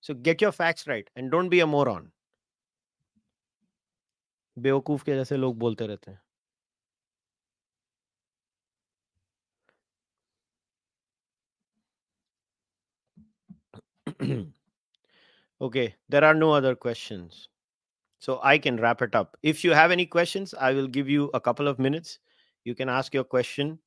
So 0.00 0.14
get 0.14 0.40
your 0.40 0.52
facts 0.52 0.86
right 0.86 1.08
and 1.16 1.30
don't 1.30 1.48
be 1.48 1.60
a 1.60 1.66
moron. 1.66 2.10
बेवकूफ 4.58 5.02
के 5.02 5.14
जैसे 5.14 5.36
लोग 5.36 5.58
बोलते 5.58 5.86
रहते 5.86 6.10
हैं 6.10 6.20
okay, 15.60 15.94
there 16.08 16.24
are 16.24 16.34
no 16.34 16.52
other 16.52 16.74
questions. 16.74 17.48
So 18.18 18.38
I 18.42 18.58
can 18.58 18.76
wrap 18.76 19.02
it 19.02 19.14
up. 19.14 19.36
If 19.42 19.64
you 19.64 19.72
have 19.72 19.90
any 19.90 20.06
questions, 20.06 20.54
I 20.54 20.72
will 20.72 20.86
give 20.86 21.08
you 21.08 21.30
a 21.34 21.40
couple 21.40 21.68
of 21.68 21.78
minutes. 21.78 22.18
You 22.64 22.74
can 22.74 22.88
ask 22.88 23.14
your 23.14 23.24
question 23.24 23.78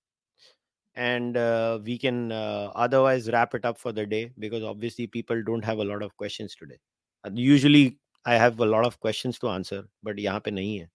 and 1.07 1.37
uh, 1.37 1.79
we 1.85 1.97
can 1.99 2.33
uh, 2.33 2.71
otherwise 2.75 3.31
wrap 3.31 3.55
it 3.55 3.65
up 3.65 3.79
for 3.79 3.93
the 3.93 4.07
day 4.07 4.33
because 4.39 4.63
obviously 4.63 5.07
people 5.07 5.43
don't 5.43 5.65
have 5.65 5.79
a 5.79 5.85
lot 5.85 6.03
of 6.03 6.17
questions 6.17 6.55
today. 6.55 6.79
Usually 7.35 7.99
i 8.27 8.35
have 8.35 8.61
a 8.61 8.67
lot 8.67 8.85
of 8.85 9.01
questions 9.01 9.39
to 9.39 9.49
answer 9.49 9.85
but 10.09 10.19
yahan 10.23 10.43
pe 10.47 10.51
nahi 10.57 10.73
hai 10.81 10.89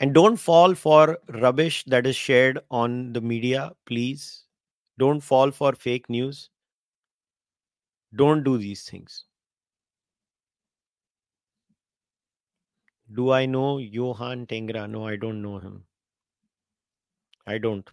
and 0.00 0.14
don't 0.18 0.36
fall 0.46 0.74
for 0.74 1.18
rubbish 1.44 1.84
that 1.94 2.06
is 2.06 2.16
shared 2.16 2.58
on 2.70 3.12
the 3.12 3.20
media 3.20 3.70
please. 3.86 4.44
Don't 4.98 5.20
fall 5.20 5.50
for 5.50 5.72
fake 5.74 6.08
news. 6.08 6.50
Don't 8.14 8.44
do 8.44 8.56
these 8.58 8.82
things 8.90 9.24
Do 13.14 13.30
I 13.30 13.46
know 13.46 13.78
Johan 13.78 14.46
Tengra? 14.46 14.88
No, 14.90 15.06
I 15.06 15.16
don't 15.16 15.42
know 15.42 15.58
him. 15.58 15.84
I 17.46 17.58
don't. 17.58 17.88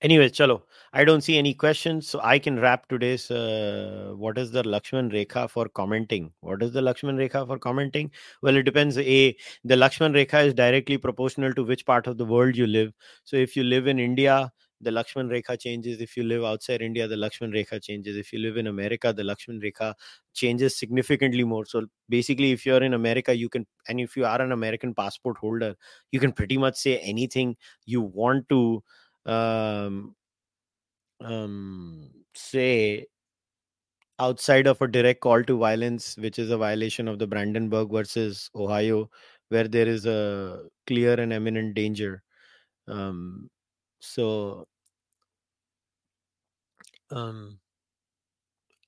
Anyway, 0.00 0.28
chalo. 0.28 0.62
I 0.92 1.04
don't 1.04 1.22
see 1.22 1.36
any 1.36 1.54
questions, 1.54 2.08
so 2.08 2.20
I 2.22 2.38
can 2.38 2.58
wrap 2.60 2.88
today's. 2.88 3.30
Uh, 3.30 4.12
what 4.16 4.38
is 4.38 4.52
the 4.52 4.62
Lakshman 4.62 5.10
Rekha 5.12 5.50
for 5.50 5.68
commenting? 5.68 6.32
What 6.40 6.62
is 6.62 6.72
the 6.72 6.80
Lakshman 6.80 7.16
Rekha 7.16 7.46
for 7.46 7.58
commenting? 7.58 8.12
Well, 8.42 8.56
it 8.56 8.62
depends. 8.62 8.96
A 8.98 9.36
the 9.64 9.74
Lakshman 9.74 10.12
Rekha 10.12 10.46
is 10.46 10.54
directly 10.54 10.98
proportional 10.98 11.52
to 11.54 11.64
which 11.64 11.84
part 11.84 12.06
of 12.06 12.16
the 12.16 12.24
world 12.24 12.56
you 12.56 12.66
live. 12.66 12.92
So 13.24 13.36
if 13.36 13.56
you 13.56 13.64
live 13.64 13.88
in 13.88 13.98
India, 13.98 14.52
the 14.80 14.90
Lakshman 14.90 15.28
Rekha 15.28 15.58
changes. 15.58 16.00
If 16.00 16.16
you 16.16 16.22
live 16.22 16.44
outside 16.44 16.82
India, 16.82 17.08
the 17.08 17.16
Lakshman 17.16 17.52
Rekha 17.52 17.82
changes. 17.82 18.16
If 18.16 18.32
you 18.32 18.38
live 18.38 18.56
in 18.56 18.66
America, 18.66 19.12
the 19.12 19.22
Lakshman 19.22 19.62
Rekha 19.62 19.94
changes 20.34 20.78
significantly 20.78 21.44
more. 21.44 21.64
So 21.64 21.86
basically, 22.08 22.52
if 22.52 22.64
you're 22.64 22.82
in 22.82 22.94
America, 22.94 23.36
you 23.36 23.48
can, 23.48 23.66
and 23.88 24.00
if 24.00 24.16
you 24.16 24.24
are 24.24 24.40
an 24.40 24.52
American 24.52 24.94
passport 24.94 25.38
holder, 25.38 25.74
you 26.12 26.20
can 26.20 26.32
pretty 26.32 26.58
much 26.58 26.76
say 26.76 26.98
anything 26.98 27.56
you 27.86 28.02
want 28.02 28.48
to 28.50 28.82
um, 29.26 30.14
um, 31.20 32.10
say 32.34 33.06
outside 34.20 34.66
of 34.66 34.80
a 34.82 34.88
direct 34.88 35.20
call 35.20 35.42
to 35.44 35.58
violence, 35.58 36.16
which 36.16 36.38
is 36.38 36.50
a 36.50 36.58
violation 36.58 37.08
of 37.08 37.18
the 37.18 37.26
Brandenburg 37.26 37.90
versus 37.90 38.50
Ohio, 38.54 39.10
where 39.48 39.68
there 39.68 39.86
is 39.86 40.06
a 40.06 40.64
clear 40.86 41.14
and 41.14 41.32
imminent 41.32 41.74
danger. 41.74 42.22
Um, 42.86 43.48
so, 44.00 44.66
um, 47.10 47.58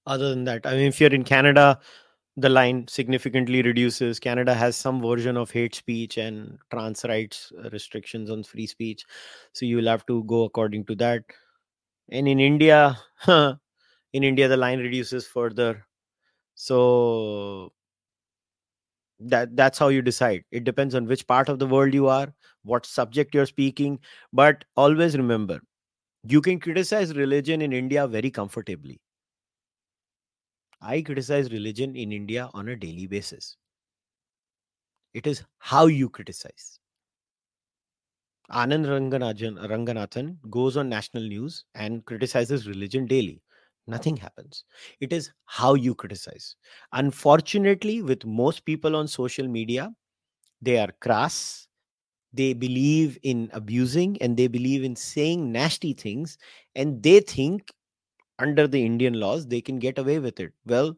other 0.06 0.30
than 0.30 0.44
that, 0.44 0.66
I 0.66 0.72
mean, 0.72 0.86
if 0.86 1.00
you're 1.00 1.12
in 1.12 1.24
Canada, 1.24 1.78
the 2.36 2.48
line 2.48 2.86
significantly 2.88 3.62
reduces. 3.62 4.18
Canada 4.18 4.54
has 4.54 4.76
some 4.76 5.00
version 5.02 5.36
of 5.36 5.50
hate 5.50 5.74
speech 5.74 6.16
and 6.16 6.58
trans 6.70 7.04
rights 7.04 7.52
uh, 7.62 7.68
restrictions 7.70 8.30
on 8.30 8.44
free 8.44 8.66
speech. 8.66 9.04
So 9.52 9.66
you'll 9.66 9.88
have 9.88 10.06
to 10.06 10.24
go 10.24 10.44
according 10.44 10.84
to 10.86 10.94
that. 10.96 11.24
And 12.10 12.26
in 12.28 12.40
India, 12.40 12.96
in 13.28 13.58
India, 14.12 14.48
the 14.48 14.56
line 14.56 14.78
reduces 14.78 15.26
further. 15.26 15.86
So 16.54 17.72
that 19.20 19.56
that's 19.56 19.78
how 19.78 19.88
you 19.88 20.02
decide. 20.02 20.44
It 20.50 20.64
depends 20.64 20.94
on 20.94 21.06
which 21.06 21.26
part 21.26 21.48
of 21.48 21.58
the 21.58 21.66
world 21.66 21.94
you 21.94 22.08
are, 22.08 22.32
what 22.62 22.86
subject 22.86 23.34
you're 23.34 23.46
speaking. 23.46 23.98
But 24.32 24.64
always 24.76 25.16
remember, 25.16 25.60
you 26.24 26.40
can 26.40 26.60
criticize 26.60 27.14
religion 27.14 27.62
in 27.62 27.72
India 27.72 28.06
very 28.06 28.30
comfortably 28.30 29.00
I 30.82 31.00
criticize 31.00 31.50
religion 31.52 31.96
in 31.96 32.12
India 32.12 32.50
on 32.52 32.68
a 32.68 32.76
daily 32.76 33.06
basis. 33.06 33.56
It 35.14 35.26
is 35.26 35.44
how 35.58 35.86
you 35.86 36.08
criticize. 36.08 36.80
Anand 38.50 38.86
Ranganathan 38.86 40.38
goes 40.50 40.76
on 40.76 40.88
national 40.88 41.22
news 41.22 41.64
and 41.74 42.04
criticizes 42.04 42.66
religion 42.66 43.06
daily. 43.06 43.42
Nothing 43.90 44.16
happens. 44.16 44.64
It 45.00 45.12
is 45.12 45.32
how 45.46 45.74
you 45.74 45.94
criticize. 45.94 46.56
Unfortunately, 46.92 48.02
with 48.02 48.24
most 48.24 48.64
people 48.64 48.96
on 48.96 49.08
social 49.08 49.48
media, 49.48 49.92
they 50.62 50.78
are 50.78 50.92
crass. 51.00 51.66
They 52.32 52.52
believe 52.52 53.18
in 53.22 53.50
abusing 53.52 54.16
and 54.22 54.36
they 54.36 54.46
believe 54.46 54.84
in 54.84 54.94
saying 54.94 55.50
nasty 55.50 55.92
things. 55.92 56.38
And 56.74 57.02
they 57.02 57.20
think 57.20 57.72
under 58.38 58.68
the 58.68 58.84
Indian 58.84 59.14
laws, 59.14 59.46
they 59.46 59.60
can 59.60 59.78
get 59.78 59.98
away 59.98 60.18
with 60.18 60.40
it. 60.40 60.52
Well, 60.66 60.96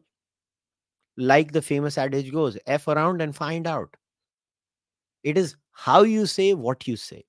like 1.17 1.51
the 1.51 1.61
famous 1.61 1.97
adage 1.97 2.31
goes, 2.31 2.57
F 2.67 2.87
around 2.87 3.21
and 3.21 3.35
find 3.35 3.67
out. 3.67 3.95
It 5.23 5.37
is 5.37 5.55
how 5.71 6.03
you 6.03 6.25
say 6.25 6.53
what 6.53 6.87
you 6.87 6.95
say. 6.97 7.25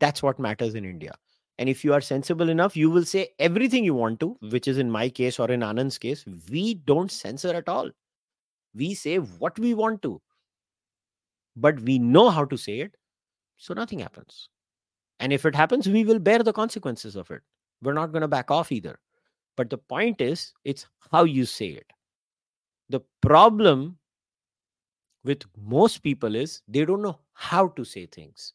That's 0.00 0.22
what 0.22 0.38
matters 0.38 0.74
in 0.74 0.84
India. 0.84 1.14
And 1.58 1.68
if 1.68 1.84
you 1.84 1.92
are 1.92 2.00
sensible 2.00 2.48
enough, 2.48 2.76
you 2.76 2.88
will 2.88 3.04
say 3.04 3.30
everything 3.38 3.84
you 3.84 3.94
want 3.94 4.20
to, 4.20 4.36
which 4.50 4.68
is 4.68 4.78
in 4.78 4.90
my 4.90 5.08
case 5.08 5.40
or 5.40 5.50
in 5.50 5.62
Anand's 5.62 5.98
case. 5.98 6.24
We 6.50 6.74
don't 6.74 7.10
censor 7.10 7.52
at 7.54 7.68
all. 7.68 7.90
We 8.74 8.94
say 8.94 9.16
what 9.16 9.58
we 9.58 9.74
want 9.74 10.02
to, 10.02 10.22
but 11.56 11.80
we 11.80 11.98
know 11.98 12.30
how 12.30 12.44
to 12.44 12.56
say 12.56 12.80
it. 12.80 12.94
So 13.56 13.74
nothing 13.74 13.98
happens. 13.98 14.48
And 15.18 15.32
if 15.32 15.44
it 15.44 15.54
happens, 15.54 15.88
we 15.88 16.04
will 16.04 16.20
bear 16.20 16.44
the 16.44 16.52
consequences 16.52 17.16
of 17.16 17.30
it. 17.32 17.42
We're 17.82 17.92
not 17.92 18.12
going 18.12 18.22
to 18.22 18.28
back 18.28 18.52
off 18.52 18.70
either. 18.70 18.98
But 19.56 19.70
the 19.70 19.78
point 19.78 20.20
is, 20.20 20.52
it's 20.64 20.86
how 21.10 21.24
you 21.24 21.44
say 21.44 21.68
it. 21.68 21.90
The 22.88 23.00
problem 23.20 23.98
with 25.24 25.42
most 25.56 26.04
people 26.04 26.36
is 26.36 26.62
they 26.68 26.84
don't 26.84 27.02
know 27.02 27.18
how 27.32 27.68
to 27.68 27.84
say 27.84 28.06
things. 28.06 28.52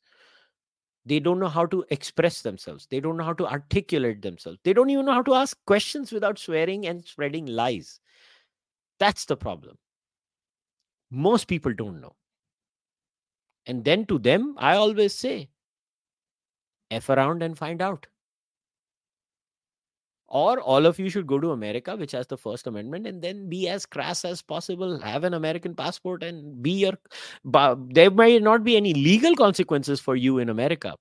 They 1.06 1.20
don't 1.20 1.40
know 1.40 1.50
how 1.50 1.66
to 1.66 1.84
express 1.90 2.42
themselves. 2.42 2.88
They 2.90 3.00
don't 3.00 3.18
know 3.18 3.26
how 3.26 3.34
to 3.34 3.48
articulate 3.48 4.22
themselves. 4.22 4.60
They 4.64 4.74
don't 4.74 4.90
even 4.90 5.06
know 5.06 5.14
how 5.14 5.24
to 5.24 5.34
ask 5.34 5.58
questions 5.66 6.12
without 6.12 6.40
swearing 6.40 6.88
and 6.88 7.04
spreading 7.06 7.46
lies. 7.46 8.00
That's 9.00 9.26
the 9.26 9.36
problem. 9.36 9.78
Most 11.12 11.48
people 11.48 11.74
don't 11.74 12.00
know. 12.00 12.16
And 13.66 13.84
then 13.84 14.06
to 14.06 14.18
them, 14.18 14.56
I 14.58 14.76
always 14.76 15.14
say, 15.14 15.50
F 16.90 17.10
around 17.10 17.44
and 17.44 17.58
find 17.58 17.82
out 17.82 18.08
or 20.34 20.60
all 20.62 20.88
of 20.88 21.00
you 21.00 21.10
should 21.10 21.28
go 21.28 21.40
to 21.40 21.52
america 21.52 21.96
which 21.96 22.12
has 22.12 22.28
the 22.28 22.38
first 22.38 22.68
amendment 22.68 23.08
and 23.08 23.22
then 23.22 23.48
be 23.50 23.70
as 23.70 23.86
crass 23.86 24.26
as 24.26 24.42
possible 24.42 25.00
have 25.00 25.24
an 25.24 25.36
american 25.36 25.76
passport 25.76 26.24
and 26.24 26.62
be 26.64 26.72
your 26.72 26.94
there 28.00 28.12
might 28.12 28.42
not 28.42 28.64
be 28.64 28.76
any 28.76 28.94
legal 28.94 29.36
consequences 29.36 30.00
for 30.00 30.16
you 30.16 30.40
in 30.40 30.50
america 30.50 30.96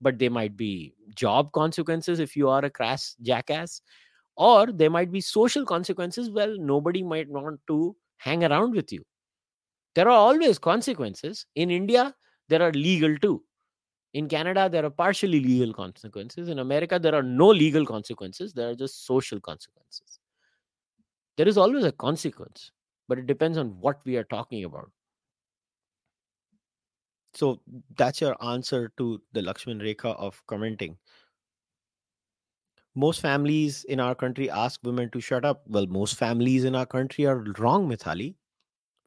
but 0.00 0.18
there 0.18 0.30
might 0.30 0.56
be 0.56 0.94
job 1.14 1.52
consequences 1.52 2.20
if 2.20 2.36
you 2.36 2.48
are 2.48 2.64
a 2.64 2.70
crass 2.70 3.16
jackass 3.22 3.80
or 4.36 4.66
there 4.66 4.90
might 4.90 5.12
be 5.12 5.20
social 5.20 5.64
consequences 5.64 6.30
well 6.30 6.56
nobody 6.58 7.02
might 7.02 7.28
want 7.28 7.60
to 7.66 7.96
hang 8.16 8.44
around 8.44 8.74
with 8.74 8.92
you. 8.92 9.02
There 9.94 10.08
are 10.08 10.18
always 10.28 10.58
consequences. 10.58 11.46
In 11.54 11.70
india 11.70 12.14
there 12.48 12.62
are 12.62 12.72
legal 12.72 13.16
too 13.18 13.42
in 14.14 14.28
Canada, 14.28 14.68
there 14.70 14.84
are 14.84 14.90
partially 14.90 15.40
legal 15.40 15.74
consequences. 15.74 16.48
In 16.48 16.60
America, 16.60 16.98
there 17.00 17.14
are 17.14 17.22
no 17.22 17.48
legal 17.48 17.84
consequences, 17.84 18.52
there 18.52 18.70
are 18.70 18.74
just 18.74 19.04
social 19.04 19.40
consequences. 19.40 20.20
There 21.36 21.48
is 21.48 21.58
always 21.58 21.84
a 21.84 21.90
consequence, 21.90 22.70
but 23.08 23.18
it 23.18 23.26
depends 23.26 23.58
on 23.58 23.80
what 23.80 24.00
we 24.04 24.16
are 24.16 24.24
talking 24.24 24.64
about. 24.64 24.90
So 27.34 27.60
that's 27.96 28.20
your 28.20 28.36
answer 28.40 28.92
to 28.98 29.20
the 29.32 29.40
Lakshman 29.40 29.82
Rekha 29.82 30.16
of 30.16 30.40
commenting. 30.46 30.96
Most 32.94 33.20
families 33.20 33.82
in 33.82 33.98
our 33.98 34.14
country 34.14 34.48
ask 34.48 34.78
women 34.84 35.10
to 35.10 35.20
shut 35.20 35.44
up. 35.44 35.64
Well, 35.66 35.86
most 35.88 36.14
families 36.14 36.62
in 36.62 36.76
our 36.76 36.86
country 36.86 37.26
are 37.26 37.44
wrong, 37.58 37.88
Mithali. 37.88 38.36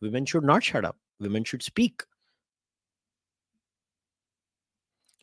Women 0.02 0.26
should 0.26 0.44
not 0.44 0.62
shut 0.62 0.84
up. 0.84 0.98
Women 1.22 1.46
should 1.46 1.64
speak. 1.64 2.04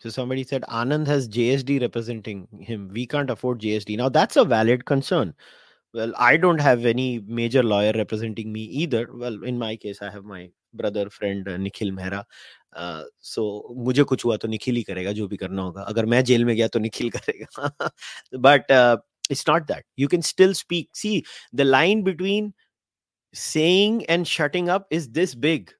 So 0.03 0.09
somebody 0.09 0.43
said 0.43 0.63
Anand 0.69 1.07
has 1.07 1.27
JSD 1.27 1.81
representing 1.81 2.47
him. 2.59 2.89
We 2.93 3.05
can't 3.05 3.29
afford 3.29 3.59
JSD. 3.59 3.97
Now 3.97 4.09
that's 4.09 4.37
a 4.37 4.45
valid 4.45 4.85
concern. 4.85 5.33
Well, 5.93 6.13
I 6.17 6.37
don't 6.37 6.61
have 6.61 6.85
any 6.85 7.19
major 7.27 7.63
lawyer 7.63 7.91
representing 7.95 8.53
me 8.53 8.61
either. 8.61 9.09
Well, 9.11 9.43
in 9.43 9.57
my 9.57 9.75
case, 9.75 10.01
I 10.01 10.09
have 10.09 10.23
my 10.23 10.51
brother 10.73 11.09
friend 11.09 11.47
uh, 11.47 11.57
Nikhil 11.57 11.91
Mehra. 11.91 12.23
So 12.77 13.43
uh, 13.69 13.83
मुझे 13.85 14.03
कुछ 14.03 14.25
हुआ 14.25 14.35
तो 14.37 14.47
निखिल 14.47 14.75
ही 14.75 14.83
करेगा 14.83 15.11
जो 15.11 15.27
भी 15.27 15.37
करना 15.37 15.61
होगा 15.61 15.81
अगर 15.81 16.05
मैं 16.05 16.23
जेल 16.23 16.45
में 16.45 16.55
गया 16.55 16.67
तो 16.67 16.79
निखिल 16.79 17.09
करेगा 17.09 17.69
but 18.39 18.71
it's 19.33 19.43
not 19.47 19.65
that 19.67 19.83
you 20.01 20.07
can 20.07 20.23
still 20.27 20.53
speak 20.59 20.87
see 20.99 21.23
the 21.53 21.65
line 21.65 22.03
between 22.03 22.53
saying 23.33 24.05
and 24.15 24.27
shutting 24.27 24.69
up 24.75 24.87
is 24.99 25.09
this 25.17 25.35
big 25.35 25.73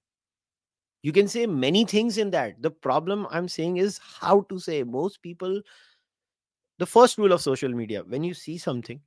you 1.05 1.13
can 1.13 1.29
say 1.29 1.47
many 1.47 1.85
things 1.85 2.17
in 2.19 2.31
that. 2.31 2.61
The 2.63 2.71
problem 2.71 3.27
i'm 3.31 3.49
saying 3.49 3.77
is 3.77 4.01
how 4.21 4.41
to 4.53 4.59
say 4.59 4.83
most 4.83 5.23
people 5.23 5.61
the 6.79 6.87
first 6.87 7.19
rule 7.19 7.33
of 7.33 7.43
social 7.43 7.69
media 7.81 8.03
when 8.15 8.25
you 8.25 8.35
see 8.35 8.59
something 8.59 9.01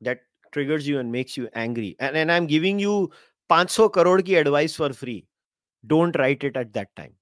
that 0.00 0.20
triggers 0.52 0.88
you 0.88 0.98
and 0.98 1.12
makes 1.12 1.36
you 1.36 1.48
angry 1.54 1.96
and, 2.00 2.16
and 2.16 2.32
i'm 2.32 2.46
giving 2.46 2.78
you 2.78 3.10
500 3.48 3.90
crore 3.98 4.22
ki 4.22 4.36
advice 4.36 4.74
for 4.74 4.92
free 4.92 5.26
don't 5.86 6.16
write 6.18 6.44
it 6.44 6.56
at 6.56 6.72
that 6.74 6.94
time. 6.96 7.14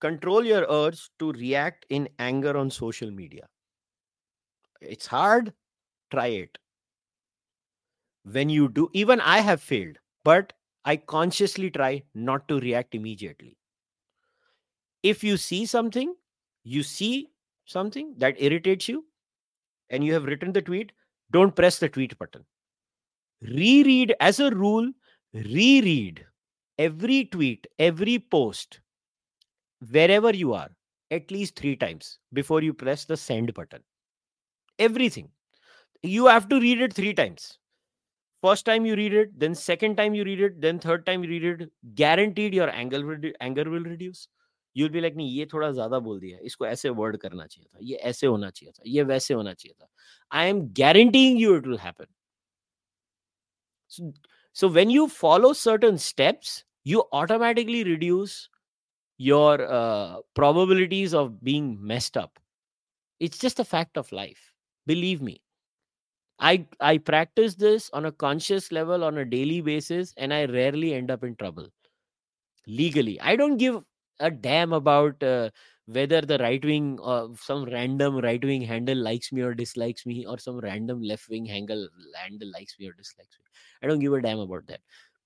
Control 0.00 0.44
your 0.46 0.66
urge 0.70 1.10
to 1.18 1.32
react 1.32 1.84
in 1.90 2.08
anger 2.18 2.56
on 2.56 2.70
social 2.70 3.10
media. 3.10 3.48
It's 4.80 5.06
hard 5.06 5.52
try 6.10 6.28
it. 6.28 6.58
When 8.24 8.48
you 8.48 8.68
do 8.68 8.88
even 8.92 9.20
i 9.20 9.40
have 9.40 9.60
failed 9.62 9.98
but 10.24 10.52
I 10.84 10.98
consciously 10.98 11.70
try 11.70 12.02
not 12.14 12.46
to 12.48 12.60
react 12.60 12.94
immediately. 12.94 13.56
If 15.02 15.22
you 15.22 15.36
see 15.36 15.66
something, 15.66 16.14
you 16.64 16.82
see 16.82 17.28
something 17.66 18.14
that 18.18 18.40
irritates 18.40 18.88
you, 18.88 19.06
and 19.90 20.04
you 20.04 20.12
have 20.14 20.24
written 20.24 20.52
the 20.52 20.62
tweet, 20.62 20.92
don't 21.32 21.56
press 21.56 21.78
the 21.78 21.88
tweet 21.88 22.18
button. 22.18 22.46
Reread 23.42 24.14
as 24.20 24.40
a 24.40 24.50
rule, 24.50 24.90
reread 25.34 26.26
every 26.78 27.26
tweet, 27.26 27.66
every 27.78 28.18
post, 28.18 28.80
wherever 29.90 30.34
you 30.34 30.54
are. 30.54 30.70
at 31.10 31.30
least 31.32 31.56
three 31.58 31.74
times 31.76 32.18
before 32.32 32.62
you 32.62 32.72
press 32.72 33.04
the 33.04 33.16
send 33.16 33.52
button. 33.52 33.82
Everything. 34.80 35.30
You 36.02 36.26
have 36.26 36.48
to 36.50 36.60
read 36.60 36.82
it 36.82 36.94
three 36.94 37.14
times 37.14 37.59
First 38.43 38.65
time 38.65 38.85
you 38.85 38.95
read 38.95 39.13
it, 39.13 39.39
then 39.39 39.55
second 39.55 39.95
time 39.97 40.13
you 40.13 40.23
read 40.23 40.39
it, 40.39 40.61
then 40.61 40.79
third 40.79 41.05
time 41.05 41.23
you 41.23 41.29
read 41.29 41.61
it. 41.61 41.69
Guaranteed 41.95 42.53
your 42.53 42.69
anger 42.69 43.05
will, 43.05 43.31
anger 43.41 43.69
will 43.69 43.83
reduce. 43.83 44.27
You'll 44.73 44.89
be 44.89 45.01
like, 45.01 45.15
नहीं 45.15 45.29
ये 45.37 45.45
थोड़ा 45.53 45.71
ज्यादा 45.71 45.99
बोल 46.05 46.19
दिया 46.19 46.37
इसको 46.45 46.65
ऐसे 46.67 46.89
word 46.99 47.17
करना 47.17 47.45
चाहिए 47.45 47.67
था 47.73 47.79
ये 47.81 47.95
ऐसे 48.09 48.27
होना 48.27 48.49
चाहिए 48.49 48.71
था 48.71 48.83
ये 48.85 49.03
वैसे 49.11 49.33
होना 49.33 49.53
चाहिए 49.53 49.73
था 49.81 49.87
I 50.31 50.45
am 50.45 50.73
guaranteeing 50.79 51.37
you 51.37 51.55
it 51.55 51.65
will 51.65 51.77
happen. 51.77 52.07
So, 53.87 54.13
so 54.53 54.67
when 54.67 54.89
you 54.89 55.07
follow 55.07 55.53
certain 55.53 55.97
steps, 55.97 56.65
you 56.83 57.03
automatically 57.13 57.83
reduce 57.83 58.49
your 59.17 59.61
uh, 59.61 60.17
probabilities 60.33 61.13
of 61.13 61.43
being 61.43 61.77
messed 61.79 62.17
up. 62.17 62.39
It's 63.19 63.37
just 63.37 63.59
a 63.59 63.65
fact 63.65 63.97
of 63.97 64.11
life. 64.11 64.53
Believe 64.85 65.21
me. 65.21 65.41
I 66.40 66.66
I 66.80 66.98
practice 66.98 67.54
this 67.54 67.90
on 67.92 68.04
a 68.06 68.12
conscious 68.12 68.72
level 68.72 69.04
on 69.04 69.18
a 69.18 69.24
daily 69.24 69.60
basis, 69.60 70.12
and 70.16 70.34
I 70.34 70.46
rarely 70.46 70.94
end 70.94 71.10
up 71.10 71.22
in 71.24 71.36
trouble. 71.36 71.68
Legally. 72.66 73.20
I 73.20 73.36
don't 73.36 73.56
give 73.56 73.82
a 74.20 74.30
damn 74.30 74.72
about 74.72 75.22
uh, 75.22 75.50
whether 75.86 76.20
the 76.20 76.38
right 76.38 76.64
wing 76.64 76.98
or 77.00 77.24
uh, 77.24 77.28
some 77.40 77.64
random 77.64 78.18
right 78.18 78.42
wing 78.44 78.62
handle 78.62 78.96
likes 78.98 79.32
me 79.32 79.42
or 79.42 79.54
dislikes 79.54 80.06
me 80.06 80.26
or 80.26 80.38
some 80.38 80.58
random 80.60 81.02
left 81.02 81.28
wing 81.28 81.46
handle 81.46 81.88
handle 82.14 82.50
likes 82.52 82.78
me 82.78 82.88
or 82.88 82.92
dislikes 82.92 83.36
me. 83.38 83.46
I 83.82 83.86
don't 83.88 83.98
give 84.00 84.12
a 84.12 84.20
damn 84.22 84.38
about 84.38 84.66
that. 84.68 84.80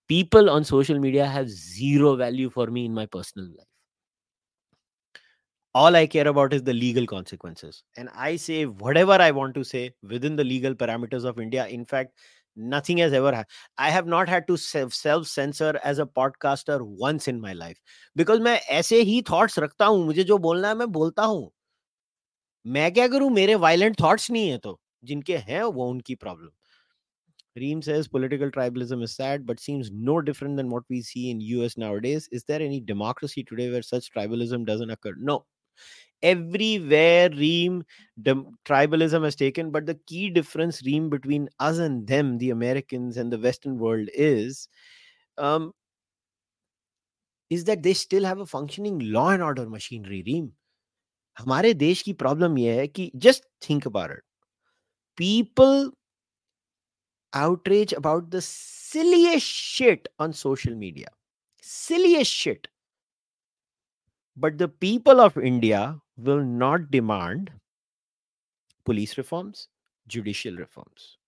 People 0.09 0.51
on 0.51 0.65
social 0.65 0.99
media 1.01 1.27
have 1.27 1.51
zero 1.51 2.17
value 2.17 2.51
for 2.51 2.69
me 2.69 2.87
in 2.87 2.95
my 2.95 3.07
personal 3.07 3.49
life 3.49 3.74
all 5.76 5.96
i 5.96 6.06
care 6.08 6.28
about 6.28 6.54
is 6.54 6.64
the 6.64 6.74
legal 6.74 7.06
consequences 7.06 7.84
and 7.96 8.10
i 8.16 8.36
say 8.36 8.66
whatever 8.66 9.14
i 9.14 9.30
want 9.30 9.54
to 9.54 9.64
say 9.64 9.94
within 10.02 10.36
the 10.36 10.44
legal 10.44 10.74
parameters 10.74 11.24
of 11.24 11.40
india 11.40 11.68
in 11.68 11.86
fact 11.86 12.12
nothing 12.56 12.98
has 12.98 13.14
ever 13.14 13.34
ha- 13.36 13.46
i 13.78 13.90
have 13.90 14.08
not 14.08 14.28
had 14.28 14.48
to 14.48 14.58
self 14.58 15.26
censor 15.26 15.80
as 15.84 16.00
a 16.00 16.06
podcaster 16.06 16.80
once 16.82 17.28
in 17.28 17.40
my 17.40 17.54
life 17.54 17.78
because 18.16 18.40
मैं 18.40 18.60
ऐसे 18.80 19.02
ही 19.02 19.22
thoughts 19.22 19.60
रखता 19.60 19.86
हूं 19.86 20.04
मुझे 20.06 20.24
जो 20.24 20.38
बोलना 20.38 20.68
है 20.68 20.76
मैं 20.76 20.92
बोलता 20.92 21.24
हूं 21.24 21.48
मैं 22.66 22.94
क्या 22.94 23.08
करूं 23.08 23.30
मेरे 23.30 23.56
वायलेंट 23.56 24.00
थॉट्स 24.02 24.32
नहीं 24.32 24.50
है 24.50 24.58
तो 24.58 24.80
जिनके 25.04 25.38
हैं 25.38 25.64
वो 25.64 25.90
उनकी 25.90 26.16
problem 26.16 26.50
Reem 27.56 27.82
says 27.82 28.08
political 28.08 28.52
tribalism 28.52 29.04
is 29.04 29.16
sad, 29.16 29.46
but 29.46 29.60
seems 29.60 29.92
no 29.92 30.22
different 30.22 30.56
than 30.56 30.70
what 30.70 30.84
we 30.90 31.02
see 31.02 31.30
in 31.30 31.42
US 31.42 31.78
nowadays. 31.78 32.28
Is 32.32 32.44
there 32.46 32.62
any 32.62 32.80
democracy 32.80 33.44
today 33.44 33.70
where 33.72 33.82
such 33.82 34.12
tribalism 34.14 34.66
doesn't 34.66 34.90
occur? 34.90 35.14
No, 35.18 35.46
everywhere 36.22 37.30
reem 37.30 37.84
tribalism 38.66 39.24
has 39.24 39.36
taken 39.36 39.72
but 39.72 39.86
the 39.86 39.98
key 40.06 40.30
difference 40.30 40.82
reem 40.84 41.10
between 41.10 41.48
us 41.60 41.78
and 41.78 42.08
them 42.08 42.38
the 42.38 42.50
americans 42.50 43.16
and 43.16 43.32
the 43.32 43.40
western 43.40 43.78
world 43.78 44.10
is 44.14 44.68
um 45.38 45.72
is 47.50 47.64
that 47.64 47.82
they 47.84 47.94
still 47.94 48.26
have 48.26 48.40
a 48.40 48.46
functioning 48.46 49.00
law 49.00 49.30
and 49.30 49.42
order 49.42 49.70
machinery 49.70 50.24
reem 50.26 50.52
हमारे 51.40 51.74
देश 51.74 52.02
की 52.02 52.14
problem 52.14 52.58
यह 52.58 52.76
है 52.76 52.88
कि 52.88 53.12
just 53.16 53.44
think 53.70 53.88
about 53.88 54.12
it 54.12 54.24
people 55.18 55.92
outrage 57.34 57.94
about 57.94 58.30
the 58.32 58.42
silliest 58.42 59.46
shit 59.46 60.08
on 60.20 60.32
social 60.34 60.76
media 60.76 61.10
silliest 61.62 62.32
shit 62.32 62.68
but 64.37 64.59
the 64.59 64.69
people 64.69 65.21
of 65.21 65.37
india 65.39 65.99
will 66.17 66.45
not 66.45 66.91
demand 66.91 67.51
police 68.85 69.17
reforms, 69.19 69.69
judicial 70.07 70.55
reforms, 70.57 71.19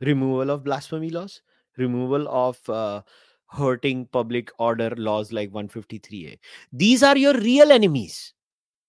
removal 0.00 0.50
of 0.50 0.64
blasphemy 0.64 1.10
laws, 1.10 1.42
removal 1.76 2.28
of 2.28 2.58
uh, 2.68 3.02
hurting 3.48 4.06
public 4.06 4.50
order 4.58 4.90
laws 4.96 5.32
like 5.32 5.50
153A. 5.50 6.38
These 6.72 7.02
are 7.02 7.16
your 7.16 7.34
real 7.34 7.72
enemies. 7.72 8.34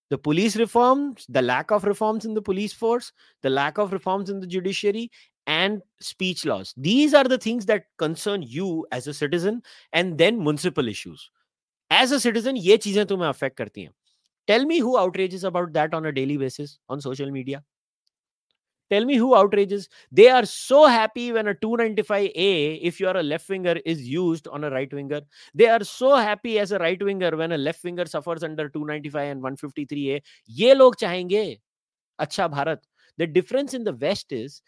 The 0.09 0.17
police 0.17 0.55
reforms, 0.55 1.25
the 1.27 1.41
lack 1.41 1.71
of 1.71 1.85
reforms 1.85 2.25
in 2.25 2.33
the 2.33 2.41
police 2.41 2.73
force, 2.73 3.11
the 3.41 3.49
lack 3.49 3.77
of 3.77 3.91
reforms 3.91 4.29
in 4.29 4.39
the 4.39 4.47
judiciary, 4.47 5.09
and 5.47 5.81
speech 5.99 6.45
laws. 6.45 6.73
These 6.77 7.13
are 7.13 7.23
the 7.23 7.37
things 7.37 7.65
that 7.65 7.85
concern 7.97 8.43
you 8.43 8.85
as 8.91 9.07
a 9.07 9.13
citizen 9.13 9.61
and 9.91 10.17
then 10.17 10.41
municipal 10.41 10.87
issues. 10.87 11.29
As 12.01 12.13
a 12.13 12.17
citizen 12.17 12.57
ये 12.69 12.77
चीज़ें 12.85 13.05
तुम्हें 13.05 13.27
affect 13.27 13.57
करती 13.57 13.81
हैं 13.81 13.91
tell 14.47 14.65
me 14.65 14.79
who 14.79 14.95
outrages 14.97 15.45
about 15.45 15.69
that 15.71 15.93
on 15.95 16.05
a 16.07 16.09
daily 16.19 16.37
basis 16.37 16.77
on 16.91 16.99
social 17.09 17.31
media 17.31 17.63
Tell 18.91 19.05
me 19.05 19.15
who 19.15 19.35
outrages. 19.35 19.89
They 20.11 20.29
are 20.29 20.45
so 20.45 20.85
happy 20.85 21.31
when 21.31 21.47
a 21.47 21.53
295A, 21.55 22.79
if 22.81 22.99
you 22.99 23.07
are 23.07 23.17
a 23.17 23.23
left 23.23 23.49
winger, 23.49 23.75
is 23.85 24.07
used 24.07 24.47
on 24.47 24.63
a 24.63 24.69
right 24.69 24.93
winger. 24.93 25.21
They 25.55 25.67
are 25.67 25.83
so 25.83 26.15
happy 26.15 26.59
as 26.59 26.71
a 26.71 26.79
right 26.79 27.01
winger 27.01 27.31
when 27.35 27.53
a 27.53 27.57
left 27.57 27.83
winger 27.83 28.05
suffers 28.05 28.43
under 28.43 28.67
295 28.69 29.31
and 29.31 29.41
153A. 29.41 30.21
ये 30.49 30.73
लोग 30.73 30.95
चाहेंगे 30.95 31.43
अच्छा 32.19 32.47
Bharat 32.47 32.81
the 33.19 33.29
difference 33.31 33.75
in 33.75 33.83
the 33.83 33.97
west 34.03 34.33
is 34.33 34.61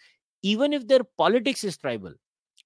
even 0.44 0.74
if 0.74 0.84
their 0.90 1.04
politics 1.20 1.64
is 1.68 1.76
tribal 1.84 2.12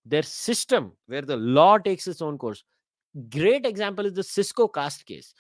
their 0.05 0.25
system 0.29 0.87
where 1.13 1.27
the 1.27 1.35
law 1.57 1.77
takes 1.85 2.07
its 2.13 2.23
own 2.27 2.37
course 2.37 2.63
great 3.15 3.65
example 3.65 4.05
is 4.07 4.19
the 4.19 4.69
caste 4.75 5.03
case 5.03 5.33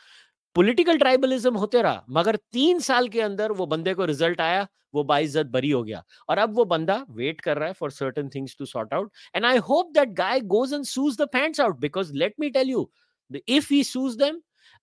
political 0.55 0.97
tribalism 0.97 1.55
होते 1.57 1.81
रहा, 1.81 2.03
मगर 2.09 2.35
तीन 2.35 2.79
साल 2.79 3.07
के 3.09 3.21
अंदर 3.21 3.51
वो 3.51 3.65
बंदे 3.65 3.93
को 3.93 4.05
रिज़ल्ट 4.05 4.41
आया, 4.41 4.67
वो 4.93 5.03
बाइज्जत 5.03 5.45
बरी 5.47 5.69
हो 5.71 5.83
गया। 5.83 6.03
और 6.29 6.37
अब 6.37 6.55
वो 6.55 6.65
बंदा 6.65 7.05
वेट 7.11 7.41
कर 7.41 7.57
रहा 7.57 7.67
है 7.67 7.73
for 7.73 7.91
certain 7.91 8.29
things 8.35 8.55
to 8.59 8.65
sort 8.65 8.93
out 8.93 9.11
and 9.35 9.45
I 9.45 9.57
hope 9.67 9.91
that 9.93 10.09
guy 10.13 10.39
goes 10.53 10.73
and 10.73 10.85
sues 10.85 11.17
the 11.17 11.27
pants 11.33 11.61
out 11.61 11.79
because 11.79 12.13
let 12.13 12.35
me 12.39 12.49
tell 12.49 12.69
you 12.69 12.89
if 13.47 13.73
he 13.73 13.83
sues 13.83 14.15
them 14.17 14.41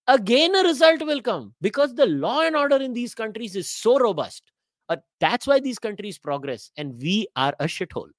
again 0.09 0.55
a 0.55 0.62
result 0.62 1.03
will 1.03 1.20
come 1.20 1.53
because 1.62 1.95
the 1.95 2.01
law 2.01 2.43
and 2.43 2.57
order 2.57 2.82
in 2.82 2.93
these 2.93 3.14
countries 3.14 3.59
is 3.59 3.66
so 3.66 3.97
robust 3.99 4.53
that's 4.91 5.49
why 5.49 5.61
these 5.61 5.78
countries 5.80 6.18
progress 6.22 6.70
and 6.78 6.95
we 7.01 7.24
are 7.37 7.53
a 7.53 7.66
hole 7.95 8.12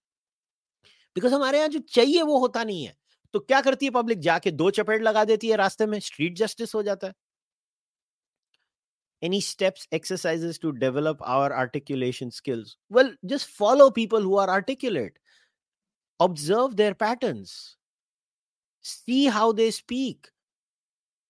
because 1.16 1.34
हमारे 1.34 1.58
यहाँ 1.58 1.70
जो 1.70 1.80
चाहिए 1.90 2.22
वो 2.22 2.38
होता 2.40 2.64
नहीं 2.64 2.84
है। 2.84 2.96
तो 3.34 3.40
क्या 3.40 3.62
करती 3.62 3.86
है 3.86 3.92
पब्लिक? 3.92 4.20
जाके 4.20 4.52
दो 4.52 4.70
चपेट 4.72 5.02
लगा 5.02 5.24
देती 5.26 5.50
है 5.50 5.56
रास्ते 5.56 5.86
में, 5.86 6.00
स्ट्रीट 6.00 6.36
जस्टिस 6.38 6.76
हो 6.76 6.84
जाता 6.84 7.08
है। 7.08 7.14
Any 9.24 9.42
steps 9.42 9.88
exercises 9.94 10.60
to 10.62 10.72
develop 10.72 11.24
our 11.24 11.52
articulation 11.52 12.30
skills 12.30 12.78
well 12.92 13.18
just 13.26 13.50
follow 13.50 13.90
people 13.90 14.24
who 14.24 14.38
are 14.38 14.50
articulate 14.50 15.20
observe 16.20 16.74
their 16.74 16.94
pattern 16.94 17.44
see 18.86 19.26
how 19.28 19.54
they 19.54 19.72
speak 19.72 20.28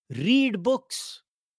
read 0.10 0.58
books 0.58 1.00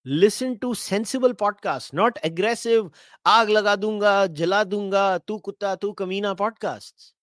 listen 0.07 0.55
to 0.55 0.75
sensible 0.75 1.33
podcast 1.33 1.95
not 1.95 2.19
aggressive 2.25 2.91
आग 3.27 3.51
लगा 3.51 3.77
दूँगा, 3.77 4.27
जला 4.27 4.65
दूँगा, 4.65 5.19
तू 5.19 5.39
कुत्ता, 5.39 5.75
तू 5.77 5.93
कमीना 5.93 6.35
podcast 6.35 7.15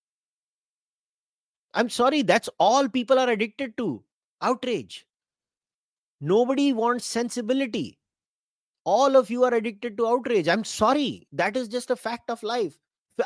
i'm 1.74 1.88
sorry 1.88 2.22
that's 2.22 2.48
all 2.58 2.88
people 2.88 3.18
are 3.18 3.30
addicted 3.30 3.76
to 3.76 4.02
outrage 4.42 5.06
nobody 6.20 6.72
wants 6.72 7.06
sensibility 7.06 7.98
all 8.84 9.16
of 9.16 9.30
you 9.30 9.44
are 9.44 9.54
addicted 9.54 9.96
to 9.96 10.06
outrage 10.06 10.48
i'm 10.48 10.64
sorry 10.64 11.26
that 11.32 11.56
is 11.56 11.68
just 11.68 11.90
a 11.90 11.96
fact 11.96 12.30
of 12.30 12.42
life 12.42 12.78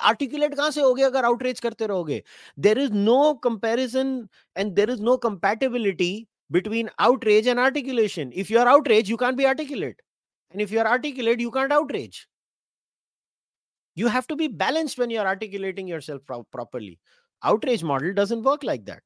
articulate 0.03 0.55
कहां 0.57 0.71
से 0.71 0.81
होगे 0.81 1.03
अगर 1.03 1.25
outrage 1.25 1.61
करते 1.61 1.87
रहोगे 1.87 2.23
there 2.57 2.79
is 2.79 2.91
no 2.91 3.35
comparison 3.47 4.29
and 4.57 4.77
there 4.77 4.91
is 4.91 5.01
no 5.01 5.17
compatibility 5.17 6.29
between 6.51 6.91
outrage 6.99 7.47
and 7.47 7.59
articulation 7.59 8.33
if 8.35 8.51
you 8.51 8.59
are 8.59 8.69
outrage 8.69 9.09
you 9.09 9.17
can't 9.17 9.37
be 9.37 9.47
articulate 9.47 10.03
and 10.51 10.61
if 10.61 10.73
you 10.73 10.81
are 10.81 10.87
articulate 10.87 11.41
you 11.41 11.51
can't 11.51 11.73
outrage 11.73 12.29
you 13.95 14.09
have 14.09 14.27
to 14.27 14.37
be 14.37 14.49
balanced 14.49 14.99
when 14.99 15.11
you 15.11 15.21
are 15.21 15.27
articulating 15.27 15.87
yourself 15.87 16.23
pro- 16.27 16.43
properly 16.45 16.99
outrage 17.44 17.84
model 17.84 18.14
doesn't 18.14 18.44
work 18.44 18.64
like 18.64 18.86
that. 18.86 19.02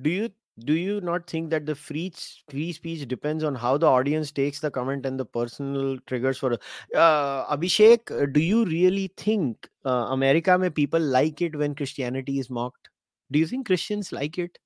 Do 0.00 0.10
you 0.10 0.30
do 0.60 0.74
you 0.74 1.00
not 1.00 1.28
think 1.28 1.50
that 1.50 1.66
the 1.66 1.74
free 1.74 2.12
free 2.48 2.72
speech 2.72 3.08
depends 3.08 3.42
on 3.42 3.54
how 3.56 3.76
the 3.76 3.86
audience 3.86 4.30
takes 4.30 4.60
the 4.60 4.70
comment 4.70 5.04
and 5.04 5.18
the 5.18 5.24
personal 5.24 5.98
triggers 6.06 6.38
for 6.38 6.52
uh, 6.94 7.56
abhishek 7.56 8.10
uh, 8.12 8.26
do 8.26 8.40
you 8.40 8.64
really 8.66 9.12
think 9.16 9.68
uh, 9.84 10.06
america 10.10 10.56
may 10.56 10.70
people 10.70 11.00
like 11.00 11.42
it 11.42 11.56
when 11.56 11.74
christianity 11.74 12.38
is 12.38 12.50
mocked? 12.50 12.88
Do 13.32 13.38
you 13.40 13.46
think 13.48 13.66
christians 13.66 14.12
like 14.12 14.38
it? 14.38 14.58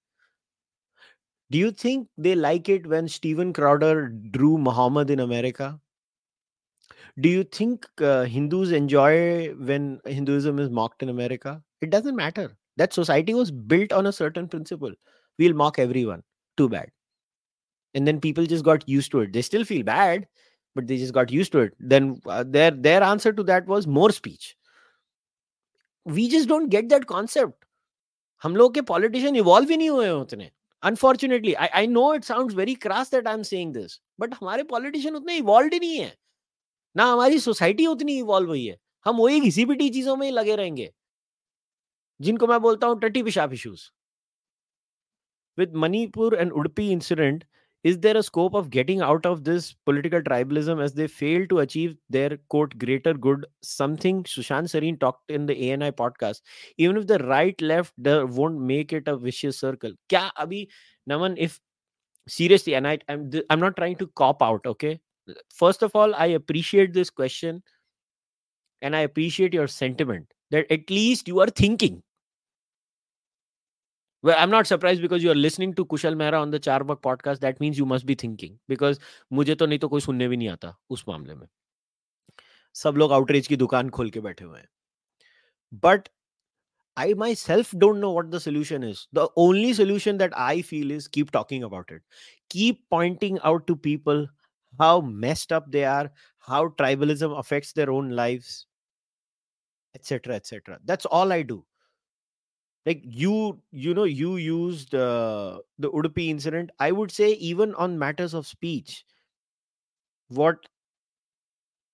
Do 1.51 1.57
you 1.57 1.71
think 1.71 2.09
they 2.19 2.35
like 2.35 2.69
it 2.69 2.87
when 2.87 3.09
Steven 3.09 3.53
Crowder 3.55 4.09
drew 4.09 4.59
Muhammad 4.59 5.09
in 5.09 5.19
America? 5.21 5.81
Do 7.20 7.30
you 7.30 7.44
think 7.44 7.88
uh, 8.02 8.24
Hindus 8.24 8.72
enjoy 8.72 9.54
when 9.54 10.00
Hinduism 10.06 10.60
is 10.60 10.70
mocked 10.70 11.04
in 11.04 11.10
America? 11.10 11.62
It 11.82 11.90
doesn't 11.90 12.16
matter. 12.16 12.56
That 12.78 12.94
society 12.94 13.34
was 13.34 13.52
built 13.52 13.92
on 13.94 14.08
a 14.08 14.12
certain 14.12 14.48
principle 14.48 14.94
we'll 15.40 15.54
mock 15.54 15.80
everyone 15.80 16.24
too 16.58 16.70
bad 16.70 16.90
and 17.96 18.08
then 18.08 18.20
people 18.20 18.46
just 18.46 18.64
got 18.64 18.88
used 18.88 19.12
to 19.12 19.22
it 19.22 19.34
they 19.34 19.42
still 19.42 19.66
feel 19.66 19.84
bad 19.84 20.28
but 20.76 20.88
they 20.88 20.98
just 20.98 21.14
got 21.14 21.32
used 21.32 21.52
to 21.52 21.60
it 21.60 21.74
then 21.80 22.20
uh, 22.28 22.44
their 22.44 22.72
their 22.72 23.04
answer 23.04 23.34
to 23.34 23.44
that 23.44 23.68
was 23.68 23.88
more 23.88 24.12
speech 24.12 24.56
we 26.06 26.28
just 26.30 26.48
don't 26.48 26.70
get 26.70 26.90
that 26.90 27.08
concept 27.16 27.60
हम 28.44 28.56
लोग 28.56 28.74
के 28.74 28.82
politician 28.88 29.36
evolve 29.36 29.70
ही 29.70 29.76
नहीं 29.78 29.90
हुए 29.90 30.10
उतने 30.10 30.50
unfortunately 30.84 31.54
I 31.54 31.68
I 31.80 31.88
know 31.88 32.14
it 32.14 32.24
sounds 32.24 32.56
very 32.56 32.74
crass 32.86 33.12
that 33.12 33.28
I 33.28 33.34
am 33.34 33.44
saying 33.50 33.74
this 33.74 34.00
but 34.20 34.34
हमारे 34.40 34.64
politician 34.72 35.16
उतने 35.16 35.36
evolve 35.38 35.70
ही 35.74 35.80
नहीं 35.80 36.00
है 36.00 36.12
ना 36.99 37.05
हमारी 37.13 37.39
सोसाइटी 37.41 37.87
उतनी 37.87 38.19
इवॉल्व 38.19 38.49
हुई 38.49 38.65
है। 38.67 38.77
हम 39.07 39.17
वही 39.17 39.41
घिसी 39.41 39.65
पिटी 39.67 39.91
चीज़ों 39.91 40.17
में 40.17 40.27
ही 40.27 40.33
लगे 40.33 40.57
रहेंगे। 40.57 40.91
जिनको 42.21 42.47
मैं 42.47 42.61
बोलता 42.61 42.87
हूँ 42.87 42.99
टट्टी 43.01 43.23
पिशाफ 43.23 43.53
issues 43.53 43.91
with 45.59 45.75
Manipur 45.77 46.37
and 46.37 46.53
Udupi 46.53 46.91
incident 46.93 47.45
is 47.85 47.99
there 47.99 48.17
a 48.17 48.21
scope 48.21 48.55
of 48.57 48.69
getting 48.69 49.03
out 49.03 49.27
of 49.27 49.39
this 49.41 49.71
political 49.87 50.21
tribalism 50.21 50.83
as 50.83 50.93
they 50.93 51.07
fail 51.07 51.47
to 51.47 51.57
achieve 51.57 51.97
their 52.13 52.37
quote 52.49 52.75
greater 52.77 53.17
good 53.27 53.47
something 53.65 54.25
Sushant 54.25 54.69
Sareen 54.69 54.97
talked 54.97 55.31
in 55.31 55.47
the 55.47 55.51
A 55.51 55.69
N 55.69 55.83
I 55.83 55.91
podcast 55.99 56.45
even 56.79 56.99
if 56.99 57.05
the 57.05 57.21
right 57.23 57.63
left 57.63 58.09
won't 58.31 58.61
make 58.69 58.95
it 58.95 59.09
a 59.09 59.13
vicious 59.23 59.61
circle 59.61 59.97
क्या 60.09 60.27
अभी 60.39 60.67
Naman 61.07 61.37
if 61.39 61.59
seriously 62.29 62.75
and 62.75 62.87
I 62.87 62.99
I 63.11 63.17
am 63.51 63.59
not 63.59 63.75
trying 63.75 63.97
to 63.97 64.07
cop 64.17 64.43
out 64.43 64.67
okay 64.67 64.99
First 65.54 65.84
of 65.84 65.96
all, 65.96 66.14
I 66.16 66.28
appreciate 66.28 66.94
this 66.94 67.10
question 67.10 67.64
and 68.82 68.96
I 68.96 69.02
appreciate 69.02 69.54
your 69.54 69.68
sentiment 69.68 70.34
that 70.52 70.72
at 70.72 70.90
least 70.90 71.28
you 71.28 71.40
are 71.40 71.48
thinking 71.48 72.04
well, 74.24 74.38
I'm 74.40 74.50
not 74.50 74.68
surprised 74.68 75.02
because 75.02 75.22
you 75.22 75.32
are 75.32 75.36
listening 75.36 75.74
to 75.74 75.86
Kushal 75.86 76.16
Mehra 76.16 76.42
on 76.42 76.50
the 76.50 76.58
Charbak 76.58 77.02
podcast. 77.02 77.40
That 77.42 77.60
means 77.60 77.78
you 77.78 77.86
must 77.86 78.06
be 78.06 78.16
thinking 78.16 78.58
because 78.70 79.00
मुझे 79.32 79.56
तो 79.56 79.66
नहीं 79.66 79.80
तो 79.80 79.90
कोई 79.90 80.02
सुनने 80.02 80.28
भी 80.28 80.38
नहीं 80.38 80.50
आता 80.50 80.74
उस 80.90 81.04
मामले 81.08 81.36
में 81.36 81.48
सब 82.82 82.98
लोग 82.98 83.12
आउटरीच 83.14 83.48
की 83.48 83.56
दुकान 83.56 83.90
खोल 83.98 84.10
के 84.10 84.20
बैठे 84.20 84.46
हुए 84.46 84.60
हैं 84.60 84.68
but 85.84 86.08
I 86.98 87.14
myself 87.20 87.72
don't 87.82 88.00
know 88.00 88.12
what 88.12 88.30
the 88.32 88.40
solution 88.40 88.84
is. 88.84 89.08
The 89.12 89.28
only 89.36 89.74
solution 89.74 90.18
that 90.20 90.34
I 90.38 90.62
feel 90.62 90.92
is 90.92 91.08
keep 91.08 91.32
talking 91.32 91.64
about 91.64 91.92
it. 91.92 92.04
Keep 92.50 92.84
pointing 92.92 93.40
out 93.44 93.66
to 93.68 93.76
people 93.76 94.28
how 94.79 95.01
messed 95.01 95.53
up 95.53 95.71
they 95.71 95.85
are, 95.85 96.11
how 96.39 96.69
tribalism 96.69 97.39
affects 97.39 97.73
their 97.73 97.91
own 97.91 98.11
lives, 98.11 98.67
etc. 99.95 100.35
etc. 100.37 100.79
That's 100.85 101.07
all 101.07 101.33
I 101.33 101.43
do. 101.43 101.65
Like 102.87 103.03
you 103.05 103.61
you 103.71 103.93
know 103.93 104.05
you 104.05 104.37
used 104.37 104.95
uh, 104.95 105.59
the 105.79 105.91
udupi 105.91 106.29
incident. 106.29 106.71
I 106.79 106.93
would 106.93 107.11
say 107.11 107.33
even 107.33 107.75
on 107.75 107.99
matters 107.99 108.35
of 108.35 108.47
speech 108.47 109.05
what 110.29 110.57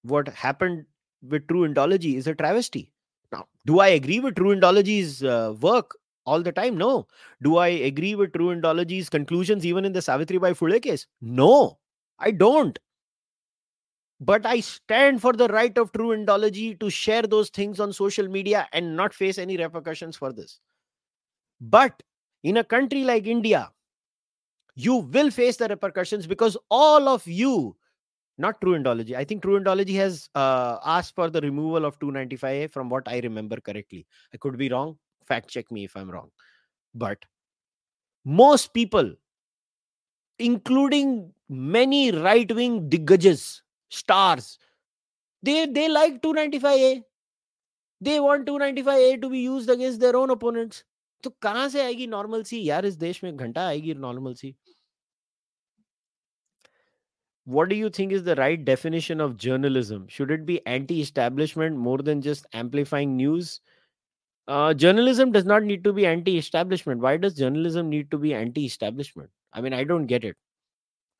what 0.02 0.28
happened 0.28 0.84
with 1.22 1.48
true 1.48 1.66
Indology 1.66 2.14
is 2.16 2.26
a 2.26 2.34
travesty. 2.34 2.92
Now 3.32 3.46
do 3.66 3.80
i 3.80 3.88
agree 3.88 4.20
with 4.20 4.36
true 4.36 4.54
Indology's 4.54 5.24
uh, 5.24 5.54
work 5.60 5.96
all 6.26 6.42
the 6.42 6.52
time? 6.52 6.76
No. 6.76 7.08
Do 7.42 7.56
i 7.56 7.68
agree 7.68 8.14
with 8.14 8.32
true 8.32 8.54
Indology's 8.54 9.08
conclusions 9.08 9.66
even 9.66 9.84
in 9.84 9.92
the 9.92 10.00
Savitribai 10.00 10.56
Phule 10.56 10.80
case? 10.80 11.06
No 11.20 11.78
i 12.18 12.30
don't 12.30 12.78
but 14.20 14.46
i 14.46 14.60
stand 14.60 15.20
for 15.20 15.32
the 15.32 15.48
right 15.48 15.76
of 15.78 15.92
true 15.92 16.16
Indology 16.16 16.78
to 16.80 16.90
share 16.90 17.22
those 17.22 17.50
things 17.50 17.80
on 17.80 17.92
social 17.92 18.28
media 18.28 18.68
and 18.72 18.96
not 18.96 19.12
face 19.12 19.38
any 19.38 19.56
repercussions 19.56 20.16
for 20.16 20.32
this 20.32 20.60
but 21.60 22.02
in 22.42 22.58
a 22.58 22.64
country 22.64 23.04
like 23.04 23.26
India, 23.26 23.70
you 24.76 24.96
will 24.96 25.30
face 25.30 25.56
the 25.56 25.68
repercussions 25.68 26.26
because 26.26 26.56
all 26.70 27.08
of 27.08 27.26
you, 27.26 27.76
not 28.38 28.60
True 28.60 28.78
Indology, 28.78 29.16
I 29.16 29.24
think 29.24 29.42
True 29.42 29.58
Indology 29.58 29.94
has 29.96 30.28
uh, 30.34 30.78
asked 30.84 31.14
for 31.14 31.30
the 31.30 31.40
removal 31.40 31.84
of 31.84 31.98
295A 31.98 32.70
from 32.70 32.88
what 32.88 33.08
I 33.08 33.20
remember 33.20 33.60
correctly. 33.60 34.06
I 34.32 34.36
could 34.36 34.58
be 34.58 34.68
wrong. 34.68 34.98
Fact 35.24 35.48
check 35.48 35.70
me 35.70 35.84
if 35.84 35.96
I'm 35.96 36.10
wrong. 36.10 36.30
But 36.94 37.24
most 38.24 38.74
people, 38.74 39.14
including 40.38 41.32
many 41.49 42.11
right 42.11 42.51
wing 42.51 42.89
diggajas, 42.89 43.61
stars, 43.89 44.57
they, 45.43 45.65
they 45.65 45.89
like 45.89 46.21
295A. 46.21 47.03
They 48.01 48.19
want 48.19 48.45
295A 48.45 49.21
to 49.21 49.29
be 49.29 49.39
used 49.39 49.69
against 49.69 49.99
their 49.99 50.15
own 50.15 50.29
opponents. 50.29 50.83
तो 51.23 51.29
कहां 51.41 51.67
से 51.69 51.81
आएगी 51.81 52.07
normal 52.07 52.43
सी 52.43 52.63
यार 52.69 52.85
इस 52.85 52.95
देश 52.97 53.23
में 53.23 53.35
घंटा 53.35 53.67
आएगी 53.67 53.93
normal 53.93 54.33
C 54.33 54.55
what 57.55 57.69
do 57.69 57.75
you 57.75 57.89
think 57.89 58.11
is 58.15 58.23
the 58.25 58.35
right 58.35 58.63
definition 58.65 59.21
of 59.23 59.31
journalism 59.43 60.01
should 60.15 60.31
it 60.33 60.45
be 60.49 60.57
anti-establishment 60.73 61.79
more 61.85 61.97
than 62.09 62.21
just 62.25 62.45
amplifying 62.53 63.15
news 63.21 63.53
uh, 64.47 64.71
journalism 64.83 65.31
does 65.31 65.45
not 65.45 65.63
need 65.63 65.83
to 65.83 65.93
be 65.99 66.05
anti-establishment 66.05 67.01
why 67.01 67.15
does 67.23 67.39
journalism 67.39 67.89
need 67.89 68.11
to 68.11 68.19
be 68.25 68.35
anti-establishment 68.41 69.31
i 69.53 69.61
mean 69.61 69.73
i 69.73 69.83
don't 69.83 70.11
get 70.13 70.27
it 70.31 70.37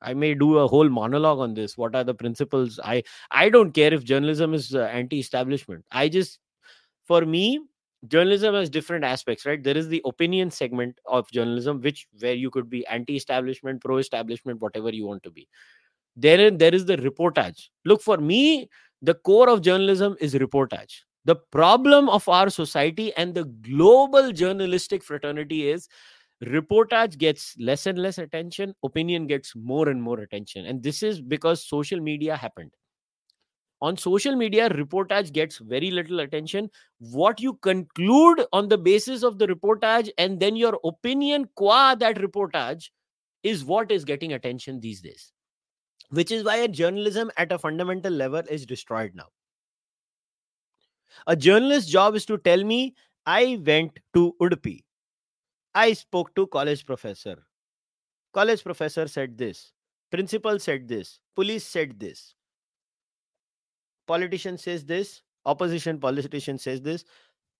i 0.01 0.13
may 0.13 0.33
do 0.33 0.57
a 0.57 0.67
whole 0.67 0.89
monologue 0.89 1.39
on 1.39 1.53
this 1.53 1.77
what 1.77 1.95
are 1.95 2.03
the 2.03 2.13
principles 2.13 2.79
i 2.83 3.01
i 3.31 3.49
don't 3.49 3.71
care 3.71 3.93
if 3.93 4.03
journalism 4.03 4.53
is 4.53 4.75
uh, 4.75 4.81
anti-establishment. 4.81 5.85
I 5.91 6.09
just 6.09 6.39
for 7.05 7.21
me 7.25 7.59
journalism 8.07 8.53
has 8.55 8.69
different 8.69 9.03
aspects 9.03 9.45
right? 9.45 9.63
There 9.63 9.77
is 9.77 9.87
the 9.87 10.01
opinion 10.05 10.51
segment 10.51 10.99
of 11.05 11.29
journalism 11.31 11.81
which 11.81 12.07
where 12.19 12.33
you 12.33 12.51
could 12.51 12.69
be 12.69 12.85
anti-establishment 12.87 13.81
pro-establishment 13.83 14.61
whatever 14.61 14.89
you 14.89 15.05
want 15.07 15.23
to 15.23 15.31
be. 15.31 15.47
Then 16.15 16.57
there 16.57 16.73
is 16.73 16.85
the 16.85 16.97
reportage. 16.97 17.69
Look 17.83 18.01
for 18.01 18.17
me 18.17 18.69
the 19.01 19.15
core 19.15 19.49
of 19.49 19.61
journalism 19.61 20.15
is 20.19 20.33
reportage. 20.35 21.01
The 21.25 21.35
problem 21.35 22.07
of 22.09 22.29
our 22.29 22.49
society 22.49 23.11
and 23.15 23.33
the 23.33 23.45
global 23.45 24.31
journalistic 24.31 25.03
fraternity 25.03 25.69
is 25.69 25.87
reportage 26.43 27.17
gets 27.17 27.55
less 27.59 27.85
and 27.85 27.97
less 27.97 28.17
attention 28.17 28.73
opinion 28.83 29.27
gets 29.27 29.55
more 29.55 29.89
and 29.89 30.01
more 30.01 30.19
attention. 30.19 30.65
And 30.65 30.83
this 30.83 31.01
is 31.03 31.21
because 31.21 31.65
social 31.65 31.99
media 31.99 32.35
happened. 32.35 32.71
On 33.81 33.97
social 33.97 34.35
media 34.35 34.69
reportage 34.69 35.31
gets 35.31 35.57
very 35.57 35.91
little 35.91 36.21
attention. 36.21 36.69
What 36.99 37.41
you 37.41 37.53
conclude 37.55 38.45
on 38.51 38.67
the 38.67 38.77
basis 38.77 39.23
of 39.23 39.37
the 39.37 39.47
reportage 39.47 40.09
and 40.17 40.39
then 40.39 40.55
your 40.55 40.79
opinion 40.83 41.47
qua 41.55 41.95
that 41.95 42.17
reportage 42.17 42.89
is 43.43 43.63
what 43.63 43.91
is 43.91 44.05
getting 44.05 44.33
attention 44.33 44.79
these 44.79 45.01
days. 45.01 45.31
Which 46.09 46.31
is 46.31 46.43
why 46.43 46.65
journalism 46.67 47.31
at 47.37 47.51
a 47.51 47.59
fundamental 47.59 48.13
level 48.13 48.41
is 48.49 48.65
destroyed 48.65 49.13
now. 49.13 49.27
A 51.27 51.35
journalist's 51.35 51.89
job 51.89 52.15
is 52.15 52.25
to 52.25 52.37
tell 52.37 52.63
me 52.63 52.95
i 53.25 53.59
went 53.65 53.99
to 54.13 54.35
udupi 54.39 54.84
i 55.75 55.93
spoke 55.93 56.33
to 56.35 56.47
college 56.47 56.85
professor 56.85 57.35
college 58.33 58.63
professor 58.63 59.07
said 59.07 59.37
this 59.37 59.71
principal 60.11 60.59
said 60.59 60.87
this 60.87 61.19
police 61.35 61.65
said 61.65 61.99
this 61.99 62.35
politician 64.05 64.57
says 64.57 64.85
this, 64.85 65.21
opposition 65.45 65.99
politician 65.99 66.57
says 66.57 66.81
this. 66.81 67.05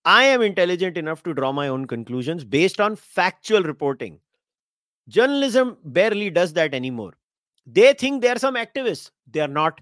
I 0.06 0.24
am 0.24 0.42
intelligent 0.42 0.98
enough 0.98 1.24
to 1.24 1.34
draw 1.34 1.52
my 1.52 1.68
own 1.68 1.86
conclusions 1.88 2.44
based 2.44 2.80
on 2.80 2.96
factual 2.96 3.64
reporting. 3.64 4.20
Journalism 5.08 5.78
barely 5.84 6.30
does 6.30 6.54
that 6.54 6.74
anymore. 6.74 7.14
They 7.66 7.94
think 7.94 8.22
they're 8.22 8.38
some 8.38 8.56
activists. 8.56 9.10
They 9.30 9.40
are 9.40 9.48
not. 9.48 9.82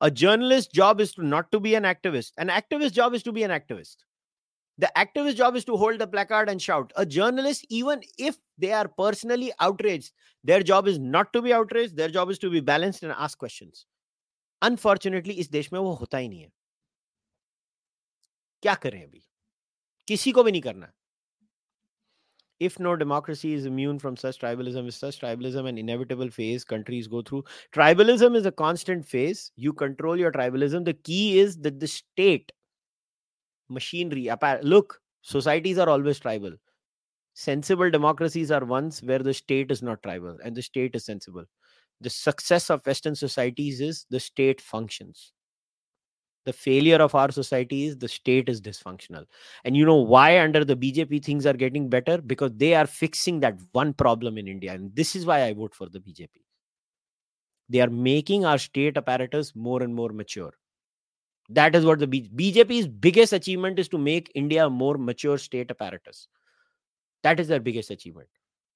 A 0.00 0.10
journalist's 0.10 0.72
job 0.72 1.00
is 1.00 1.12
to 1.14 1.26
not 1.26 1.50
to 1.52 1.60
be 1.60 1.74
an 1.74 1.82
activist. 1.82 2.32
An 2.38 2.48
activist's 2.48 2.92
job 2.92 3.14
is 3.14 3.22
to 3.24 3.32
be 3.32 3.42
an 3.42 3.50
activist. 3.50 3.96
The 4.79 4.91
activist 4.97 5.35
job 5.35 5.55
is 5.55 5.65
to 5.65 5.77
hold 5.77 6.01
a 6.01 6.07
placard 6.07 6.49
and 6.49 6.61
shout. 6.61 6.91
A 6.95 7.05
journalist, 7.05 7.65
even 7.69 8.01
if 8.17 8.37
they 8.57 8.71
are 8.71 8.87
personally 8.87 9.51
outraged, 9.59 10.11
their 10.43 10.63
job 10.63 10.87
is 10.87 10.97
not 10.97 11.31
to 11.33 11.41
be 11.41 11.53
outraged. 11.53 11.95
Their 11.95 12.09
job 12.09 12.31
is 12.31 12.39
to 12.39 12.49
be 12.49 12.59
balanced 12.59 13.03
and 13.03 13.11
ask 13.11 13.37
questions. 13.37 13.85
Unfortunately 14.63 15.33
इस 15.43 15.49
देश 15.51 15.71
में 15.73 15.79
वो 15.79 15.91
होता 15.93 16.17
ही 16.17 16.27
नहीं 16.29 16.41
है 16.41 16.51
क्या 18.61 18.73
करें 18.83 19.01
अभी 19.03 19.23
किसी 20.07 20.31
को 20.31 20.43
भी 20.43 20.51
नहीं 20.51 20.61
करना 20.61 20.91
if 22.65 22.75
no 22.79 22.91
democracy 22.99 23.49
is 23.53 23.65
immune 23.69 23.97
from 24.01 24.17
such 24.19 24.37
tribalism 24.41 24.85
is 24.89 24.97
such 25.03 25.19
tribalism 25.21 25.67
an 25.71 25.79
inevitable 25.81 26.29
phase 26.35 26.63
countries 26.69 27.09
go 27.13 27.21
through 27.29 27.41
tribalism 27.77 28.37
is 28.39 28.45
a 28.45 28.53
constant 28.61 29.07
phase 29.13 29.41
you 29.65 29.73
control 29.81 30.21
your 30.23 30.31
tribalism 30.31 30.85
the 30.89 30.93
key 31.09 31.39
is 31.39 31.57
that 31.65 31.81
the 31.81 31.89
state 31.93 32.53
machinery 33.68 34.30
look 34.62 35.00
societies 35.22 35.78
are 35.78 35.88
always 35.88 36.18
tribal. 36.18 36.52
Sensible 37.34 37.90
democracies 37.90 38.50
are 38.50 38.64
ones 38.64 39.02
where 39.02 39.20
the 39.20 39.34
state 39.34 39.70
is 39.70 39.82
not 39.82 40.02
tribal 40.02 40.36
and 40.44 40.56
the 40.56 40.62
state 40.62 40.94
is 40.96 41.04
sensible. 41.04 41.44
The 42.00 42.10
success 42.10 42.70
of 42.70 42.84
western 42.86 43.14
societies 43.14 43.80
is 43.80 44.06
the 44.10 44.20
state 44.20 44.60
functions. 44.60 45.32
The 46.44 46.52
failure 46.52 46.96
of 46.96 47.14
our 47.14 47.30
society 47.30 47.86
is 47.86 47.98
the 47.98 48.08
state 48.08 48.48
is 48.48 48.60
dysfunctional. 48.60 49.26
And 49.64 49.76
you 49.76 49.84
know 49.84 49.96
why 49.96 50.40
under 50.40 50.64
the 50.64 50.76
bjp 50.76 51.22
things 51.22 51.44
are 51.46 51.52
getting 51.52 51.88
better? 51.88 52.18
Because 52.22 52.52
they 52.56 52.74
are 52.74 52.86
fixing 52.86 53.40
that 53.40 53.58
one 53.72 53.92
problem 53.92 54.38
in 54.38 54.48
india 54.48 54.72
and 54.72 54.94
this 54.96 55.14
is 55.14 55.26
why 55.26 55.42
i 55.42 55.52
vote 55.52 55.74
for 55.74 55.88
the 55.88 56.00
bjp 56.00 56.30
they 57.68 57.80
are 57.80 57.90
making 57.90 58.44
our 58.44 58.58
state 58.58 58.96
apparatus 58.96 59.54
more 59.54 59.82
and 59.82 59.94
more 59.94 60.08
mature 60.08 60.52
that 61.48 61.74
is 61.74 61.84
what 61.84 61.98
the 61.98 62.06
bjp's 62.06 62.86
biggest 62.86 63.32
achievement 63.32 63.78
is 63.78 63.88
to 63.88 63.98
make 63.98 64.30
india 64.34 64.66
a 64.66 64.70
more 64.70 64.98
mature 64.98 65.38
state 65.38 65.70
apparatus. 65.70 66.28
That 67.22 67.40
is 67.40 67.48
their 67.48 67.60
biggest 67.60 67.90
achievement. 67.90 68.28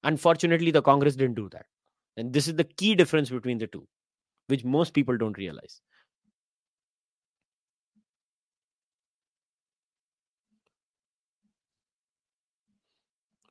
Unfortunately 0.03 0.71
the 0.71 0.81
congress 0.81 1.15
didn't 1.15 1.35
do 1.35 1.49
that. 1.49 1.65
And 2.17 2.33
this 2.33 2.47
is 2.47 2.55
the 2.55 2.63
key 2.65 2.95
difference 2.95 3.29
between 3.29 3.57
the 3.59 3.67
two 3.67 3.87
which 4.47 4.63
most 4.65 4.93
people 4.93 5.17
don't 5.17 5.37
realize. 5.37 5.81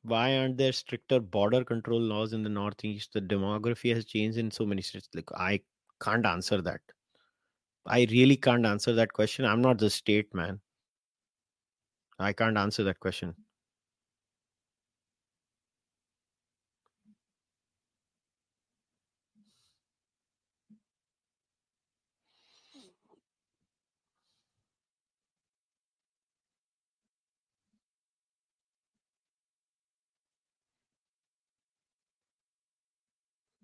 Why 0.03 0.37
aren't 0.37 0.55
there 0.55 0.71
stricter 0.71 1.19
border 1.19 1.65
control 1.65 1.99
laws 1.99 2.31
in 2.31 2.43
the 2.43 2.49
northeast? 2.49 3.11
The 3.11 3.19
demography 3.19 3.93
has 3.93 4.05
changed 4.05 4.37
in 4.37 4.49
so 4.49 4.65
many 4.65 4.81
states. 4.81 5.09
Like 5.13 5.29
i 5.35 5.59
can't 6.01 6.25
answer 6.25 6.61
that 6.61 6.79
i 7.85 8.05
really 8.11 8.35
can't 8.35 8.65
answer 8.65 8.91
that 8.93 9.13
question. 9.13 9.45
I'm 9.45 9.61
not 9.61 9.77
the 9.77 9.89
state 9.89 10.33
man. 10.33 10.59
I 12.17 12.33
can't 12.33 12.57
answer 12.57 12.83
that 12.85 12.99
question. 12.99 13.35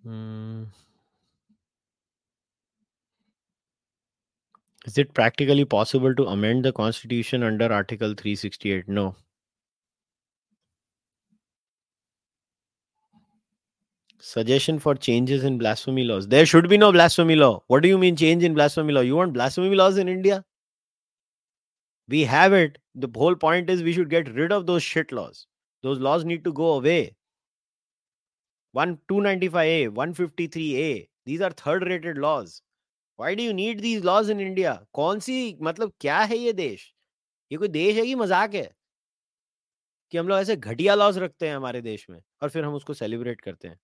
Hmm. 0.04 0.64
Is 4.90 4.98
it 4.98 5.14
practically 5.14 5.66
possible 5.66 6.16
to 6.16 6.26
amend 6.26 6.66
the 6.66 6.74
constitution 6.74 7.44
under 7.44 7.72
Article 7.72 8.16
368? 8.16 8.88
No. 8.88 9.16
Suggestion 14.18 14.80
for 14.80 14.96
changes 14.96 15.44
in 15.44 15.60
blasphemy 15.60 16.06
laws. 16.06 16.28
There 16.28 16.44
should 16.48 16.68
be 16.68 16.76
no 16.80 16.92
blasphemy 16.92 17.36
law. 17.36 17.62
What 17.68 17.84
do 17.84 17.88
you 17.88 18.00
mean 18.00 18.16
change 18.16 18.44
in 18.44 18.56
blasphemy 18.56 18.92
law? 18.92 19.02
You 19.02 19.16
want 19.16 19.34
blasphemy 19.34 19.76
laws 19.76 20.00
in 20.00 20.10
India? 20.10 20.44
We 22.08 22.24
have 22.24 22.54
it. 22.54 22.80
The 22.96 23.10
whole 23.16 23.36
point 23.36 23.70
is 23.70 23.84
we 23.84 23.94
should 23.94 24.10
get 24.10 24.34
rid 24.34 24.52
of 24.52 24.66
those 24.66 24.82
shit 24.82 25.12
laws. 25.12 25.46
Those 25.84 26.00
laws 26.00 26.26
need 26.26 26.44
to 26.46 26.52
go 26.52 26.74
away. 26.74 27.16
1 28.72 28.98
295A, 29.08 29.90
153A. 29.90 31.10
These 31.28 31.42
are 31.42 31.52
third 31.52 31.84
rated 31.84 32.18
laws. 32.18 32.64
Why 33.20 33.36
do 33.36 33.44
you 33.44 33.54
need 33.54 33.80
these 33.82 34.04
laws 34.10 34.30
in 34.30 34.40
India? 34.40 34.74
कौन 34.94 35.20
सी 35.20 35.58
मतलब 35.64 35.92
क्या 36.02 36.20
है 36.32 36.38
ये 36.38 36.54
देश 36.54 36.94
ये 37.52 37.58
कोई 37.58 37.68
देश 37.68 37.96
है 37.98 38.06
कि 38.06 38.16
मज़ाक 38.16 38.54
है 38.56 38.70
कि 40.12 40.18
हम 40.18 40.28
लोग 40.28 40.40
ऐसे 40.40 40.56
घटिया 40.56 40.96
लॉज 40.96 41.18
रखते 41.18 41.48
हैं 41.48 41.56
हमारे 41.56 41.82
देश 41.82 42.06
में 42.10 42.22
और 42.44 42.50
फिर 42.50 42.66
हम 42.66 42.74
उसको 42.76 42.94
सेलिब्रेट 42.94 43.42
करते 43.42 43.68
हैं 43.68 43.78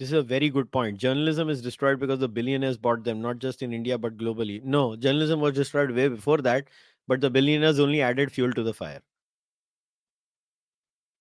This 0.00 0.10
is 0.10 0.18
a 0.18 0.22
very 0.22 0.48
good 0.54 0.70
point. 0.72 0.98
Journalism 0.98 1.48
is 1.48 1.60
destroyed 1.62 1.98
because 2.00 2.18
the 2.18 2.28
billionaires 2.28 2.76
bought 2.86 3.04
them, 3.04 3.20
not 3.22 3.38
just 3.38 3.62
in 3.62 3.72
India 3.72 3.98
but 3.98 4.16
globally. 4.16 4.56
No, 4.64 4.96
journalism 4.96 5.40
was 5.40 5.54
destroyed 5.54 5.92
way 5.92 6.08
before 6.08 6.38
that, 6.38 6.68
but 7.08 7.20
the 7.20 7.30
billionaires 7.30 7.78
only 7.78 8.00
added 8.02 8.32
fuel 8.32 8.52
to 8.54 8.64
the 8.64 8.74
fire. 8.74 9.00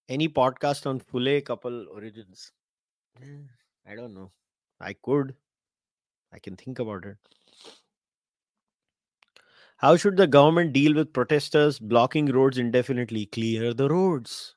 Any 0.08 0.30
podcast 0.30 0.86
on 0.86 1.00
Phule 1.00 1.44
couple 1.44 1.88
origins? 1.90 2.52
Eh, 3.22 3.44
I 3.88 3.96
don't 3.96 4.14
know. 4.14 4.32
I 4.80 4.94
could. 4.94 5.36
I 6.34 6.40
can 6.40 6.58
think 6.58 6.80
about 6.80 7.06
it. 7.06 7.18
How 9.80 9.98
should 9.98 10.16
the 10.16 10.28
government 10.28 10.72
deal 10.72 10.94
with 10.94 11.12
protesters 11.12 11.78
blocking 11.78 12.28
roads 12.28 12.58
indefinitely? 12.58 13.26
Clear 13.26 13.74
the 13.74 13.90
roads. 13.90 14.56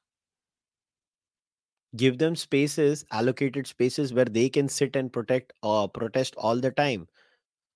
Give 1.96 2.18
them 2.18 2.36
spaces, 2.36 3.04
allocated 3.10 3.66
spaces 3.66 4.12
where 4.14 4.26
they 4.26 4.48
can 4.48 4.68
sit 4.68 4.94
and 4.94 5.12
protect 5.12 5.52
or 5.60 5.88
protest 5.88 6.36
all 6.36 6.60
the 6.60 6.70
time. 6.70 7.08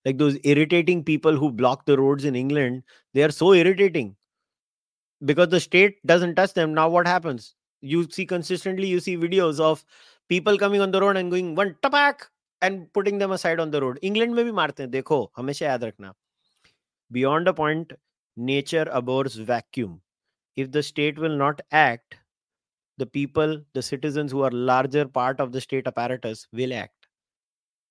Like 0.05 0.19
those 0.19 0.39
irritating 0.45 1.05
people 1.05 1.37
who 1.37 1.53
block 1.53 1.87
the 1.87 1.99
roads 1.99 2.25
in 2.25 2.37
England, 2.37 2.85
they 3.15 3.25
are 3.25 3.31
so 3.33 3.55
irritating 3.55 4.17
because 5.25 5.49
the 5.49 5.61
state 5.61 6.05
doesn't 6.07 6.35
touch 6.35 6.55
them. 6.55 6.75
Now, 6.75 6.89
what 6.89 7.07
happens? 7.07 7.55
you 7.81 8.09
see 8.11 8.27
consistently 8.27 8.87
you 8.87 9.01
see 9.01 9.17
videos 9.17 9.61
of 9.61 9.85
people 10.29 10.59
coming 10.59 10.81
on 10.81 10.91
the 10.91 11.01
road 11.01 11.17
and 11.17 11.31
going 11.31 11.55
one 11.55 11.77
tapak 11.83 12.29
and 12.61 12.93
putting 12.93 13.19
them 13.19 13.33
aside 13.33 13.61
on 13.61 13.71
the 13.71 13.81
road. 13.81 13.99
England 14.03 14.35
mein 14.35 14.47
bhi 14.47 14.55
marte 14.55 14.79
hain 14.79 14.91
dekho 14.91 15.19
hamesha 15.39 15.67
yaad 15.69 15.87
rakhna 15.89 16.13
beyond 17.13 17.49
a 17.49 17.55
point 17.55 17.93
nature 18.37 18.87
abhors 18.93 19.37
vacuum. 19.37 20.01
If 20.57 20.73
the 20.73 20.83
state 20.83 21.19
will 21.19 21.37
not 21.37 21.61
act 21.71 22.17
the 22.99 23.07
people 23.07 23.61
the 23.75 23.83
citizens 23.83 24.33
who 24.33 24.43
are 24.43 24.51
larger 24.51 25.07
part 25.07 25.41
of 25.41 25.53
the 25.53 25.61
state 25.61 25.87
apparatus 25.87 26.49
will 26.53 26.75
act. 26.75 26.95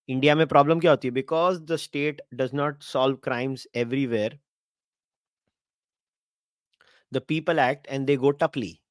India 0.07 0.35
mein 0.35 0.47
problem 0.47 0.81
kya 0.81 0.89
hoti 0.95 1.09
because 1.09 1.63
the 1.65 1.77
state 1.77 2.21
does 2.35 2.53
not 2.53 2.83
solve 2.83 3.21
crimes 3.21 3.65
everywhere 3.73 4.31
the 7.11 7.21
people 7.21 7.59
act 7.59 7.87
and 7.89 8.07
they 8.07 8.17
go 8.17 8.31
toughly 8.31 8.81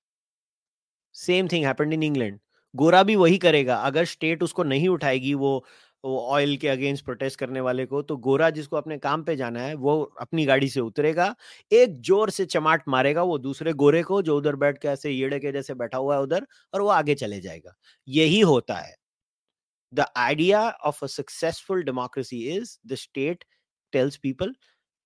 same 1.16 1.48
thing 1.48 1.64
happened 1.66 1.92
in 1.92 2.02
England. 2.02 2.38
गोरा 2.74 3.02
भी 3.02 3.16
वही 3.16 3.38
करेगा, 3.38 3.76
अगर 3.76 4.04
state 4.06 4.42
उसको 4.42 4.62
नहीं 4.64 4.88
उठाएगी 4.88 5.34
वो 5.34 5.64
oil 6.04 6.56
के 6.56 6.68
अगेंस्ट 6.68 7.04
प्रोटेस्ट 7.04 7.38
करने 7.38 7.60
वाले 7.60 7.84
को 7.86 8.00
तो 8.02 8.16
गोरा 8.18 8.48
जिसको 8.50 8.76
अपने 8.76 8.98
काम 8.98 9.22
पे 9.24 9.34
जाना 9.36 9.60
है, 9.60 9.74
वो 9.74 10.02
अपनी 10.20 10.44
गाड़ी 10.46 10.68
से 10.68 10.80
उतरेगा, 10.80 11.34
एक 11.72 11.94
ज़ोर 12.00 12.30
से 12.30 12.44
चमाट 12.46 12.82
मारेगा 12.88 13.22
वो 13.22 13.38
दूसरे 13.38 13.72
गोरे 13.74 14.02
को, 14.02 14.20
जो 14.22 14.36
उधर 14.38 14.56
बैठ 14.56 14.78
के 14.78 14.88
ऐसे 14.88 15.10
येड़े 15.10 15.38
के 15.40 15.52
जैसे 15.52 15.74
बैठा 15.74 15.98
हुआ 15.98 16.16
है 16.16 16.22
उधर, 16.22 16.46
और 16.74 16.80
वो 16.82 16.88
आगे 16.90 17.14
चले 17.16 17.40
जाएगा। 17.40 17.74
यही 18.08 18.40
होता 18.42 18.74
है। 18.76 18.94
The 19.92 20.04
idea 20.18 20.68
of 20.70 21.04
a 21.04 21.08
successful 21.08 21.82
democracy 21.84 22.42
is 22.50 22.76
the 22.86 22.94
state 22.96 23.44
tells 23.92 24.16
people, 24.18 24.54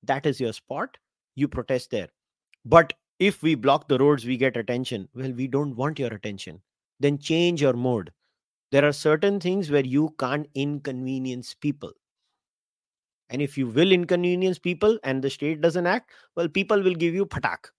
that 0.02 0.26
is 0.26 0.42
your 0.42 0.52
spot, 0.54 0.96
you 1.36 1.48
protest 1.48 1.90
there. 1.90 2.10
But 2.66 2.92
if 3.19 3.41
we 3.41 3.55
block 3.55 3.87
the 3.87 3.97
roads 3.97 4.25
we 4.25 4.37
get 4.37 4.57
attention 4.57 5.07
well 5.13 5.31
we 5.31 5.47
don't 5.47 5.75
want 5.75 5.99
your 5.99 6.13
attention 6.13 6.61
then 6.99 7.17
change 7.17 7.61
your 7.61 7.73
mode 7.73 8.11
there 8.71 8.85
are 8.85 8.91
certain 8.93 9.39
things 9.39 9.71
where 9.71 9.85
you 9.85 10.13
can't 10.19 10.47
inconvenience 10.55 11.53
people 11.53 11.93
and 13.31 13.41
if 13.41 13.57
you 13.57 13.67
will 13.67 13.91
inconvenience 13.91 14.59
people 14.59 14.99
and 15.03 15.23
the 15.23 15.29
state 15.29 15.61
doesn't 15.61 15.87
act 15.87 16.11
well 16.35 16.47
people 16.49 16.81
will 16.81 16.99
give 17.05 17.13
you 17.13 17.25
patak 17.25 17.71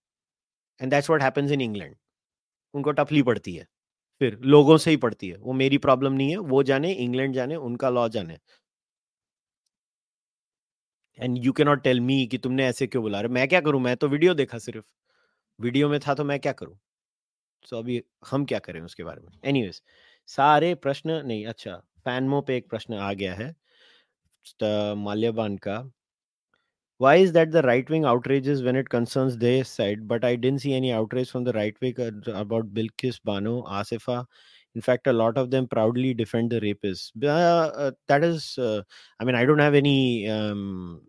and 0.80 0.90
that's 0.90 1.08
what 1.08 1.22
happens 1.22 1.50
in 1.50 1.60
england 1.60 1.96
उनको 2.74 2.92
टफली 2.92 3.22
पड़ती 3.22 3.54
है 3.54 3.66
फिर 4.20 4.38
लोगों 4.54 4.76
से 4.78 4.90
ही 4.90 4.96
पड़ती 4.96 5.28
है 5.28 5.36
वो 5.40 5.52
मेरी 5.52 5.78
प्रॉब्लम 5.78 6.12
नहीं 6.12 6.30
है 6.30 6.38
वो 6.52 6.62
जाने 6.70 6.92
इंग्लैंड 7.04 7.34
जाने 7.34 7.56
उनका 7.68 7.90
लॉ 7.90 8.08
जाने 8.16 8.36
and 11.18 11.38
you 11.44 11.52
can 11.52 11.66
not 11.66 11.82
tell 11.82 12.00
me 12.00 12.26
कि 12.26 12.38
तुमने 12.38 12.66
ऐसे 12.66 12.86
क्यों 12.86 13.02
बुला 13.02 13.20
रहे 13.20 13.32
मैं 13.32 13.46
क्या 13.48 13.60
करूं 13.68 13.80
मैं 13.80 13.96
तो 13.96 14.08
वीडियो 14.08 14.34
देखा 14.34 14.58
सिर्फ 14.58 14.84
वीडियो 15.59 15.89
में 15.89 15.99
था 15.99 16.13
तो 16.13 16.23
मैं 16.23 16.39
क्या 16.39 16.51
करूँ 16.51 16.77
सो 17.65 17.75
so, 17.75 17.81
अभी 17.83 18.03
हम 18.31 18.45
क्या 18.45 18.59
करें 18.59 18.81
उसके 18.81 19.03
बारे 19.03 19.21
में 19.21 19.31
एनीवेज 19.45 19.81
सारे 20.27 20.75
प्रश्न 20.75 21.11
नहीं 21.25 21.45
अच्छा 21.45 21.75
फैनमो 22.05 22.41
पे 22.41 22.57
एक 22.57 22.69
प्रश्न 22.69 22.93
आ 22.93 23.13
गया 23.13 23.33
है 23.33 23.55
माल्यवान 24.95 25.57
का 25.57 25.91
why 26.99 27.15
is 27.15 27.31
that 27.31 27.51
the 27.51 27.61
right 27.63 27.89
wing 27.89 28.03
outrages 28.05 28.61
when 28.61 28.75
it 28.75 28.89
concerns 28.89 29.35
their 29.35 29.63
side 29.63 30.07
but 30.07 30.23
i 30.23 30.35
didn't 30.35 30.61
see 30.61 30.73
any 30.73 30.91
outrage 30.93 31.31
from 31.31 31.43
the 31.43 31.53
right 31.53 31.79
wing 31.81 31.95
about 32.41 32.67
bilkis 32.75 33.17
bano 33.29 33.53
asifa 33.77 34.17
in 34.75 34.81
fact 34.81 35.07
a 35.07 35.13
lot 35.13 35.39
of 35.43 35.49
them 35.49 35.67
proudly 35.67 36.13
defend 36.13 36.51
the 36.51 36.59
rapists 36.61 37.09
uh, 37.23 37.71
uh, 37.85 37.91
that 38.07 38.23
is 38.23 38.59
uh, 38.59 38.81
i 39.19 39.25
mean 39.25 39.33
i 39.33 39.43
don't 39.45 39.65
have 39.67 39.73
any 39.73 40.29
um, 40.29 41.01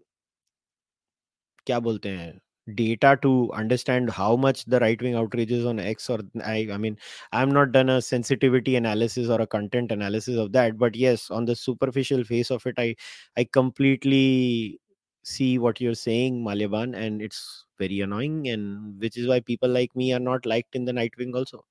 क्या 1.66 1.78
बोलते 1.80 2.08
हैं 2.08 2.40
data 2.74 3.18
to 3.22 3.50
understand 3.52 4.08
how 4.10 4.36
much 4.36 4.64
the 4.66 4.78
right 4.80 5.00
wing 5.02 5.14
outrages 5.16 5.66
on 5.66 5.80
X 5.80 6.08
or 6.08 6.20
I 6.44 6.68
I 6.72 6.76
mean 6.78 6.96
I'm 7.32 7.50
not 7.50 7.72
done 7.72 7.88
a 7.88 8.00
sensitivity 8.00 8.76
analysis 8.76 9.28
or 9.28 9.40
a 9.40 9.46
content 9.46 9.90
analysis 9.90 10.36
of 10.38 10.52
that 10.52 10.78
but 10.78 10.94
yes 10.94 11.30
on 11.30 11.44
the 11.44 11.56
superficial 11.56 12.22
face 12.24 12.50
of 12.52 12.64
it 12.66 12.76
I 12.78 12.94
I 13.36 13.44
completely 13.44 14.78
see 15.24 15.58
what 15.58 15.80
you're 15.80 15.94
saying 15.94 16.44
Malyaban 16.44 16.96
and 16.96 17.20
it's 17.20 17.66
very 17.78 18.00
annoying 18.00 18.48
and 18.48 19.00
which 19.00 19.16
is 19.16 19.26
why 19.26 19.40
people 19.40 19.68
like 19.68 19.94
me 19.96 20.12
are 20.12 20.20
not 20.20 20.46
liked 20.46 20.76
in 20.76 20.84
the 20.84 20.94
right 20.94 21.12
wing 21.18 21.34
also 21.34 21.64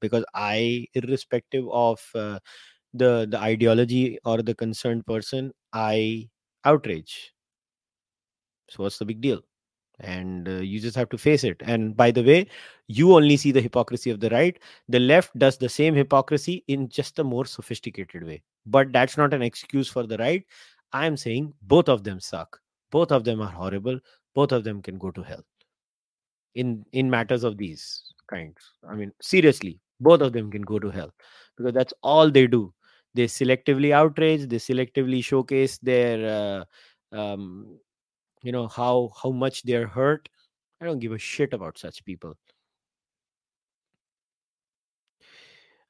because 0.00 0.24
I, 0.34 0.86
irrespective 0.94 1.68
of 1.70 2.00
uh, 2.14 2.38
the 2.94 3.26
the 3.30 3.38
ideology 3.38 4.18
or 4.24 4.42
the 4.42 4.54
concerned 4.54 5.06
person, 5.06 5.52
I 5.72 6.28
outrage. 6.64 7.34
So 8.70 8.82
what's 8.82 8.98
the 8.98 9.04
big 9.04 9.20
deal? 9.20 9.42
And 10.00 10.48
uh, 10.48 10.52
you 10.52 10.78
just 10.80 10.96
have 10.96 11.08
to 11.10 11.18
face 11.18 11.42
it. 11.44 11.60
And 11.64 11.96
by 11.96 12.10
the 12.10 12.22
way, 12.22 12.46
you 12.86 13.14
only 13.14 13.36
see 13.36 13.52
the 13.52 13.60
hypocrisy 13.60 14.10
of 14.10 14.20
the 14.20 14.30
right. 14.30 14.58
The 14.88 15.00
left 15.00 15.36
does 15.38 15.58
the 15.58 15.68
same 15.68 15.94
hypocrisy 15.94 16.64
in 16.68 16.88
just 16.88 17.18
a 17.18 17.24
more 17.24 17.44
sophisticated 17.46 18.24
way. 18.24 18.42
But 18.66 18.92
that's 18.92 19.16
not 19.16 19.34
an 19.34 19.42
excuse 19.42 19.88
for 19.88 20.06
the 20.06 20.16
right. 20.18 20.44
I'm 20.92 21.16
saying 21.16 21.52
both 21.62 21.88
of 21.88 22.04
them 22.04 22.20
suck. 22.20 22.60
Both 22.90 23.12
of 23.12 23.24
them 23.24 23.40
are 23.40 23.50
horrible. 23.50 23.98
Both 24.34 24.52
of 24.52 24.64
them 24.64 24.82
can 24.82 24.98
go 24.98 25.10
to 25.10 25.22
hell. 25.22 25.44
In 26.54 26.84
in 26.92 27.10
matters 27.10 27.44
of 27.44 27.56
these 27.58 28.02
kinds. 28.28 28.56
I 28.88 28.94
mean, 28.94 29.12
seriously, 29.20 29.80
both 30.00 30.20
of 30.20 30.32
them 30.32 30.50
can 30.50 30.62
go 30.62 30.78
to 30.78 30.90
hell 30.90 31.12
because 31.56 31.74
that's 31.74 31.92
all 32.02 32.30
they 32.30 32.46
do. 32.46 32.72
They 33.14 33.26
selectively 33.26 33.92
outrage. 33.92 34.48
They 34.48 34.56
selectively 34.56 35.24
showcase 35.24 35.78
their, 35.78 36.64
uh, 37.12 37.16
um, 37.16 37.78
you 38.42 38.52
know, 38.52 38.68
how 38.68 39.10
how 39.22 39.30
much 39.30 39.62
they're 39.62 39.86
hurt. 39.86 40.28
I 40.80 40.84
don't 40.86 41.00
give 41.00 41.12
a 41.12 41.18
shit 41.18 41.52
about 41.52 41.78
such 41.78 42.04
people. 42.04 42.34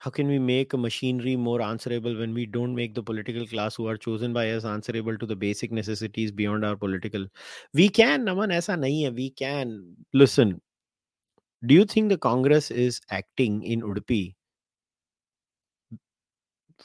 how 0.00 0.10
can 0.10 0.28
we 0.28 0.38
make 0.38 0.72
a 0.72 0.78
machinery 0.78 1.34
more 1.34 1.60
answerable 1.60 2.16
when 2.16 2.32
we 2.32 2.46
don't 2.46 2.72
make 2.72 2.94
the 2.94 3.02
political 3.02 3.44
class 3.46 3.74
who 3.74 3.88
are 3.88 3.96
chosen 3.96 4.32
by 4.32 4.48
us 4.50 4.64
answerable 4.64 5.18
to 5.18 5.26
the 5.26 5.34
basic 5.34 5.72
necessities 5.72 6.30
beyond 6.30 6.64
our 6.64 6.76
political? 6.76 7.26
We 7.74 7.88
can 7.88 8.24
naman 8.24 8.54
aisa 8.54 8.78
nahi 8.78 9.04
hai 9.06 9.10
we 9.10 9.30
can. 9.30 9.96
Listen 10.14 10.60
do 11.66 11.74
you 11.74 11.84
think 11.84 12.08
the 12.08 12.18
congress 12.18 12.70
is 12.70 13.00
acting 13.10 13.62
in 13.64 13.82
udupi? 13.82 14.34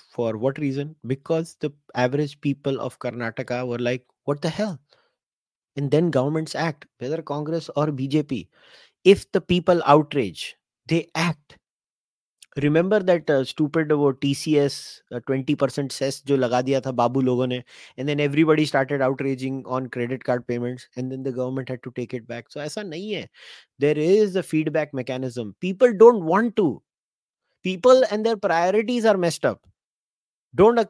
For 0.10 0.38
what 0.38 0.58
reason? 0.58 0.96
Because 1.06 1.56
the 1.60 1.72
average 1.94 2.42
people 2.42 2.80
of 2.80 2.98
karnataka 2.98 3.68
were 3.68 3.78
like 3.78 4.06
what 4.24 4.42
the 4.42 4.50
hell 4.50 4.80
and 5.77 5.91
then 5.91 6.11
governments 6.11 6.55
act 6.57 6.87
whether 6.99 7.23
congress 7.23 7.71
or 7.77 7.87
bjp 8.01 8.41
if 9.07 9.25
the 9.33 9.41
people 9.43 9.83
outrage 9.87 10.45
they 10.87 11.07
act 11.15 11.59
remember 12.57 13.03
that 13.03 13.31
stupid 13.47 13.93
वो 13.93 14.11
TCS 14.23 14.77
20% 15.29 15.93
cess 15.93 16.23
जो 16.27 16.37
लगा 16.37 16.61
दिया 16.63 16.81
था 16.81 16.91
बाबू 17.01 17.21
लोगों 17.21 17.47
ने 17.47 17.57
and 17.57 18.07
then 18.07 18.21
everybody 18.21 18.65
started 18.67 19.03
outraging 19.03 19.67
on 19.77 19.87
credit 19.97 20.23
card 20.23 20.43
payments 20.45 20.89
and 20.99 21.11
then 21.11 21.23
the 21.23 21.35
government 21.35 21.71
had 21.71 21.81
to 21.85 21.91
take 21.91 22.15
it 22.15 22.27
back 22.29 22.49
so 22.51 22.61
ऐसा 22.61 22.83
नहीं 22.83 23.13
है 23.13 23.29
there 23.81 23.99
is 23.99 24.37
a 24.37 24.41
feedback 24.51 24.91
mechanism 24.95 25.53
people 25.61 25.93
don't 26.03 26.23
want 26.31 26.55
to 26.57 26.69
people 27.65 28.05
and 28.11 28.25
their 28.27 28.37
priorities 28.37 29.05
are 29.05 29.17
messed 29.17 29.45
up 29.45 29.61
don't 30.55 30.81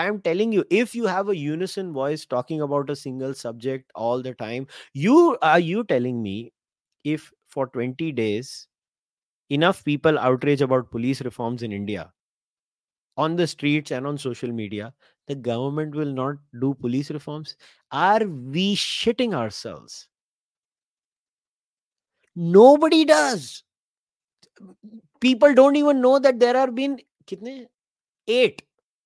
i 0.00 0.06
am 0.10 0.20
telling 0.26 0.52
you 0.56 0.64
if 0.78 0.94
you 0.94 1.06
have 1.12 1.28
a 1.28 1.36
unison 1.36 1.92
voice 1.92 2.24
talking 2.34 2.60
about 2.66 2.90
a 2.90 2.96
single 3.02 3.34
subject 3.34 3.90
all 3.94 4.22
the 4.22 4.34
time 4.42 4.66
you 4.92 5.36
are 5.42 5.60
you 5.60 5.84
telling 5.94 6.22
me 6.22 6.52
if 7.04 7.32
for 7.48 7.66
20 7.68 8.12
days 8.12 8.68
enough 9.50 9.84
people 9.84 10.18
outrage 10.18 10.62
about 10.62 10.90
police 10.90 11.20
reforms 11.22 11.62
in 11.62 11.72
India 11.72 12.12
on 13.16 13.36
the 13.36 13.46
streets 13.46 13.90
and 13.90 14.06
on 14.06 14.16
social 14.18 14.50
media, 14.52 14.92
the 15.26 15.34
government 15.34 15.94
will 15.94 16.12
not 16.12 16.36
do 16.60 16.74
police 16.74 17.10
reforms. 17.10 17.56
Are 17.90 18.24
we 18.26 18.74
shitting 18.76 19.34
ourselves? 19.34 20.08
Nobody 22.34 23.04
does. 23.04 23.62
People 25.20 25.54
don't 25.54 25.76
even 25.76 26.00
know 26.00 26.18
that 26.18 26.38
there 26.40 26.54
have 26.54 26.74
been 26.74 27.00
kitne? 27.26 27.66
eight 28.28 28.62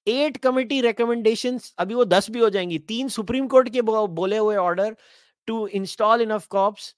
eight 0.09 0.37
committee 0.43 0.81
recommendations 0.81 1.75
अभी 1.79 1.95
वो 1.95 2.05
दस 2.05 2.31
भी 2.31 2.39
हो 2.41 2.49
जाएँगी 2.51 2.79
तीन 2.89 3.09
supreme 3.19 3.47
court 3.49 3.69
के 3.73 3.83
बोले 3.83 4.37
हुए 4.37 4.57
order 4.57 4.97
to 5.47 5.67
install 5.67 6.23
enough 6.23 6.47
cops 6.51 6.95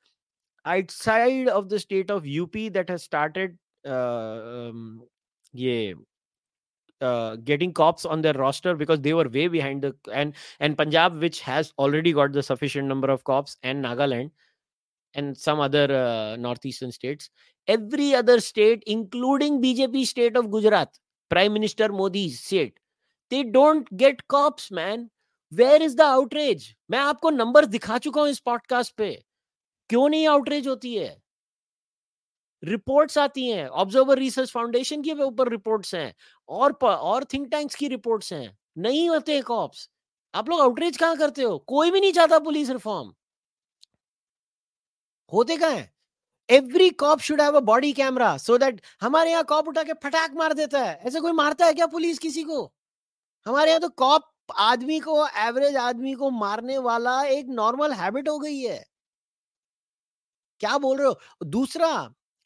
outside 0.65 1.49
of 1.49 1.69
the 1.69 1.79
state 1.79 2.11
of 2.11 2.25
UP 2.25 2.53
that 2.73 2.89
has 2.89 3.09
uh, 3.13 4.69
um, 4.69 5.03
yeah 5.53 5.93
uh, 7.01 7.37
getting 7.37 7.73
cops 7.73 8.05
on 8.05 8.23
their 8.23 8.35
roster 8.35 8.75
because 8.75 9.01
they 9.01 9.13
were 9.13 9.29
way 9.29 9.49
behind 9.49 9.83
the 9.83 9.95
and 10.13 10.35
and 10.61 10.79
Punjab 10.79 11.21
which 11.21 11.41
has 11.41 11.73
already 11.79 12.13
got 12.13 12.33
the 12.33 12.43
sufficient 12.43 12.87
number 12.87 13.11
of 13.11 13.25
cops 13.25 13.57
and 13.63 13.85
Nagaland 13.85 14.31
and 15.15 15.37
some 15.37 15.59
other 15.61 15.87
uh, 15.93 16.37
northeastern 16.37 16.93
states 16.93 17.31
every 17.67 18.15
other 18.15 18.41
state 18.41 18.83
including 18.87 19.61
BJP 19.61 20.07
state 20.07 20.37
of 20.37 20.51
Gujarat 20.51 20.97
prime 21.29 21.53
minister 21.53 21.89
Modi's 21.89 22.39
state 22.41 22.79
they 23.33 23.43
don't 23.45 23.87
get 23.97 24.23
cops, 24.29 24.71
man. 24.71 25.09
Where 25.53 25.83
is 25.83 25.97
the 25.97 26.05
outrage? 26.05 26.63
मैं 26.91 26.99
आपको 26.99 27.31
number 27.31 27.65
दिखा 27.65 27.99
चुका 27.99 28.21
हूँ 28.21 28.29
इस 28.29 28.39
podcast 28.39 28.95
पे। 28.97 29.25
क्यों 29.89 30.09
नहीं 30.09 30.27
outreach 30.27 30.67
होती 30.67 30.95
है? 30.95 31.23
रिपोर्ट्स 32.65 33.19
आती 33.19 33.49
हैं। 33.49 33.67
ऑब्जर्वर 33.67 34.19
रिसर्च 34.19 34.51
फाउंडेशन 34.51 35.03
के 35.03 35.13
ऊपर 35.13 35.49
रिपोर्ट्स 35.49 35.95
हैं। 35.95 36.15
और 36.49 36.73
और 36.83 37.25
थिंक 37.25 37.51
टैंक्स 37.51 37.75
की 37.75 37.89
रिपोर्ट्स 37.89 38.33
हैं। 38.33 38.59
नहीं 38.79 39.09
होते 39.11 39.41
कॉप्स 39.43 39.91
आप 40.35 40.49
लोग 40.49 40.61
आउटरीच 40.61 40.97
कहाँ 40.97 41.17
करते 41.17 41.43
हो? 41.43 41.59
कोई 41.59 41.91
भी 41.91 42.01
नहीं 42.01 42.13
चाहता 42.13 42.39
पुलिस 42.39 42.71
रिफॉर्म 42.71 43.13
होते 45.33 45.57
कहा 45.57 45.71
है? 45.71 45.93
Every 46.51 46.91
cop 46.91 47.21
should 47.21 47.41
have 47.41 47.57
a 47.57 47.61
body 47.61 47.93
camera 47.93 48.37
so 48.37 48.59
that 48.59 48.81
हमारे 49.01 49.31
यहाँ 49.31 49.45
कॉप 49.45 49.69
उठा 49.69 49.83
के 49.83 49.93
फटाक 49.93 50.35
मार 50.35 50.53
देता 50.53 50.85
है। 50.85 51.01
ऐसे 51.05 51.21
कोई 51.21 51.33
मारता 51.33 51.67
है 51.67 51.75
क्या 51.75 51.87
पुलिस 51.87 52.19
किसी 52.19 52.43
को? 52.43 52.73
हमारे 53.47 53.71
यहाँ 53.71 53.81
तो 53.81 53.89
कॉप 53.89 54.23
आदमी 54.61 54.99
को, 55.01 55.27
एवरेज 55.39 55.77
आदमी 55.79 56.13
को 56.15 56.31
मारने 56.31 56.79
वाला 56.81 57.23
एक 57.25 57.47
नॉर्मल 57.51 57.93
हैबिट 57.93 58.29
हो 58.29 58.39
गई 58.39 58.59
है। 58.61 58.83
क्या 60.61 60.77
बोल 60.79 60.97
रहे 60.99 61.07
हो? 61.07 61.19
दूसरा, 61.45 61.89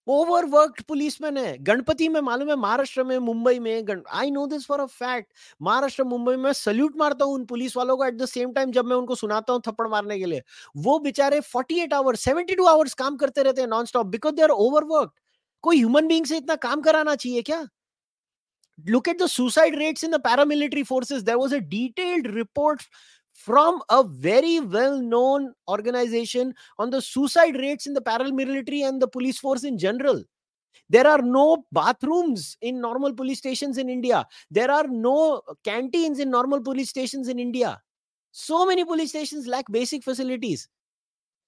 ओवरवर्कड 0.07 0.83
पुलिसमैन 0.89 1.37
है। 1.37 1.57
गणपति 1.65 2.09
में 2.09 2.21
मालूम 2.21 2.49
है, 2.51 2.57
महाराष्ट्र 2.57 3.05
में, 3.05 3.19
मुंबई 3.19 3.59
में 3.59 3.85
I 4.13 4.31
know 4.31 4.47
this 4.47 4.67
for 4.67 4.81
a 4.81 4.85
fact 4.87 5.33
Maharashtra, 5.61 6.05
Mumbai 6.05 6.37
में 6.37 6.53
सल्यूट 6.53 6.97
मारता 6.99 7.25
हूँ 7.25 7.35
उन 7.35 7.45
पुलिस 7.47 7.77
वालों 7.77 7.97
को 7.97 8.05
एट 8.05 8.15
द 8.19 8.27
सेम 8.27 8.53
टाइम 8.53 8.71
जब 8.73 8.85
मैं 8.85 8.97
उनको 8.97 9.15
सुनाता 9.15 9.53
हूँ 9.53 9.63
थप्पड़ 9.69 9.89
मारने 9.89 10.19
के 10.19 10.27
लिए। 10.27 10.43
वो 10.79 10.99
बेचारे 10.99 11.41
48 11.43 11.93
आवर्स 11.95 12.25
72 12.25 12.69
आवर्स 12.69 12.95
काम 12.95 13.17
करते 13.17 13.43
रहते 13.43 13.61
हैं 13.61 13.69
non 13.69 13.85
stop 13.85 14.07
because 14.07 14.35
they 14.35 14.43
are 14.43 14.51
overworked 14.51 15.11
कोई 15.65 15.77
ह्यूमन 15.79 16.07
बींग 16.09 16.27
से 16.27 16.37
इतना 16.37 16.55
काम 16.59 16.81
कराना 16.83 17.15
चाहिए 17.15 17.43
क्या? 17.43 17.67
look 18.88 19.08
at 19.08 19.18
the 19.18 19.28
suicide 19.28 19.76
rates 19.78 20.04
in 20.04 20.12
the 20.12 20.20
paramilitary 20.20 20.86
forces 20.86 21.24
there 21.24 21.38
was 21.38 21.52
a 21.52 21.62
detailed 21.62 22.28
report 22.34 22.82
from 23.34 23.82
a 23.90 24.04
very 24.04 24.60
well 24.60 25.02
known 25.02 25.54
organization 25.68 26.54
on 26.78 26.90
the 26.90 27.02
suicide 27.02 27.56
rates 27.56 27.86
in 27.86 27.94
the 27.94 28.02
paramilitary 28.02 28.88
and 28.88 29.02
the 29.02 29.08
police 29.08 29.40
force 29.40 29.64
in 29.64 29.78
general. 29.78 30.24
There 30.90 31.08
are 31.08 31.22
no 31.22 31.66
bathrooms 31.72 32.58
in 32.62 32.82
normal 32.82 33.14
police 33.14 33.38
stations 33.40 33.78
in 33.78 33.90
India. 33.90 34.26
There 34.50 34.70
are 34.70 34.88
no 34.88 35.42
canteens 35.64 36.20
in 36.20 36.30
normal 36.30 36.62
police 36.62 36.90
stations 36.90 37.30
in 37.30 37.40
India. 37.40 37.82
So 38.32 38.66
many 38.66 38.84
police 38.86 39.10
stations 39.10 39.48
lack 39.48 39.72
basic 39.72 40.04
facilities. 40.04 40.68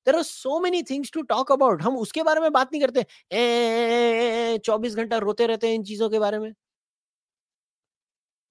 There 0.05 0.15
are 0.15 0.23
so 0.23 0.59
many 0.59 0.83
things 0.83 1.09
to 1.11 1.23
talk 1.23 1.49
about. 1.49 1.81
हम 1.81 1.97
उसके 1.97 2.23
बारे 2.23 2.41
में 2.41 2.51
बात 2.51 2.73
नहीं 2.73 2.81
करते 2.81 4.59
चौबीस 4.65 4.95
घंटा 4.95 5.17
रोते 5.17 5.47
रहते 5.47 5.67
हैं 5.67 5.75
इन 5.75 5.83
चीजों 5.83 6.09
के 6.09 6.19
बारे 6.19 6.39
में 6.39 6.53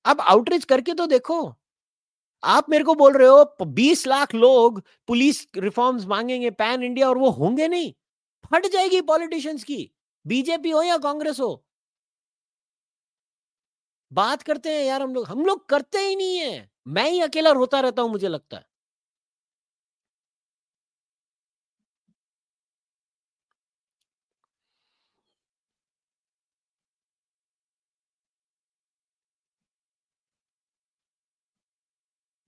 अब 0.07 0.21
आउटरीच 0.21 0.63
करके 0.65 0.93
तो 0.93 1.07
देखो। 1.07 1.55
आप 2.43 2.69
मेरे 2.69 2.83
को 2.83 2.95
बोल 2.95 3.13
रहे 3.13 3.27
हो 3.27 3.65
20 3.65 4.07
लाख 4.07 4.35
लोग 4.35 4.81
पुलिस 5.07 5.47
रिफॉर्म्स 5.57 6.05
मांगेंगे, 6.05 6.49
पैन 6.51 6.83
इंडिया, 6.83 7.09
और 7.09 7.17
वो 7.17 7.29
होंगे 7.29 7.67
नहीं। 7.67 7.93
फट 8.51 8.65
जाएगी 8.65 9.01
पॉलिटिशियंस 9.01 9.63
की। 9.63 9.91
बीजेपी 10.27 10.69
हो 10.69 10.81
या 10.81 10.97
कांग्रेस 10.97 11.39
हो। 11.39 11.63
बात 14.11 14.41
करते 14.41 14.69
हैं 14.69 14.85
यार 14.85 15.01
हम 15.01 15.13
लोग। 15.13 15.27
हम 15.27 15.45
लोग 15.45 15.69
करते 15.69 15.97
ही 15.97 16.15
नहीं 16.15 16.37
है। 16.37 16.71
मैं 16.87 17.09
ही 17.11 17.21
अकेला 17.21 17.51
रोता 17.51 17.79
रहता 17.79 18.01
हूँ, 18.01 18.11
मुझे 18.11 18.27
लगता 18.27 18.57
है। 18.57 18.65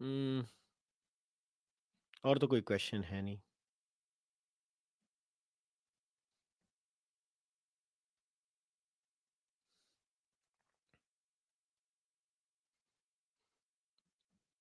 हम्म 0.00 0.44
और 2.24 2.38
तो 2.38 2.46
कोई 2.46 2.60
क्वेश्चन 2.60 3.02
है 3.04 3.20
नहीं 3.22 3.38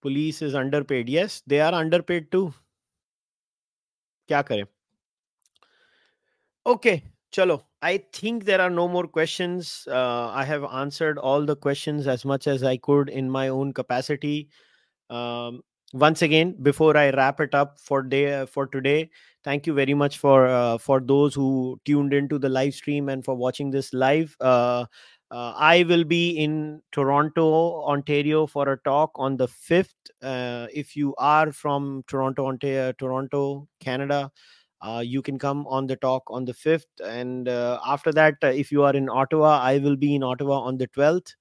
police 0.03 0.41
is 0.43 0.55
under 0.55 0.83
paid 0.83 1.09
yes 1.09 1.43
they 1.49 1.59
are 1.67 1.73
under 1.73 2.01
paid 2.11 2.29
to 2.31 2.47
क्या 4.27 4.41
करें 4.51 4.63
okay 6.65 6.99
Chalo, 7.33 7.63
I 7.81 7.97
think 8.13 8.43
there 8.45 8.61
are 8.61 8.69
no 8.69 8.87
more 8.87 9.07
questions. 9.07 9.87
Uh, 9.89 10.29
I 10.31 10.43
have 10.45 10.63
answered 10.63 11.17
all 11.17 11.45
the 11.45 11.55
questions 11.55 12.05
as 12.05 12.23
much 12.23 12.45
as 12.45 12.63
I 12.63 12.77
could 12.77 13.09
in 13.09 13.27
my 13.27 13.47
own 13.47 13.73
capacity. 13.73 14.49
Um, 15.10 15.62
once 15.94 16.22
again, 16.22 16.54
before 16.62 16.96
I 16.96 17.10
wrap 17.10 17.40
it 17.40 17.54
up 17.54 17.80
for 17.80 18.02
day 18.02 18.44
for 18.46 18.66
today, 18.66 19.10
thank 19.42 19.66
you 19.66 19.72
very 19.72 19.94
much 19.94 20.18
for 20.18 20.46
uh, 20.46 20.78
for 20.78 21.00
those 21.00 21.34
who 21.34 21.80
tuned 21.84 22.12
into 22.12 22.38
the 22.38 22.48
live 22.48 22.74
stream 22.74 23.08
and 23.08 23.24
for 23.24 23.34
watching 23.34 23.70
this 23.70 23.94
live. 23.94 24.36
Uh, 24.40 24.84
uh, 25.30 25.52
I 25.56 25.84
will 25.84 26.04
be 26.04 26.30
in 26.30 26.80
Toronto, 26.92 27.84
Ontario, 27.84 28.46
for 28.46 28.68
a 28.70 28.78
talk 28.78 29.10
on 29.14 29.36
the 29.36 29.48
fifth. 29.48 29.94
Uh, 30.22 30.66
if 30.74 30.96
you 30.96 31.14
are 31.18 31.52
from 31.52 32.02
Toronto, 32.06 32.46
Ontario, 32.46 32.92
Toronto, 32.92 33.68
Canada, 33.80 34.30
uh, 34.80 35.02
you 35.04 35.22
can 35.22 35.38
come 35.38 35.66
on 35.66 35.86
the 35.86 35.96
talk 35.96 36.22
on 36.28 36.44
the 36.44 36.52
5th 36.52 36.86
and 37.04 37.48
uh, 37.48 37.80
after 37.86 38.12
that 38.12 38.34
uh, 38.42 38.48
if 38.48 38.70
you 38.70 38.84
are 38.84 38.94
in 38.94 39.08
ottawa 39.08 39.58
i 39.60 39.78
will 39.78 39.96
be 39.96 40.14
in 40.14 40.22
ottawa 40.22 40.60
on 40.60 40.78
the 40.78 40.86
12th 40.88 41.34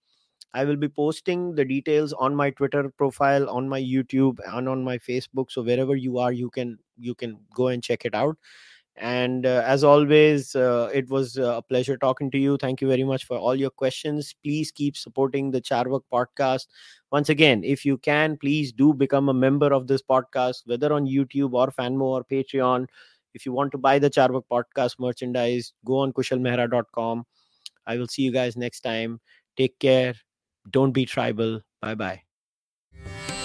i 0.53 0.63
will 0.63 0.75
be 0.75 0.87
posting 0.87 1.55
the 1.55 1.65
details 1.65 2.13
on 2.13 2.35
my 2.35 2.49
twitter 2.51 2.89
profile 2.97 3.49
on 3.49 3.67
my 3.67 3.81
youtube 3.81 4.37
and 4.53 4.69
on 4.69 4.83
my 4.83 4.97
facebook 4.97 5.51
so 5.51 5.61
wherever 5.61 5.95
you 5.95 6.17
are 6.17 6.31
you 6.31 6.49
can 6.49 6.77
you 6.97 7.15
can 7.15 7.37
go 7.53 7.67
and 7.67 7.83
check 7.83 8.05
it 8.05 8.15
out 8.15 8.37
and 8.99 9.45
uh, 9.45 9.61
as 9.65 9.83
always 9.83 10.55
uh, 10.55 10.89
it 10.91 11.07
was 11.09 11.37
uh, 11.37 11.57
a 11.57 11.61
pleasure 11.61 11.97
talking 11.97 12.31
to 12.31 12.37
you 12.39 12.57
thank 12.57 12.81
you 12.81 12.87
very 12.87 13.03
much 13.03 13.25
for 13.25 13.37
all 13.37 13.55
your 13.55 13.69
questions 13.69 14.33
please 14.43 14.71
keep 14.71 14.97
supporting 14.97 15.51
the 15.51 15.61
charvak 15.61 16.01
podcast 16.11 16.65
once 17.11 17.29
again 17.29 17.63
if 17.63 17.85
you 17.85 17.97
can 17.97 18.35
please 18.37 18.71
do 18.71 18.93
become 18.93 19.29
a 19.29 19.33
member 19.33 19.71
of 19.71 19.85
this 19.87 20.01
podcast 20.01 20.63
whether 20.65 20.91
on 20.93 21.05
youtube 21.05 21.53
or 21.53 21.67
fanmo 21.71 22.09
or 22.15 22.23
patreon 22.23 22.87
if 23.37 23.45
you 23.45 23.53
want 23.53 23.71
to 23.71 23.77
buy 23.77 23.99
the 23.99 24.09
Charvak 24.09 24.45
podcast 24.51 24.99
merchandise, 24.99 25.73
go 25.85 25.99
on 25.99 26.11
kushalmehra.com. 26.11 27.25
I 27.85 27.97
will 27.97 28.07
see 28.07 28.23
you 28.23 28.31
guys 28.31 28.57
next 28.57 28.81
time. 28.81 29.19
Take 29.55 29.77
care. 29.79 30.15
Don't 30.69 30.91
be 30.91 31.05
tribal. 31.05 31.61
Bye 31.81 31.95
bye. 31.95 33.36